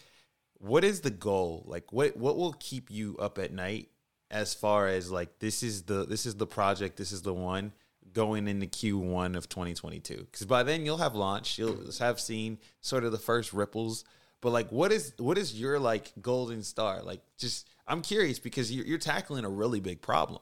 What 0.57 0.83
is 0.83 1.01
the 1.01 1.11
goal? 1.11 1.63
Like, 1.67 1.91
what 1.91 2.17
what 2.17 2.37
will 2.37 2.53
keep 2.53 2.89
you 2.89 3.15
up 3.19 3.37
at 3.37 3.51
night? 3.51 3.89
as 4.31 4.53
far 4.53 4.87
as 4.87 5.11
like 5.11 5.39
this 5.39 5.63
is 5.63 5.83
the 5.83 6.05
this 6.05 6.25
is 6.25 6.35
the 6.35 6.47
project, 6.47 6.97
this 6.97 7.11
is 7.11 7.21
the 7.21 7.33
one 7.33 7.71
going 8.13 8.47
into 8.47 8.65
Q1 8.65 9.35
of 9.35 9.49
2022. 9.49 10.27
Because 10.31 10.45
by 10.45 10.63
then 10.63 10.85
you'll 10.85 10.97
have 10.97 11.15
launched, 11.15 11.57
you'll 11.57 11.91
have 11.99 12.19
seen 12.19 12.57
sort 12.81 13.03
of 13.03 13.11
the 13.11 13.17
first 13.17 13.53
ripples. 13.53 14.05
But 14.41 14.51
like, 14.51 14.71
what 14.71 14.91
is 14.91 15.13
what 15.17 15.37
is 15.37 15.59
your 15.59 15.79
like 15.79 16.11
golden 16.21 16.63
star? 16.63 17.01
Like, 17.01 17.21
just 17.37 17.69
I'm 17.87 18.01
curious 18.01 18.39
because 18.39 18.71
you're, 18.71 18.85
you're 18.85 18.97
tackling 18.97 19.45
a 19.45 19.49
really 19.49 19.79
big 19.79 20.01
problem. 20.01 20.41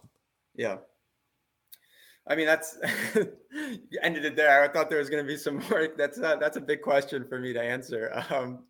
Yeah. 0.55 0.77
I 2.27 2.35
mean, 2.35 2.45
that's 2.45 2.77
you 3.15 3.99
ended 4.01 4.25
it 4.25 4.35
there. 4.35 4.63
I 4.63 4.67
thought 4.67 4.89
there 4.89 4.99
was 4.99 5.09
going 5.09 5.23
to 5.23 5.27
be 5.27 5.37
some 5.37 5.61
more. 5.69 5.89
That's 5.97 6.17
a, 6.17 6.37
that's 6.39 6.57
a 6.57 6.61
big 6.61 6.81
question 6.81 7.25
for 7.27 7.39
me 7.39 7.53
to 7.53 7.61
answer. 7.61 8.23
Um, 8.33 8.63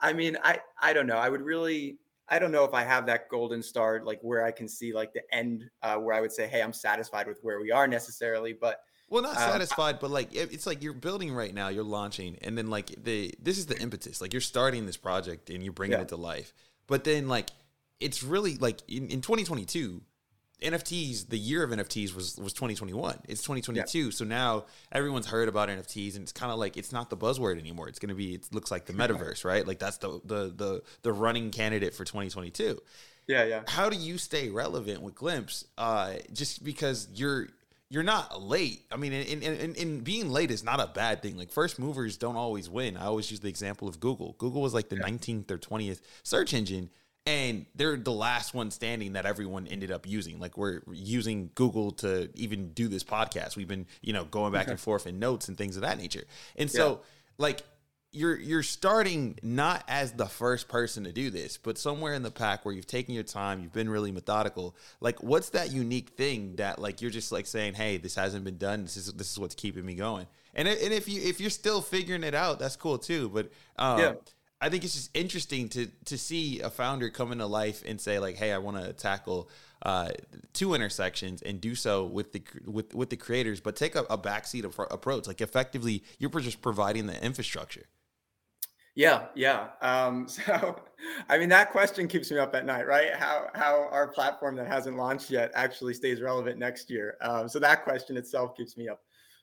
I 0.00 0.12
mean, 0.12 0.36
I 0.42 0.58
I 0.80 0.92
don't 0.92 1.06
know. 1.06 1.16
I 1.16 1.28
would 1.28 1.42
really 1.42 1.98
I 2.28 2.38
don't 2.38 2.50
know 2.50 2.64
if 2.64 2.72
I 2.72 2.82
have 2.82 3.06
that 3.06 3.28
golden 3.28 3.62
star, 3.62 4.00
like 4.04 4.18
where 4.22 4.44
I 4.44 4.50
can 4.50 4.66
see 4.66 4.92
like 4.92 5.12
the 5.12 5.22
end, 5.32 5.68
uh, 5.82 5.96
where 5.96 6.14
I 6.16 6.20
would 6.20 6.32
say, 6.32 6.48
"Hey, 6.48 6.62
I'm 6.62 6.72
satisfied 6.72 7.28
with 7.28 7.38
where 7.42 7.60
we 7.60 7.70
are," 7.70 7.86
necessarily. 7.86 8.52
But 8.52 8.80
well, 9.10 9.22
not 9.22 9.36
um, 9.36 9.42
satisfied, 9.42 10.00
but 10.00 10.10
like 10.10 10.34
it's 10.34 10.66
like 10.66 10.82
you're 10.82 10.94
building 10.94 11.34
right 11.34 11.52
now, 11.54 11.68
you're 11.68 11.84
launching, 11.84 12.38
and 12.40 12.56
then 12.56 12.70
like 12.70 12.86
the 13.04 13.34
this 13.38 13.58
is 13.58 13.66
the 13.66 13.78
impetus. 13.78 14.20
Like 14.22 14.32
you're 14.32 14.40
starting 14.40 14.86
this 14.86 14.96
project 14.96 15.50
and 15.50 15.62
you're 15.62 15.74
bringing 15.74 15.98
yeah. 15.98 16.02
it 16.02 16.08
to 16.08 16.16
life, 16.16 16.54
but 16.86 17.04
then 17.04 17.28
like 17.28 17.50
it's 18.00 18.22
really 18.22 18.56
like 18.56 18.80
in, 18.88 19.08
in 19.08 19.20
2022 19.20 20.00
NFTs, 20.62 21.28
the 21.28 21.38
year 21.38 21.62
of 21.62 21.70
NFTs 21.70 22.14
was 22.14 22.36
was 22.38 22.52
2021. 22.52 23.20
It's 23.28 23.42
2022. 23.42 23.98
Yeah. 23.98 24.10
So 24.10 24.24
now 24.24 24.66
everyone's 24.90 25.26
heard 25.26 25.48
about 25.48 25.68
NFTs 25.68 26.14
and 26.14 26.22
it's 26.22 26.32
kind 26.32 26.52
of 26.52 26.58
like 26.58 26.76
it's 26.76 26.92
not 26.92 27.10
the 27.10 27.16
buzzword 27.16 27.58
anymore. 27.58 27.88
It's 27.88 27.98
going 27.98 28.10
to 28.10 28.14
be 28.14 28.34
it 28.34 28.48
looks 28.52 28.70
like 28.70 28.86
the 28.86 28.92
metaverse, 28.92 29.44
right? 29.44 29.66
Like 29.66 29.78
that's 29.78 29.98
the 29.98 30.20
the 30.24 30.52
the 30.54 30.82
the 31.02 31.12
running 31.12 31.50
candidate 31.50 31.94
for 31.94 32.04
2022. 32.04 32.80
Yeah, 33.26 33.44
yeah. 33.44 33.62
How 33.68 33.88
do 33.88 33.96
you 33.96 34.18
stay 34.18 34.48
relevant 34.48 35.02
with 35.02 35.14
Glimpse? 35.14 35.64
Uh 35.76 36.14
just 36.32 36.64
because 36.64 37.08
you're 37.12 37.48
you're 37.92 38.02
not 38.02 38.42
late. 38.42 38.86
I 38.90 38.96
mean, 38.96 39.12
in, 39.12 39.42
in, 39.42 39.74
in, 39.74 40.00
being 40.00 40.30
late 40.30 40.50
is 40.50 40.64
not 40.64 40.80
a 40.80 40.86
bad 40.86 41.20
thing. 41.20 41.36
Like 41.36 41.52
first 41.52 41.78
movers 41.78 42.16
don't 42.16 42.36
always 42.36 42.70
win. 42.70 42.96
I 42.96 43.04
always 43.04 43.30
use 43.30 43.40
the 43.40 43.50
example 43.50 43.86
of 43.86 44.00
Google. 44.00 44.34
Google 44.38 44.62
was 44.62 44.72
like 44.72 44.88
the 44.88 44.96
yeah. 44.96 45.02
19th 45.02 45.50
or 45.50 45.58
20th 45.58 46.00
search 46.22 46.54
engine 46.54 46.88
and 47.24 47.66
they're 47.76 47.96
the 47.96 48.12
last 48.12 48.52
one 48.52 48.70
standing 48.70 49.12
that 49.12 49.26
everyone 49.26 49.68
ended 49.68 49.92
up 49.92 50.08
using. 50.08 50.40
Like 50.40 50.56
we're 50.56 50.80
using 50.90 51.50
Google 51.54 51.92
to 51.92 52.28
even 52.34 52.72
do 52.72 52.88
this 52.88 53.04
podcast. 53.04 53.56
We've 53.56 53.68
been, 53.68 53.86
you 54.00 54.12
know, 54.12 54.24
going 54.24 54.52
back 54.52 54.68
and 54.68 54.78
forth 54.78 55.06
in 55.06 55.18
notes 55.18 55.48
and 55.48 55.56
things 55.56 55.76
of 55.76 55.82
that 55.82 55.98
nature. 55.98 56.24
And 56.56 56.70
so, 56.70 56.90
yeah. 56.90 56.96
like 57.38 57.62
you're 58.10 58.38
you're 58.38 58.64
starting 58.64 59.38
not 59.42 59.84
as 59.86 60.12
the 60.12 60.26
first 60.26 60.66
person 60.66 61.04
to 61.04 61.12
do 61.12 61.30
this, 61.30 61.58
but 61.58 61.78
somewhere 61.78 62.12
in 62.12 62.24
the 62.24 62.30
pack 62.30 62.64
where 62.64 62.74
you've 62.74 62.88
taken 62.88 63.14
your 63.14 63.22
time, 63.22 63.60
you've 63.60 63.72
been 63.72 63.88
really 63.88 64.10
methodical. 64.10 64.74
Like, 65.00 65.22
what's 65.22 65.50
that 65.50 65.70
unique 65.70 66.10
thing 66.10 66.56
that 66.56 66.80
like 66.80 67.00
you're 67.00 67.10
just 67.10 67.30
like 67.30 67.46
saying, 67.46 67.74
"Hey, 67.74 67.98
this 67.98 68.16
hasn't 68.16 68.44
been 68.44 68.58
done. 68.58 68.82
This 68.82 68.96
is 68.96 69.12
this 69.12 69.30
is 69.30 69.38
what's 69.38 69.54
keeping 69.54 69.86
me 69.86 69.94
going." 69.94 70.26
And 70.54 70.66
and 70.66 70.92
if 70.92 71.08
you 71.08 71.22
if 71.22 71.40
you're 71.40 71.50
still 71.50 71.80
figuring 71.80 72.24
it 72.24 72.34
out, 72.34 72.58
that's 72.58 72.76
cool 72.76 72.98
too. 72.98 73.28
But 73.28 73.52
um, 73.78 73.98
yeah 74.00 74.12
I 74.62 74.68
think 74.68 74.84
it's 74.84 74.94
just 74.94 75.10
interesting 75.12 75.68
to 75.70 75.88
to 76.04 76.16
see 76.16 76.60
a 76.60 76.70
founder 76.70 77.10
come 77.10 77.32
into 77.32 77.46
life 77.46 77.82
and 77.84 78.00
say 78.00 78.20
like, 78.20 78.36
"Hey, 78.36 78.52
I 78.52 78.58
want 78.58 78.82
to 78.82 78.92
tackle 78.92 79.50
uh, 79.84 80.10
two 80.52 80.74
intersections 80.74 81.42
and 81.42 81.60
do 81.60 81.74
so 81.74 82.04
with 82.04 82.32
the 82.32 82.42
with 82.64 82.94
with 82.94 83.10
the 83.10 83.16
creators, 83.16 83.60
but 83.60 83.74
take 83.74 83.96
a, 83.96 84.02
a 84.02 84.16
backseat 84.16 84.64
approach. 84.64 85.26
Like, 85.26 85.40
effectively, 85.40 86.04
you're 86.20 86.30
just 86.30 86.62
providing 86.62 87.06
the 87.06 87.22
infrastructure." 87.24 87.82
Yeah, 88.94 89.26
yeah. 89.34 89.68
Um, 89.80 90.28
so, 90.28 90.80
I 91.28 91.38
mean, 91.38 91.48
that 91.48 91.72
question 91.72 92.06
keeps 92.06 92.30
me 92.30 92.38
up 92.38 92.54
at 92.54 92.64
night, 92.64 92.86
right? 92.86 93.12
How 93.14 93.48
how 93.54 93.88
our 93.90 94.06
platform 94.06 94.54
that 94.56 94.68
hasn't 94.68 94.96
launched 94.96 95.28
yet 95.28 95.50
actually 95.54 95.94
stays 95.94 96.20
relevant 96.20 96.58
next 96.58 96.88
year. 96.88 97.16
Um, 97.20 97.48
so 97.48 97.58
that 97.58 97.82
question 97.82 98.16
itself 98.16 98.56
keeps 98.56 98.76
me 98.76 98.88
up. 98.88 99.00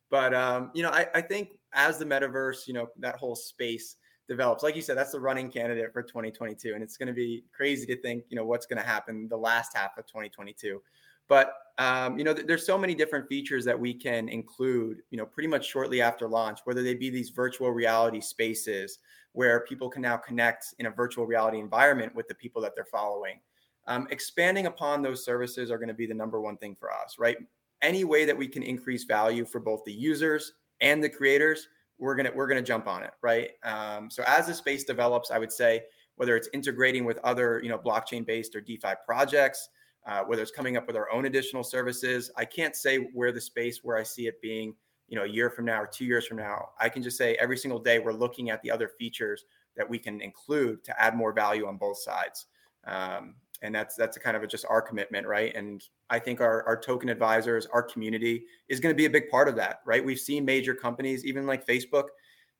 But 0.09 0.33
um, 0.33 0.71
you 0.73 0.81
know, 0.81 0.91
I, 0.91 1.07
I 1.13 1.21
think 1.21 1.59
as 1.73 1.97
the 1.97 2.05
metaverse, 2.05 2.67
you 2.67 2.73
know, 2.73 2.87
that 2.99 3.17
whole 3.17 3.35
space 3.35 3.97
develops. 4.29 4.63
Like 4.63 4.75
you 4.75 4.81
said, 4.81 4.97
that's 4.97 5.11
the 5.11 5.19
running 5.19 5.51
candidate 5.51 5.91
for 5.91 6.01
2022, 6.01 6.73
and 6.73 6.81
it's 6.81 6.95
going 6.95 7.07
to 7.07 7.13
be 7.13 7.43
crazy 7.51 7.85
to 7.87 8.01
think, 8.01 8.23
you 8.29 8.37
know, 8.37 8.45
what's 8.45 8.65
going 8.65 8.81
to 8.81 8.87
happen 8.87 9.27
the 9.27 9.37
last 9.37 9.75
half 9.75 9.97
of 9.97 10.05
2022. 10.05 10.81
But 11.27 11.53
um, 11.77 12.17
you 12.17 12.25
know, 12.25 12.33
th- 12.33 12.45
there's 12.45 12.65
so 12.65 12.77
many 12.77 12.93
different 12.93 13.29
features 13.29 13.63
that 13.65 13.79
we 13.79 13.93
can 13.93 14.27
include, 14.27 15.01
you 15.11 15.17
know, 15.17 15.25
pretty 15.25 15.47
much 15.47 15.65
shortly 15.65 16.01
after 16.01 16.27
launch, 16.27 16.59
whether 16.65 16.83
they 16.83 16.93
be 16.93 17.09
these 17.09 17.29
virtual 17.29 17.71
reality 17.71 18.19
spaces 18.19 18.99
where 19.31 19.61
people 19.61 19.89
can 19.89 20.01
now 20.01 20.17
connect 20.17 20.73
in 20.79 20.87
a 20.87 20.91
virtual 20.91 21.25
reality 21.25 21.59
environment 21.59 22.13
with 22.15 22.27
the 22.27 22.35
people 22.35 22.61
that 22.61 22.73
they're 22.75 22.83
following. 22.83 23.39
Um, 23.87 24.07
expanding 24.11 24.65
upon 24.65 25.01
those 25.01 25.23
services 25.23 25.71
are 25.71 25.77
going 25.77 25.87
to 25.87 25.93
be 25.93 26.05
the 26.05 26.13
number 26.13 26.41
one 26.41 26.57
thing 26.57 26.75
for 26.75 26.91
us, 26.91 27.15
right? 27.17 27.37
Any 27.81 28.03
way 28.03 28.25
that 28.25 28.37
we 28.37 28.47
can 28.47 28.61
increase 28.61 29.05
value 29.05 29.45
for 29.45 29.59
both 29.59 29.83
the 29.85 29.93
users 29.93 30.53
and 30.81 31.01
the 31.01 31.09
creators, 31.09 31.69
we're 31.99 32.15
gonna 32.15 32.31
we're 32.33 32.47
gonna 32.47 32.61
jump 32.61 32.87
on 32.87 33.03
it, 33.03 33.11
right? 33.21 33.51
Um, 33.63 34.09
so 34.09 34.23
as 34.25 34.47
the 34.47 34.53
space 34.53 34.83
develops, 34.83 35.31
I 35.31 35.37
would 35.37 35.51
say 35.51 35.83
whether 36.15 36.35
it's 36.35 36.49
integrating 36.53 37.05
with 37.05 37.17
other 37.19 37.59
you 37.63 37.69
know 37.69 37.77
blockchain 37.77 38.25
based 38.25 38.55
or 38.55 38.61
DeFi 38.61 38.93
projects, 39.05 39.69
uh, 40.07 40.23
whether 40.23 40.41
it's 40.41 40.51
coming 40.51 40.77
up 40.77 40.87
with 40.87 40.95
our 40.95 41.11
own 41.11 41.25
additional 41.25 41.63
services. 41.63 42.31
I 42.35 42.45
can't 42.45 42.75
say 42.75 42.97
where 42.97 43.31
the 43.31 43.41
space 43.41 43.81
where 43.83 43.97
I 43.97 44.03
see 44.03 44.27
it 44.27 44.41
being, 44.41 44.75
you 45.07 45.17
know, 45.17 45.25
a 45.25 45.29
year 45.29 45.49
from 45.49 45.65
now 45.65 45.81
or 45.81 45.87
two 45.87 46.05
years 46.05 46.25
from 46.25 46.37
now. 46.37 46.69
I 46.79 46.89
can 46.89 47.03
just 47.03 47.17
say 47.17 47.35
every 47.35 47.57
single 47.57 47.79
day 47.79 47.99
we're 47.99 48.13
looking 48.13 48.49
at 48.49 48.61
the 48.61 48.71
other 48.71 48.87
features 48.87 49.45
that 49.75 49.89
we 49.89 49.99
can 49.99 50.21
include 50.21 50.83
to 50.85 51.01
add 51.01 51.15
more 51.15 51.33
value 51.33 51.67
on 51.67 51.77
both 51.77 51.99
sides. 51.99 52.47
Um, 52.85 53.35
and 53.61 53.73
that's 53.73 53.95
that's 53.95 54.17
a 54.17 54.19
kind 54.19 54.37
of 54.37 54.43
a, 54.43 54.47
just 54.47 54.65
our 54.69 54.81
commitment, 54.81 55.27
right? 55.27 55.55
And 55.55 55.83
I 56.09 56.19
think 56.19 56.41
our 56.41 56.63
our 56.65 56.79
token 56.79 57.09
advisors, 57.09 57.65
our 57.67 57.83
community 57.83 58.43
is 58.67 58.79
going 58.79 58.93
to 58.93 58.97
be 58.97 59.05
a 59.05 59.09
big 59.09 59.29
part 59.29 59.47
of 59.47 59.55
that, 59.57 59.79
right? 59.85 60.03
We've 60.03 60.19
seen 60.19 60.45
major 60.45 60.73
companies, 60.73 61.25
even 61.25 61.45
like 61.45 61.65
Facebook, 61.65 62.05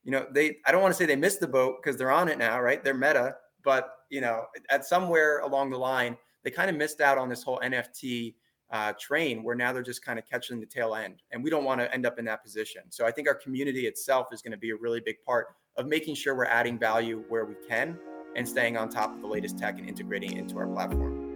you 0.04 0.12
know, 0.12 0.28
they 0.32 0.58
I 0.66 0.72
don't 0.72 0.82
want 0.82 0.94
to 0.94 0.98
say 0.98 1.06
they 1.06 1.16
missed 1.16 1.40
the 1.40 1.48
boat 1.48 1.78
because 1.82 1.98
they're 1.98 2.12
on 2.12 2.30
it 2.30 2.38
now, 2.38 2.62
right? 2.62 2.84
They're 2.84 2.94
Meta, 2.94 3.36
but 3.64 3.92
you 4.10 4.22
know, 4.22 4.46
at 4.70 4.86
somewhere 4.86 5.40
along 5.40 5.70
the 5.70 5.78
line 5.78 6.18
they 6.44 6.52
kind 6.52 6.70
of 6.70 6.76
missed 6.76 7.02
out 7.02 7.18
on 7.18 7.30
this 7.30 7.44
whole 7.44 7.60
NFT 7.60 8.36
uh, 8.72 8.94
train 9.00 9.44
where 9.44 9.56
now 9.56 9.74
they're 9.74 9.84
just 9.84 10.04
kind 10.04 10.20
of 10.20 10.26
catching 10.26 10.60
the 10.60 10.66
tail 10.66 10.96
end. 10.96 11.22
And 11.32 11.44
we 11.44 11.50
don't 11.50 11.64
want 11.64 11.82
to 11.82 11.94
end 11.94 12.06
up 12.06 12.20
in 12.20 12.26
that 12.26 12.44
position. 12.44 12.84
So 12.90 13.06
I 13.06 13.12
think 13.12 13.28
our 13.28 13.36
community 13.36 13.88
itself 13.88 14.28
is 14.32 14.42
going 14.42 14.52
to 14.52 14.58
be 14.58 14.72
a 14.72 14.76
really 14.76 15.00
big 15.00 15.18
part 15.26 15.48
of 15.76 15.88
making 15.88 16.16
sure 16.16 16.36
we're 16.36 16.46
adding 16.46 16.78
value 16.78 17.24
where 17.30 17.46
we 17.46 17.56
can 17.68 17.98
and 18.36 18.48
staying 18.48 18.78
on 18.78 18.90
top 18.90 19.16
of 19.16 19.22
the 19.22 19.28
latest 19.28 19.58
tech 19.58 19.80
and 19.80 19.88
integrating 19.88 20.34
it 20.34 20.40
into 20.40 20.58
our 20.58 20.68
platform. 20.68 21.29